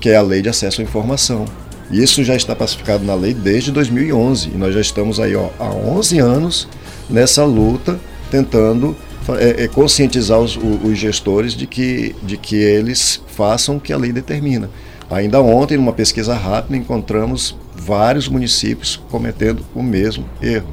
que 0.00 0.08
é 0.10 0.16
a 0.16 0.22
Lei 0.22 0.40
de 0.40 0.48
Acesso 0.48 0.80
à 0.80 0.84
Informação. 0.84 1.44
Isso 1.90 2.24
já 2.24 2.34
está 2.34 2.56
pacificado 2.56 3.04
na 3.04 3.14
lei 3.14 3.34
desde 3.34 3.70
2011 3.70 4.48
e 4.48 4.56
nós 4.56 4.74
já 4.74 4.80
estamos 4.80 5.20
aí 5.20 5.36
ó, 5.36 5.50
há 5.58 5.68
11 5.68 6.18
anos 6.18 6.68
nessa 7.10 7.44
luta 7.44 8.00
tentando 8.30 8.96
é, 9.32 9.64
é, 9.64 9.68
conscientizar 9.68 10.38
os, 10.38 10.56
os, 10.56 10.98
gestores 10.98 11.54
de 11.54 11.66
que, 11.66 12.14
de 12.22 12.36
que 12.36 12.56
eles 12.56 13.22
façam 13.28 13.76
o 13.76 13.80
que 13.80 13.92
a 13.92 13.96
lei 13.96 14.12
determina. 14.12 14.68
Ainda 15.10 15.40
ontem, 15.40 15.76
numa 15.76 15.92
pesquisa 15.92 16.34
rápida, 16.34 16.76
encontramos 16.76 17.56
vários 17.74 18.28
municípios 18.28 19.00
cometendo 19.10 19.64
o 19.74 19.82
mesmo 19.82 20.24
erro. 20.42 20.68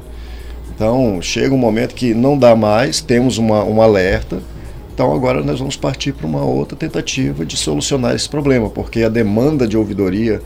Então, 0.74 1.20
chega 1.22 1.54
um 1.54 1.58
momento 1.58 1.94
que 1.94 2.12
não 2.12 2.36
dá 2.36 2.56
mais, 2.56 3.00
temos 3.00 3.38
uma, 3.38 3.62
um 3.64 3.80
alerta, 3.80 4.40
então 4.94 5.12
agora 5.14 5.42
nós 5.42 5.58
vamos 5.58 5.76
partir 5.76 6.12
para 6.12 6.26
uma 6.26 6.42
outra 6.44 6.76
tentativa 6.76 7.46
de 7.46 7.56
solucionar 7.56 8.14
esse 8.14 8.28
problema, 8.28 8.68
porque 8.68 9.02
a 9.02 9.08
demanda 9.08 9.66
de 9.66 9.76
ouvidoria 9.76 10.40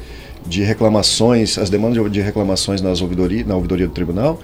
de 0.46 0.62
reclamações, 0.62 1.58
as 1.58 1.68
demandas 1.68 2.10
de 2.10 2.20
reclamações 2.20 2.80
nas 2.80 3.00
ouvidoria, 3.00 3.44
na 3.44 3.56
ouvidoria 3.56 3.88
do 3.88 3.92
tribunal, 3.92 4.38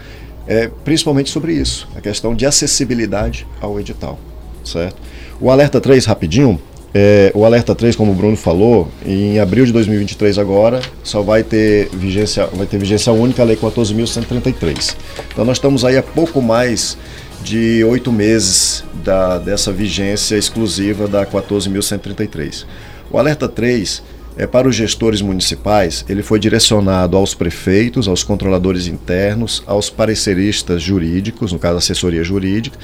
é 0.46 0.68
principalmente 0.84 1.30
sobre 1.30 1.52
isso, 1.52 1.88
a 1.96 2.00
questão 2.00 2.34
de 2.34 2.46
acessibilidade 2.46 3.46
ao 3.60 3.78
edital, 3.78 4.18
certo? 4.64 4.96
O 5.40 5.50
alerta 5.50 5.80
3, 5.80 6.04
rapidinho, 6.06 6.60
é, 6.94 7.32
o 7.34 7.44
Alerta 7.46 7.74
3, 7.74 7.96
como 7.96 8.12
o 8.12 8.14
Bruno 8.14 8.36
falou, 8.36 8.86
em 9.06 9.38
abril 9.38 9.64
de 9.64 9.72
2023 9.72 10.38
agora, 10.38 10.82
só 11.02 11.22
vai 11.22 11.42
ter 11.42 11.88
vigência, 11.88 12.46
vai 12.52 12.66
ter 12.66 12.76
vigência 12.76 13.10
única 13.12 13.42
a 13.42 13.46
Lei 13.46 13.56
14.133. 13.56 14.94
Então 15.32 15.44
nós 15.44 15.56
estamos 15.56 15.86
aí 15.86 15.96
a 15.96 16.02
pouco 16.02 16.42
mais 16.42 16.98
de 17.42 17.82
oito 17.84 18.12
meses 18.12 18.84
da, 19.02 19.38
dessa 19.38 19.72
vigência 19.72 20.36
exclusiva 20.36 21.08
da 21.08 21.24
14.133. 21.24 22.66
O 23.10 23.18
Alerta 23.18 23.48
3 23.48 24.02
é 24.36 24.46
para 24.46 24.68
os 24.68 24.74
gestores 24.74 25.20
municipais, 25.20 26.04
ele 26.08 26.22
foi 26.22 26.38
direcionado 26.38 27.16
aos 27.16 27.34
prefeitos, 27.34 28.08
aos 28.08 28.22
controladores 28.22 28.86
internos, 28.86 29.62
aos 29.66 29.90
pareceristas 29.90 30.82
jurídicos, 30.82 31.52
no 31.52 31.58
caso 31.58 31.78
assessoria 31.78 32.24
jurídica, 32.24 32.78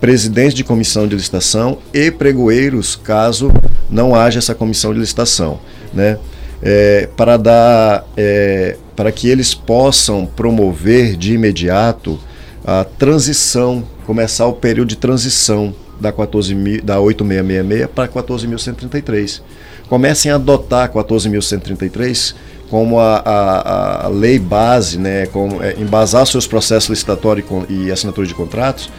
presidentes 0.00 0.54
de 0.54 0.64
comissão 0.64 1.06
de 1.06 1.14
licitação 1.16 1.78
e 1.92 2.10
pregoeiros, 2.10 2.96
caso 2.96 3.52
não 3.90 4.14
haja 4.14 4.38
essa 4.38 4.54
comissão 4.54 4.92
de 4.92 5.00
licitação, 5.00 5.60
né? 5.92 6.18
É, 6.60 7.08
para 7.16 7.36
dar, 7.36 8.04
é, 8.16 8.76
para 8.96 9.12
que 9.12 9.28
eles 9.28 9.54
possam 9.54 10.26
promover 10.26 11.16
de 11.16 11.34
imediato 11.34 12.18
a 12.64 12.84
transição, 12.84 13.84
começar 14.04 14.46
o 14.46 14.52
período 14.52 14.88
de 14.88 14.96
transição 14.96 15.72
da 16.00 16.12
14 16.12 16.80
da 16.82 17.00
8666 17.00 17.88
para 17.94 18.08
14.133. 18.08 19.40
Comecem 19.88 20.30
a 20.30 20.34
adotar 20.34 20.84
a 20.84 20.88
14.133 20.88 22.34
como 22.70 23.00
a, 23.00 23.16
a, 23.24 24.06
a, 24.06 24.08
lei 24.08 24.38
base, 24.38 24.98
né, 24.98 25.26
como 25.26 25.62
é, 25.62 25.74
embasar 25.78 26.26
seus 26.26 26.46
processos 26.46 26.90
licitatórios 26.90 27.46
e 27.68 27.90
assinatura 27.90 28.26
de 28.26 28.34
contratos 28.34 28.90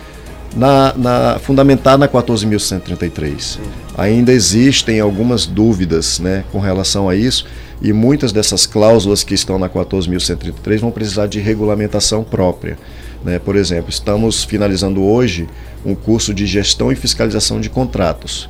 na, 0.56 0.94
na 0.96 1.40
fundamentada 1.40 1.98
na 1.98 2.08
14.133. 2.08 3.60
Ainda 3.98 4.32
existem 4.32 5.00
algumas 5.00 5.46
dúvidas 5.46 6.20
né, 6.20 6.44
com 6.52 6.60
relação 6.60 7.08
a 7.08 7.16
isso 7.16 7.46
e 7.82 7.94
muitas 7.94 8.32
dessas 8.32 8.66
cláusulas 8.66 9.24
que 9.24 9.34
estão 9.34 9.60
na 9.60 9.70
14.133 9.70 10.80
vão 10.80 10.92
precisar 10.92 11.28
de 11.28 11.40
regulamentação 11.40 12.24
própria. 12.24 12.78
Né? 13.24 13.40
Por 13.40 13.56
exemplo, 13.56 13.90
estamos 13.90 14.44
finalizando 14.44 15.04
hoje 15.04 15.48
um 15.86 15.96
curso 15.96 16.34
de 16.34 16.46
gestão 16.46 16.92
e 16.92 16.96
fiscalização 16.96 17.60
de 17.60 17.70
contratos, 17.70 18.50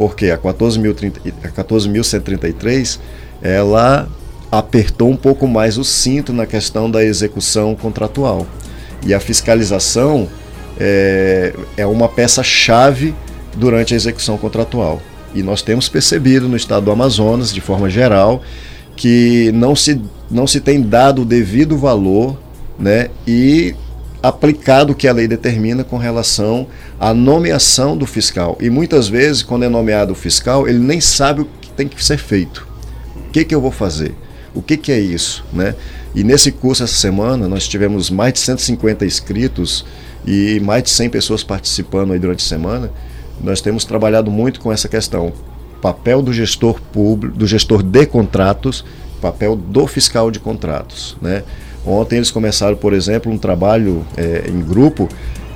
porque 0.00 0.30
a 0.30 0.38
14.133 0.38 2.98
ela 3.42 4.08
apertou 4.50 5.10
um 5.10 5.16
pouco 5.16 5.46
mais 5.46 5.76
o 5.76 5.84
cinto 5.84 6.32
na 6.32 6.46
questão 6.46 6.90
da 6.90 7.04
execução 7.04 7.76
contratual. 7.76 8.46
E 9.04 9.12
a 9.12 9.20
fiscalização 9.20 10.26
é, 10.78 11.52
é 11.76 11.84
uma 11.84 12.08
peça-chave 12.08 13.14
durante 13.54 13.92
a 13.92 13.96
execução 13.96 14.38
contratual. 14.38 15.02
E 15.34 15.42
nós 15.42 15.60
temos 15.60 15.86
percebido 15.86 16.48
no 16.48 16.56
estado 16.56 16.86
do 16.86 16.90
Amazonas, 16.90 17.52
de 17.52 17.60
forma 17.60 17.90
geral, 17.90 18.40
que 18.96 19.52
não 19.52 19.76
se, 19.76 20.00
não 20.30 20.46
se 20.46 20.60
tem 20.60 20.80
dado 20.80 21.20
o 21.20 21.26
devido 21.26 21.76
valor 21.76 22.38
né, 22.78 23.10
e 23.28 23.74
aplicado 24.22 24.92
o 24.92 24.94
que 24.94 25.08
a 25.08 25.12
lei 25.12 25.26
determina 25.26 25.82
com 25.82 25.96
relação 25.96 26.66
à 26.98 27.14
nomeação 27.14 27.96
do 27.96 28.06
fiscal. 28.06 28.56
E 28.60 28.68
muitas 28.68 29.08
vezes, 29.08 29.42
quando 29.42 29.64
é 29.64 29.68
nomeado 29.68 30.12
o 30.12 30.16
fiscal, 30.16 30.68
ele 30.68 30.78
nem 30.78 31.00
sabe 31.00 31.42
o 31.42 31.48
que 31.60 31.70
tem 31.70 31.88
que 31.88 32.04
ser 32.04 32.18
feito. 32.18 32.66
O 33.16 33.30
que, 33.30 33.44
que 33.44 33.54
eu 33.54 33.60
vou 33.60 33.70
fazer? 33.70 34.14
O 34.54 34.60
que, 34.60 34.76
que 34.76 34.92
é 34.92 34.98
isso? 34.98 35.44
Né? 35.52 35.74
E 36.14 36.24
nesse 36.24 36.50
curso, 36.50 36.82
essa 36.82 36.94
semana, 36.94 37.48
nós 37.48 37.68
tivemos 37.68 38.10
mais 38.10 38.32
de 38.32 38.40
150 38.40 39.06
inscritos 39.06 39.84
e 40.26 40.60
mais 40.60 40.82
de 40.82 40.90
100 40.90 41.10
pessoas 41.10 41.44
participando 41.44 42.12
aí 42.12 42.18
durante 42.18 42.44
a 42.44 42.48
semana. 42.48 42.90
Nós 43.42 43.60
temos 43.60 43.84
trabalhado 43.84 44.30
muito 44.30 44.60
com 44.60 44.72
essa 44.72 44.88
questão. 44.88 45.32
Papel 45.80 46.20
do 46.20 46.32
gestor 46.32 46.80
público, 46.92 47.38
do 47.38 47.46
gestor 47.46 47.82
de 47.82 48.04
contratos, 48.04 48.84
papel 49.20 49.56
do 49.56 49.86
fiscal 49.86 50.30
de 50.30 50.40
contratos. 50.40 51.16
Né? 51.22 51.42
Ontem 51.84 52.16
eles 52.16 52.30
começaram, 52.30 52.76
por 52.76 52.92
exemplo, 52.92 53.32
um 53.32 53.38
trabalho 53.38 54.04
é, 54.16 54.44
em 54.48 54.60
grupo 54.60 55.08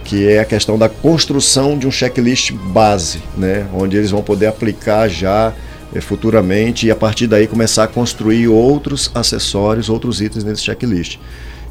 que 0.05 0.29
é 0.29 0.39
a 0.39 0.45
questão 0.45 0.79
da 0.79 0.89
construção 0.89 1.79
de 1.79 1.87
um 1.87 1.91
checklist 1.91 2.53
base, 2.53 3.23
né? 3.37 3.67
onde 3.73 3.97
eles 3.97 4.11
vão 4.11 4.23
poder 4.23 4.47
aplicar 4.47 5.09
já 5.09 5.53
é, 5.95 6.01
futuramente 6.01 6.87
e 6.87 6.91
a 6.91 6.97
partir 6.97 7.27
daí 7.27 7.47
começar 7.47 7.85
a 7.85 7.89
construir 7.89 8.49
outros 8.49 9.11
acessórios, 9.15 9.89
outros 9.89 10.21
itens 10.21 10.45
nesse 10.45 10.63
checklist. 10.63 11.19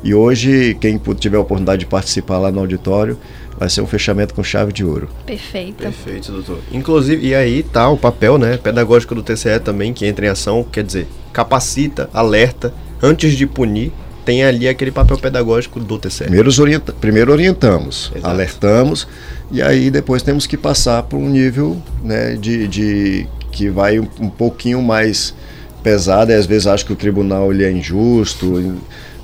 E 0.03 0.13
hoje, 0.13 0.75
quem 0.81 0.99
tiver 1.17 1.37
a 1.37 1.39
oportunidade 1.39 1.81
de 1.81 1.85
participar 1.85 2.37
lá 2.37 2.51
no 2.51 2.59
auditório, 2.59 3.17
vai 3.57 3.69
ser 3.69 3.81
um 3.81 3.87
fechamento 3.87 4.33
com 4.33 4.43
chave 4.43 4.73
de 4.73 4.83
ouro. 4.83 5.07
Perfeito. 5.25 5.81
Perfeito, 5.81 6.31
doutor. 6.31 6.59
Inclusive, 6.73 7.25
e 7.25 7.33
aí 7.33 7.63
tá 7.63 7.87
o 7.89 7.97
papel 7.97 8.37
né, 8.37 8.57
pedagógico 8.57 9.15
do 9.15 9.23
TCE 9.23 9.59
também, 9.63 9.93
que 9.93 10.05
entra 10.05 10.25
em 10.25 10.29
ação, 10.29 10.61
quer 10.69 10.83
dizer, 10.83 11.07
capacita, 11.31 12.09
alerta, 12.13 12.73
antes 13.01 13.33
de 13.33 13.47
punir, 13.47 13.93
tem 14.25 14.43
ali 14.43 14.67
aquele 14.67 14.91
papel 14.91 15.17
pedagógico 15.17 15.79
do 15.79 15.97
TCE. 15.97 16.25
Primeiro, 16.25 16.49
orienta 16.61 16.93
primeiro 16.93 17.31
orientamos, 17.31 18.11
Exato. 18.15 18.27
alertamos, 18.27 19.07
e 19.51 19.61
aí 19.61 19.89
depois 19.91 20.23
temos 20.23 20.47
que 20.47 20.57
passar 20.57 21.03
para 21.03 21.17
um 21.17 21.29
nível 21.29 21.81
né, 22.03 22.35
de, 22.35 22.67
de 22.67 23.27
que 23.51 23.69
vai 23.69 23.99
um, 23.99 24.07
um 24.19 24.29
pouquinho 24.29 24.81
mais 24.81 25.33
pesado, 25.81 26.31
e 26.31 26.35
às 26.35 26.45
vezes 26.45 26.67
acho 26.67 26.85
que 26.85 26.93
o 26.93 26.95
tribunal 26.95 27.51
ele 27.51 27.63
é 27.63 27.71
injusto, 27.71 28.75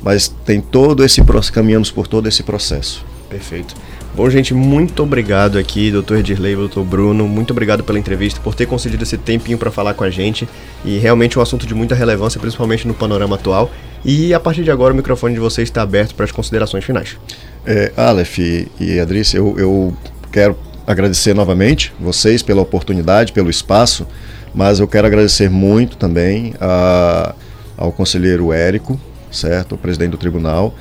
mas 0.04 0.28
tem 0.46 0.62
todo 0.62 1.04
esse 1.04 1.22
caminhamos 1.52 1.90
por 1.92 2.08
todo 2.08 2.28
esse 2.28 2.44
processo. 2.44 3.06
Perfeito. 3.30 3.76
Bom, 4.20 4.30
gente, 4.30 4.54
muito 4.54 5.02
obrigado 5.02 5.58
aqui, 5.58 5.90
doutor 5.90 6.18
Edirley, 6.18 6.54
doutor 6.54 6.84
Bruno, 6.84 7.26
muito 7.26 7.52
obrigado 7.52 7.86
pela 7.86 7.98
entrevista, 7.98 8.42
por 8.42 8.54
ter 8.54 8.66
concedido 8.66 9.02
esse 9.02 9.18
tempinho 9.18 9.58
para 9.58 9.72
falar 9.72 9.94
com 9.94 10.04
a 10.04 10.10
gente, 10.10 10.46
e 10.84 10.98
realmente 10.98 11.40
um 11.40 11.42
assunto 11.42 11.66
de 11.66 11.74
muita 11.74 11.96
relevância, 11.96 12.38
principalmente 12.38 12.86
no 12.86 12.94
panorama 12.94 13.38
atual. 13.38 13.72
E 14.04 14.34
a 14.34 14.40
partir 14.40 14.66
de 14.66 14.72
agora 14.72 14.94
o 14.94 14.98
microfone 14.98 15.36
de 15.36 15.40
vocês 15.40 15.70
está 15.70 15.84
aberto 15.84 16.16
para 16.16 16.26
as 16.26 16.34
considerações 16.34 16.84
finais. 16.84 17.16
É, 17.66 17.94
Aleph 17.96 18.40
e 18.78 19.00
Adrice, 19.02 19.38
eu, 19.38 19.58
eu 19.58 19.98
quero 20.34 20.58
agradecer 20.86 21.34
novamente 21.34 21.94
vocês 21.98 22.44
pela 22.44 22.62
oportunidade, 22.62 23.32
pelo 23.32 23.50
espaço, 23.50 24.06
mas 24.54 24.82
eu 24.82 24.88
quero 24.90 25.08
agradecer 25.08 25.50
muito 25.50 25.96
também 25.96 26.54
a, 26.60 27.34
ao 27.78 27.90
conselheiro 27.94 28.52
Érico, 28.52 29.00
certo? 29.32 29.76
O 29.76 29.78
presidente 29.78 30.12
do 30.12 30.18
tribunal, 30.18 30.76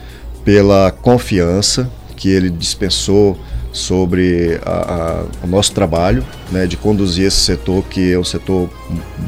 pela 0.44 0.90
confiança 0.90 1.88
que 2.18 2.28
ele 2.28 2.50
dispensou 2.50 3.38
sobre 3.72 4.60
a, 4.66 4.70
a, 4.70 5.24
o 5.44 5.46
nosso 5.46 5.72
trabalho, 5.72 6.24
né, 6.50 6.66
de 6.66 6.76
conduzir 6.76 7.26
esse 7.26 7.36
setor 7.36 7.84
que 7.84 8.12
é 8.12 8.18
um 8.18 8.24
setor 8.24 8.68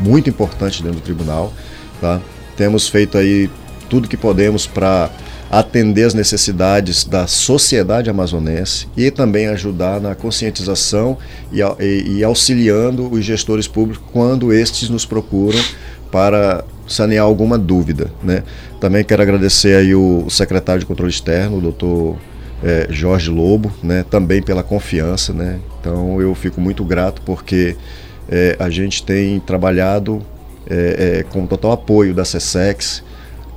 muito 0.03 0.29
importante 0.29 0.83
dentro 0.83 0.99
do 0.99 1.05
tribunal. 1.05 1.53
Tá? 2.01 2.21
Temos 2.57 2.89
feito 2.89 3.17
aí 3.17 3.49
tudo 3.89 4.09
que 4.09 4.17
podemos 4.17 4.67
para 4.67 5.11
atender 5.51 6.05
as 6.05 6.15
necessidades 6.15 7.05
da 7.05 7.27
sociedade 7.27 8.09
amazonense 8.09 8.87
e 8.97 9.11
também 9.11 9.49
ajudar 9.49 10.01
na 10.01 10.15
conscientização 10.15 11.19
e, 11.53 11.61
e, 11.61 12.19
e 12.19 12.25
auxiliando 12.25 13.11
os 13.11 13.25
gestores 13.25 13.67
públicos 13.67 14.03
quando 14.13 14.53
estes 14.53 14.89
nos 14.89 15.05
procuram 15.05 15.59
para 16.11 16.65
sanear 16.87 17.25
alguma 17.25 17.57
dúvida. 17.57 18.11
Né? 18.23 18.43
Também 18.81 19.05
quero 19.05 19.23
agradecer 19.23 19.77
aí 19.77 19.95
o, 19.95 20.29
secretário 20.29 20.81
de 20.81 20.87
controle 20.87 21.11
externo, 21.11 21.59
o 21.59 21.61
doutor 21.61 22.17
é, 22.63 22.87
Jorge 22.91 23.31
Lobo, 23.31 23.73
né? 23.83 24.05
também 24.09 24.43
pela 24.43 24.63
confiança. 24.63 25.33
Né? 25.33 25.59
Então 25.81 26.21
eu 26.21 26.35
fico 26.35 26.61
muito 26.61 26.85
grato 26.85 27.23
porque 27.23 27.77
é, 28.29 28.57
a 28.59 28.71
gente 28.71 29.03
tem 29.03 29.41
trabalhado 29.41 30.25
é, 30.69 31.25
com 31.31 31.47
total 31.47 31.73
apoio 31.73 32.15
da 32.15 32.25
SESEX, 32.25 33.03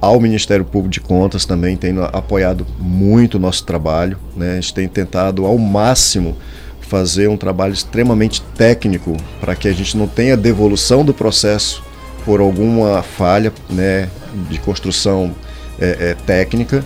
ao 0.04 0.20
Ministério 0.20 0.66
Público 0.66 0.89
de 0.89 0.99
Contas 0.99 1.45
também 1.45 1.78
tem 1.78 1.95
apoiado 2.12 2.68
muito 2.78 3.36
o 3.36 3.39
nosso 3.39 3.64
trabalho. 3.64 4.18
Né? 4.36 4.51
A 4.51 4.56
gente 4.56 4.74
tem 4.74 4.86
tentado 4.86 5.45
ao 5.45 5.58
máximo 5.58 6.36
fazer 6.82 7.30
um 7.30 7.38
trabalho 7.38 7.74
extremamente 7.74 8.41
técnico 8.58 9.16
para 9.39 9.56
que 9.56 9.66
a 9.66 9.72
gente 9.72 9.95
não 9.95 10.06
tenha 10.06 10.36
devolução 10.36 11.06
do 11.06 11.14
processo 11.14 11.82
por 12.26 12.41
alguma 12.41 13.01
falha 13.01 13.54
né, 13.70 14.10
de 14.49 14.60
construção 14.60 15.34
é, 15.80 16.10
é, 16.10 16.14
técnica 16.26 16.84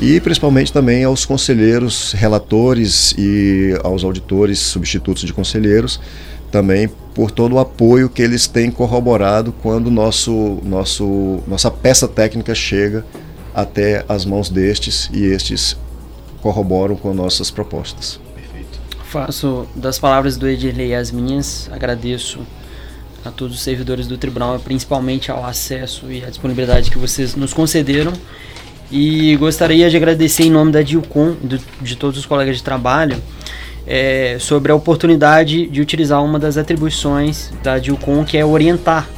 e 0.00 0.18
principalmente 0.20 0.72
também 0.72 1.04
aos 1.04 1.26
conselheiros, 1.26 2.12
relatores 2.12 3.14
e 3.18 3.78
aos 3.84 4.02
auditores 4.02 4.58
substitutos 4.58 5.22
de 5.24 5.32
conselheiros 5.32 6.00
também 6.50 6.88
por 7.14 7.30
todo 7.30 7.54
o 7.54 7.58
apoio 7.58 8.08
que 8.08 8.22
eles 8.22 8.46
têm 8.46 8.70
corroborado 8.70 9.52
quando 9.62 9.90
nosso, 9.90 10.58
nosso, 10.64 11.42
nossa 11.46 11.70
peça 11.70 12.08
técnica 12.08 12.54
chega 12.54 13.04
até 13.54 14.04
as 14.08 14.24
mãos 14.24 14.48
destes 14.48 15.10
e 15.12 15.24
estes 15.24 15.76
corroboram 16.40 16.96
com 16.96 17.12
nossas 17.12 17.50
propostas. 17.50 18.18
Perfeito. 18.34 18.80
Faço 19.04 19.66
das 19.76 19.98
palavras 19.98 20.36
do 20.36 20.48
Edirley 20.48 20.94
as 20.94 21.10
minhas, 21.10 21.68
agradeço 21.72 22.40
a 23.24 23.30
todos 23.30 23.56
os 23.56 23.62
servidores 23.62 24.06
do 24.06 24.16
tribunal, 24.16 24.58
principalmente 24.58 25.30
ao 25.30 25.44
acesso 25.44 26.10
e 26.10 26.24
à 26.24 26.30
disponibilidade 26.30 26.90
que 26.90 26.98
vocês 26.98 27.34
nos 27.34 27.52
concederam. 27.52 28.12
E 28.90 29.36
gostaria 29.36 29.88
de 29.88 29.96
agradecer 29.96 30.44
em 30.44 30.50
nome 30.50 30.72
da 30.72 30.82
DILCOM, 30.82 31.36
de 31.80 31.96
todos 31.96 32.18
os 32.18 32.26
colegas 32.26 32.56
de 32.56 32.62
trabalho, 32.62 33.16
é, 33.86 34.36
sobre 34.40 34.72
a 34.72 34.74
oportunidade 34.74 35.66
de 35.66 35.80
utilizar 35.80 36.22
uma 36.24 36.38
das 36.38 36.56
atribuições 36.56 37.52
da 37.62 37.78
DILCOM, 37.78 38.24
que 38.24 38.36
é 38.36 38.44
orientar, 38.44 39.08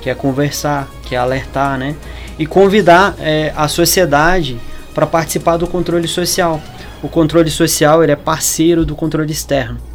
que 0.00 0.08
é 0.08 0.14
conversar, 0.14 0.88
que 1.02 1.14
é 1.14 1.18
alertar, 1.18 1.78
né? 1.78 1.94
E 2.38 2.46
convidar 2.46 3.16
é, 3.20 3.52
a 3.56 3.68
sociedade 3.68 4.58
para 4.94 5.06
participar 5.06 5.56
do 5.56 5.66
controle 5.66 6.08
social. 6.08 6.60
O 7.02 7.08
controle 7.08 7.50
social 7.50 8.02
ele 8.02 8.12
é 8.12 8.16
parceiro 8.16 8.84
do 8.84 8.96
controle 8.96 9.30
externo 9.30 9.87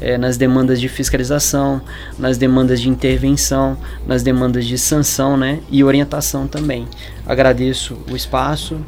é, 0.00 0.18
nas 0.18 0.36
demandas 0.36 0.80
de 0.80 0.88
fiscalização, 0.88 1.80
nas 2.18 2.38
demandas 2.38 2.80
de 2.80 2.88
intervenção, 2.88 3.76
nas 4.06 4.22
demandas 4.22 4.64
de 4.64 4.78
sanção 4.78 5.36
né, 5.36 5.60
e 5.70 5.82
orientação 5.82 6.46
também. 6.46 6.86
Agradeço 7.26 7.96
o 8.10 8.16
espaço 8.16 8.80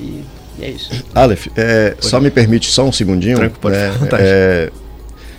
e 0.00 0.22
é 0.60 0.70
isso. 0.70 0.90
Aleph, 1.14 1.46
é, 1.56 1.96
só 2.00 2.20
me 2.20 2.30
permite 2.30 2.70
só 2.70 2.84
um 2.84 2.92
segundinho. 2.92 3.36
Tranquilo, 3.36 3.60
pode 3.60 3.76
é, 3.76 3.92
é, 4.18 4.72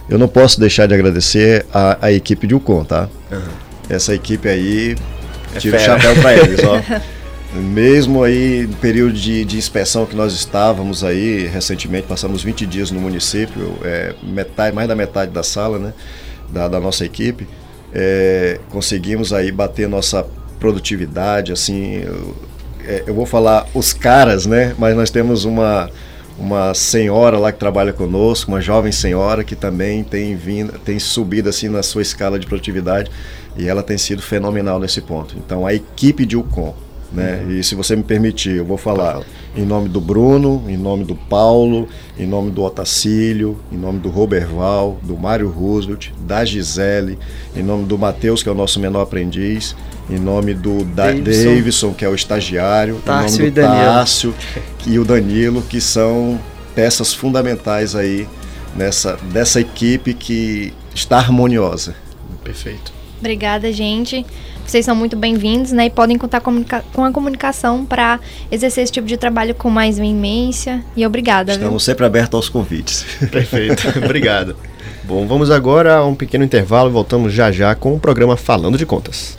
eu 0.09 0.17
não 0.17 0.27
posso 0.27 0.59
deixar 0.59 0.87
de 0.87 0.93
agradecer 0.93 1.65
a, 1.73 2.07
a 2.07 2.11
equipe 2.11 2.47
de 2.47 2.55
Ucon, 2.55 2.83
tá? 2.83 3.09
Uhum. 3.31 3.39
Essa 3.89 4.15
equipe 4.15 4.47
aí, 4.47 4.95
é 5.53 5.59
tiro 5.59 5.77
o 5.77 5.79
chapéu 5.79 6.15
para 6.15 6.37
eles, 6.37 6.59
ó. 6.63 6.79
Mesmo 7.53 8.23
aí 8.23 8.67
no 8.67 8.75
período 8.75 9.13
de, 9.13 9.43
de, 9.43 9.57
inspeção 9.57 10.05
que 10.05 10.15
nós 10.15 10.33
estávamos 10.33 11.03
aí, 11.03 11.47
recentemente 11.47 12.05
passamos 12.05 12.43
20 12.43 12.65
dias 12.67 12.91
no 12.91 12.99
município, 12.99 13.75
é, 13.83 14.13
metade, 14.21 14.75
mais 14.75 14.87
da 14.87 14.95
metade 14.95 15.31
da 15.31 15.41
sala, 15.41 15.79
né, 15.79 15.93
da, 16.47 16.67
da 16.67 16.79
nossa 16.79 17.03
equipe, 17.03 17.47
é, 17.91 18.59
conseguimos 18.69 19.33
aí 19.33 19.51
bater 19.51 19.89
nossa 19.89 20.27
produtividade, 20.59 21.51
assim, 21.51 22.03
eu, 22.03 22.35
é, 22.85 23.03
eu, 23.07 23.15
vou 23.15 23.25
falar 23.25 23.65
os 23.73 23.93
caras, 23.93 24.45
né, 24.45 24.75
mas 24.77 24.95
nós 24.95 25.09
temos 25.09 25.43
uma, 25.43 25.89
uma 26.37 26.75
senhora 26.75 27.39
lá 27.39 27.51
que 27.51 27.57
trabalha 27.57 27.91
conosco, 27.91 28.51
uma 28.51 28.61
jovem 28.61 28.91
senhora 28.91 29.43
que 29.43 29.55
também 29.55 30.03
tem 30.03 30.35
vindo, 30.35 30.77
tem 30.79 30.99
subido 30.99 31.49
assim 31.49 31.67
na 31.67 31.81
sua 31.81 32.03
escala 32.03 32.37
de 32.37 32.45
produtividade 32.45 33.09
e 33.57 33.67
ela 33.67 33.81
tem 33.81 33.97
sido 33.97 34.21
fenomenal 34.21 34.79
nesse 34.79 35.01
ponto. 35.01 35.35
Então 35.35 35.65
a 35.65 35.73
equipe 35.73 36.27
de 36.27 36.37
UCOM, 36.37 36.75
né? 37.11 37.43
Uhum. 37.43 37.51
E 37.51 37.63
se 37.63 37.75
você 37.75 37.95
me 37.95 38.03
permitir, 38.03 38.57
eu 38.57 38.65
vou 38.65 38.77
falar 38.77 39.21
em 39.55 39.65
nome 39.65 39.89
do 39.89 39.99
Bruno, 39.99 40.63
em 40.67 40.77
nome 40.77 41.03
do 41.03 41.15
Paulo, 41.15 41.87
em 42.17 42.25
nome 42.25 42.51
do 42.51 42.63
Otacílio, 42.63 43.59
em 43.71 43.77
nome 43.77 43.99
do 43.99 44.09
Roberval, 44.09 44.97
do 45.01 45.17
Mário 45.17 45.49
Roosevelt, 45.49 46.09
da 46.19 46.45
Gisele, 46.45 47.17
em 47.55 47.63
nome 47.63 47.85
do 47.85 47.97
Matheus, 47.97 48.43
que 48.43 48.49
é 48.49 48.51
o 48.51 48.55
nosso 48.55 48.79
menor 48.79 49.01
aprendiz, 49.01 49.75
em 50.09 50.19
nome 50.19 50.53
do 50.53 50.83
da 50.83 51.07
Davidson, 51.07 51.55
Davidson 51.55 51.93
que 51.93 52.05
é 52.05 52.09
o 52.09 52.15
estagiário, 52.15 53.01
Tássio 53.05 53.35
em 53.35 53.39
nome 53.39 53.51
do 53.51 53.61
Tássio 53.61 54.35
e 54.85 54.99
o 54.99 55.05
Danilo, 55.05 55.61
que 55.63 55.81
são 55.81 56.39
peças 56.75 57.13
fundamentais 57.13 57.95
aí 57.95 58.27
nessa 58.75 59.17
dessa 59.31 59.59
equipe 59.59 60.13
que 60.13 60.73
está 60.93 61.17
harmoniosa. 61.17 61.95
Perfeito. 62.43 62.93
Obrigada, 63.19 63.71
gente. 63.71 64.25
Vocês 64.69 64.85
são 64.85 64.95
muito 64.95 65.15
bem-vindos, 65.15 65.71
né? 65.71 65.87
E 65.87 65.89
podem 65.89 66.15
contar 66.15 66.41
com 66.41 67.03
a 67.03 67.11
comunicação 67.11 67.83
para 67.83 68.19
exercer 68.51 68.83
esse 68.83 68.93
tipo 68.93 69.07
de 69.07 69.17
trabalho 69.17 69.55
com 69.55 69.67
mais 69.67 69.97
veemência. 69.97 70.85
E 70.95 71.03
obrigada. 71.07 71.53
Estamos 71.53 71.71
viu? 71.71 71.79
sempre 71.79 72.05
abertos 72.05 72.35
aos 72.35 72.49
convites. 72.49 73.03
Perfeito. 73.31 73.87
Obrigado. 74.05 74.55
Bom, 75.05 75.25
vamos 75.25 75.49
agora 75.49 75.95
a 75.95 76.05
um 76.05 76.13
pequeno 76.13 76.43
intervalo 76.43 76.87
e 76.87 76.93
voltamos 76.93 77.33
já 77.33 77.51
já 77.51 77.73
com 77.73 77.95
o 77.95 77.99
programa 77.99 78.37
Falando 78.37 78.77
de 78.77 78.85
Contas. 78.85 79.38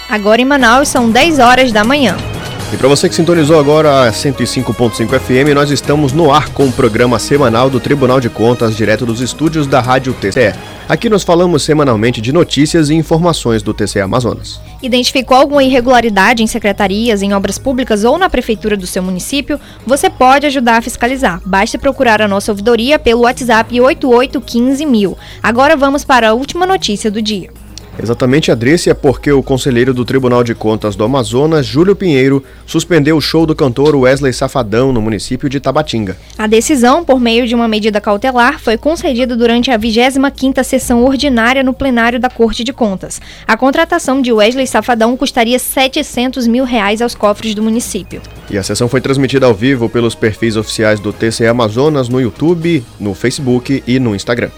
Agora 0.10 0.42
em 0.42 0.46
Manaus 0.46 0.90
são 0.90 1.10
10 1.10 1.38
horas 1.38 1.72
da 1.72 1.84
manhã. 1.84 2.18
E 2.72 2.76
para 2.76 2.90
você 2.90 3.08
que 3.08 3.16
sintonizou 3.16 3.58
agora 3.58 4.04
a 4.04 4.12
105.5 4.12 5.18
FM, 5.20 5.56
nós 5.56 5.72
estamos 5.72 6.12
no 6.12 6.34
ar 6.34 6.50
com 6.50 6.66
o 6.66 6.72
programa 6.72 7.18
semanal 7.18 7.70
do 7.70 7.80
Tribunal 7.80 8.20
de 8.20 8.30
Contas, 8.30 8.76
direto 8.76 9.06
dos 9.06 9.22
estúdios 9.22 9.66
da 9.66 9.80
Rádio 9.80 10.14
TCE. 10.14 10.54
Aqui 10.90 11.08
nós 11.08 11.24
falamos 11.24 11.64
semanalmente 11.64 12.20
de 12.20 12.34
notícias 12.34 12.90
e 12.90 12.94
informações 12.94 13.64
do 13.64 13.74
TCE 13.74 14.02
Amazonas. 14.02 14.60
Identificou 14.84 15.38
alguma 15.38 15.64
irregularidade 15.64 16.44
em 16.44 16.48
secretarias, 16.48 17.22
em 17.22 17.34
obras 17.34 17.58
públicas 17.58 18.04
ou 18.04 18.18
na 18.18 18.30
prefeitura 18.30 18.76
do 18.76 18.86
seu 18.86 19.02
município? 19.02 19.58
Você 19.86 20.10
pode 20.10 20.46
ajudar 20.46 20.78
a 20.78 20.82
fiscalizar. 20.82 21.42
Basta 21.46 21.78
procurar 21.78 22.22
a 22.22 22.28
nossa 22.28 22.52
ouvidoria 22.52 23.00
pelo 23.00 23.22
WhatsApp 23.22 23.80
8815 23.80 25.16
Agora 25.42 25.78
vamos 25.78 26.04
para 26.04 26.30
a 26.30 26.34
última 26.34 26.66
notícia 26.66 27.10
do 27.10 27.22
dia. 27.22 27.50
Exatamente, 28.02 28.52
Adrícia, 28.52 28.92
é 28.92 28.94
porque 28.94 29.32
o 29.32 29.42
conselheiro 29.42 29.94
do 29.94 30.06
Tribunal 30.06 30.44
de 30.44 30.54
Contas 30.54 30.96
do 30.96 31.04
Amazonas, 31.04 31.66
Júlio 31.66 31.96
Pinheiro, 31.96 32.44
suspendeu 32.66 33.18
o 33.18 33.22
show 33.22 33.46
do 33.46 33.56
cantor 33.56 33.96
Wesley 33.96 34.32
Safadão 34.34 34.94
no 34.94 35.02
município 35.02 35.50
de 35.50 35.60
Tabatinga. 35.60 36.16
A 36.38 36.46
decisão, 36.46 37.04
por 37.04 37.20
meio 37.20 37.48
de 37.48 37.56
uma 37.56 37.68
medida 37.68 38.00
cautelar, 38.00 38.60
foi 38.60 38.78
concedida 38.78 39.36
durante 39.36 39.72
a 39.72 39.80
25ª 39.80 40.64
sessão 40.64 41.04
ordinária 41.04 41.64
no 41.64 41.74
plenário 41.74 42.20
da 42.20 42.30
Corte 42.30 42.64
de 42.64 42.72
Contas. 42.72 43.20
A 43.48 43.58
contratação 43.58 44.22
de 44.22 44.32
Wesley 44.32 44.68
Safadão 44.68 45.18
custaria 45.18 45.58
700 45.58 46.46
mil 46.48 46.66
reais 46.66 47.02
aos 47.02 47.16
cofres 47.16 47.56
do 47.56 47.64
município. 47.64 48.22
E 48.50 48.58
a 48.58 48.64
sessão 48.64 48.88
foi 48.88 49.02
transmitida 49.02 49.46
ao 49.46 49.54
vivo 49.54 49.90
pelos 49.90 50.16
perfis 50.16 50.56
oficiais 50.56 51.00
do 51.00 51.12
TCE 51.12 51.48
Amazonas 51.48 52.08
no 52.08 52.22
YouTube, 52.22 52.84
no 53.00 53.14
Facebook 53.14 53.84
e 53.88 54.00
no 54.00 54.16
Instagram. 54.16 54.50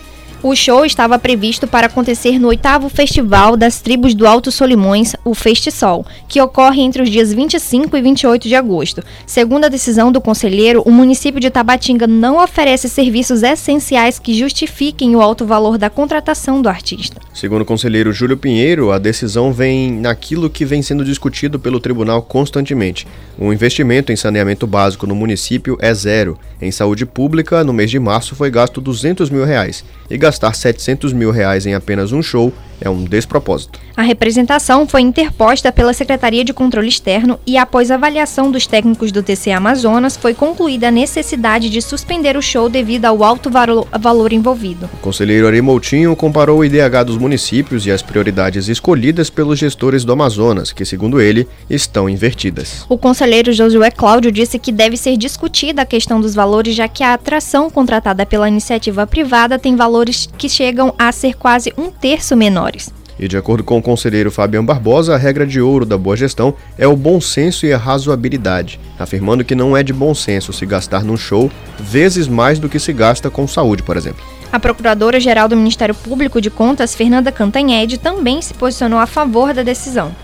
O 0.41 0.55
show 0.55 0.85
estava 0.85 1.19
previsto 1.19 1.67
para 1.67 1.87
acontecer 1.87 2.39
no 2.39 2.47
oitavo 2.47 2.87
Festival 2.87 3.57
das 3.57 3.81
Tribos 3.81 4.13
do 4.13 4.25
Alto 4.25 4.53
Solimões, 4.53 5.13
o 5.25 5.35
Festisol, 5.35 6.05
que 6.29 6.39
ocorre 6.39 6.81
entre 6.81 7.01
os 7.01 7.09
dias 7.09 7.33
25 7.33 7.97
e 7.97 8.01
28 8.01 8.47
de 8.47 8.55
agosto. 8.55 9.03
Segundo 9.25 9.65
a 9.65 9.67
decisão 9.67 10.13
do 10.13 10.21
conselheiro, 10.21 10.81
o 10.85 10.91
município 10.91 11.41
de 11.41 11.49
Tabatinga 11.49 12.07
não 12.07 12.41
oferece 12.41 12.87
serviços 12.87 13.43
essenciais 13.43 14.17
que 14.17 14.33
justifiquem 14.33 15.13
o 15.13 15.21
alto 15.21 15.45
valor 15.45 15.77
da 15.77 15.89
contratação 15.89 16.61
do 16.61 16.69
artista. 16.69 17.19
Segundo 17.33 17.63
o 17.63 17.65
conselheiro 17.65 18.13
Júlio 18.13 18.37
Pinheiro, 18.37 18.93
a 18.93 18.97
decisão 18.97 19.51
vem 19.51 19.91
naquilo 19.91 20.49
que 20.49 20.63
vem 20.63 20.81
sendo 20.81 21.03
discutido 21.03 21.59
pelo 21.59 21.81
tribunal 21.81 22.21
constantemente. 22.21 23.05
O 23.37 23.51
investimento 23.51 24.13
em 24.13 24.15
saneamento 24.15 24.65
básico 24.65 25.05
no 25.05 25.15
município 25.15 25.77
é 25.81 25.93
zero. 25.93 26.39
Em 26.61 26.71
saúde 26.71 27.05
pública, 27.05 27.61
no 27.61 27.73
mês 27.73 27.91
de 27.91 27.99
março 27.99 28.35
foi 28.35 28.49
gasto 28.49 28.79
200 28.79 29.29
mil 29.29 29.43
reais 29.43 29.83
e 30.09 30.17
gastar 30.29 30.53
700 30.53 31.11
mil 31.11 31.31
reais 31.31 31.65
em 31.65 31.73
apenas 31.73 32.11
um 32.11 32.21
show 32.21 32.53
é 32.81 32.89
um 32.89 33.03
despropósito. 33.03 33.79
A 33.95 34.01
representação 34.01 34.87
foi 34.87 35.01
interposta 35.01 35.71
pela 35.71 35.93
Secretaria 35.93 36.45
de 36.45 36.53
Controle 36.53 36.87
Externo 36.87 37.37
e, 37.45 37.57
após 37.57 37.91
avaliação 37.91 38.49
dos 38.49 38.65
técnicos 38.65 39.11
do 39.11 39.21
TC 39.21 39.51
Amazonas, 39.51 40.15
foi 40.15 40.33
concluída 40.33 40.87
a 40.87 40.91
necessidade 40.91 41.69
de 41.69 41.81
suspender 41.81 42.37
o 42.37 42.41
show 42.41 42.69
devido 42.69 43.05
ao 43.05 43.23
alto 43.23 43.49
valor 43.49 44.31
envolvido. 44.31 44.89
O 44.93 44.97
conselheiro 44.97 45.47
Ari 45.47 45.61
Moutinho 45.61 46.15
comparou 46.15 46.59
o 46.59 46.65
IDH 46.65 47.03
dos 47.05 47.17
municípios 47.17 47.85
e 47.85 47.91
as 47.91 48.01
prioridades 48.01 48.69
escolhidas 48.69 49.29
pelos 49.29 49.59
gestores 49.59 50.05
do 50.05 50.13
Amazonas, 50.13 50.71
que, 50.71 50.85
segundo 50.85 51.19
ele, 51.19 51.45
estão 51.69 52.07
invertidas. 52.07 52.85
O 52.87 52.97
conselheiro 52.97 53.51
Josué 53.51 53.91
Cláudio 53.91 54.31
disse 54.31 54.57
que 54.57 54.71
deve 54.71 54.95
ser 54.95 55.17
discutida 55.17 55.81
a 55.81 55.85
questão 55.85 56.21
dos 56.21 56.33
valores, 56.33 56.73
já 56.75 56.87
que 56.87 57.03
a 57.03 57.13
atração 57.13 57.69
contratada 57.69 58.25
pela 58.25 58.47
iniciativa 58.47 59.05
privada 59.05 59.59
tem 59.59 59.75
valores 59.75 60.18
que 60.25 60.49
chegam 60.49 60.93
a 60.97 61.11
ser 61.11 61.35
quase 61.35 61.73
um 61.77 61.89
terço 61.91 62.35
menores. 62.35 62.91
E 63.19 63.27
de 63.27 63.35
acordo 63.35 63.65
com 63.65 63.77
o 63.77 63.81
conselheiro 63.81 64.31
Fabiano 64.31 64.65
Barbosa, 64.65 65.13
a 65.13 65.17
regra 65.17 65.45
de 65.45 65.59
ouro 65.59 65.85
da 65.85 65.97
boa 65.97 66.15
gestão 66.15 66.53
é 66.77 66.87
o 66.87 66.95
bom 66.95 67.19
senso 67.19 67.65
e 67.65 67.73
a 67.73 67.77
razoabilidade, 67.77 68.79
afirmando 68.97 69.43
que 69.43 69.53
não 69.53 69.75
é 69.75 69.83
de 69.83 69.91
bom 69.91 70.15
senso 70.15 70.53
se 70.53 70.65
gastar 70.65 71.03
num 71.03 71.17
show 71.17 71.51
vezes 71.77 72.29
mais 72.29 72.59
do 72.59 72.69
que 72.69 72.79
se 72.79 72.93
gasta 72.93 73.29
com 73.29 73.45
saúde, 73.45 73.83
por 73.83 73.97
exemplo. 73.97 74.23
A 74.51 74.59
Procuradora-Geral 74.59 75.49
do 75.49 75.57
Ministério 75.57 75.93
Público 75.93 76.39
de 76.39 76.49
Contas, 76.49 76.95
Fernanda 76.95 77.29
Cantanhede, 77.29 77.97
também 77.97 78.41
se 78.41 78.53
posicionou 78.53 78.99
a 78.99 79.05
favor 79.05 79.53
da 79.53 79.63
decisão. 79.63 80.15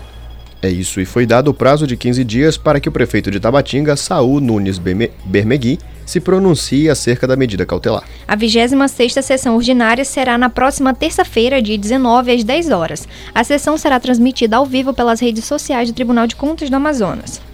É 0.62 0.70
isso, 0.70 0.98
e 0.98 1.04
foi 1.04 1.26
dado 1.26 1.48
o 1.48 1.54
prazo 1.54 1.86
de 1.86 1.98
15 1.98 2.24
dias 2.24 2.56
para 2.56 2.80
que 2.80 2.88
o 2.88 2.92
prefeito 2.92 3.30
de 3.30 3.38
Tabatinga, 3.38 3.94
Saul 3.94 4.40
Nunes 4.40 4.80
Bermegui, 5.24 5.78
se 6.06 6.20
pronuncie 6.20 6.88
acerca 6.88 7.26
da 7.26 7.36
medida 7.36 7.66
cautelar. 7.66 8.04
A 8.26 8.36
26ª 8.36 9.20
sessão 9.20 9.56
ordinária 9.56 10.04
será 10.04 10.38
na 10.38 10.48
próxima 10.48 10.94
terça-feira, 10.94 11.60
dia 11.60 11.76
19 11.76 12.32
às 12.32 12.44
10 12.44 12.70
horas. 12.70 13.06
A 13.34 13.44
sessão 13.44 13.76
será 13.76 14.00
transmitida 14.00 14.56
ao 14.56 14.64
vivo 14.64 14.94
pelas 14.94 15.20
redes 15.20 15.44
sociais 15.44 15.90
do 15.90 15.94
Tribunal 15.94 16.26
de 16.26 16.36
Contas 16.36 16.70
do 16.70 16.76
Amazonas. 16.76 17.44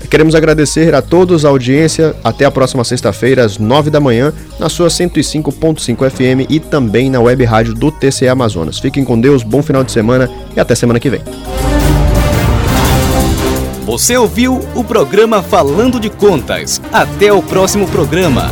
Queremos 0.09 0.33
agradecer 0.33 0.95
a 0.95 1.01
todos 1.01 1.43
a 1.43 1.49
audiência. 1.49 2.15
Até 2.23 2.45
a 2.45 2.51
próxima 2.51 2.83
sexta-feira, 2.83 3.43
às 3.43 3.57
9 3.57 3.89
da 3.89 3.99
manhã, 3.99 4.31
na 4.59 4.69
sua 4.69 4.87
105.5 4.87 6.09
FM 6.09 6.49
e 6.49 6.59
também 6.59 7.09
na 7.09 7.19
web 7.19 7.43
rádio 7.43 7.73
do 7.73 7.91
TCE 7.91 8.27
Amazonas. 8.27 8.79
Fiquem 8.79 9.03
com 9.03 9.19
Deus, 9.19 9.43
bom 9.43 9.61
final 9.61 9.83
de 9.83 9.91
semana 9.91 10.29
e 10.55 10.59
até 10.59 10.73
semana 10.73 10.99
que 10.99 11.09
vem. 11.09 11.21
Você 13.89 14.15
ouviu 14.15 14.59
o 14.75 14.83
programa 14.83 15.41
Falando 15.41 15.99
de 15.99 16.11
Contas. 16.11 16.79
Até 16.93 17.33
o 17.33 17.41
próximo 17.41 17.87
programa. 17.87 18.51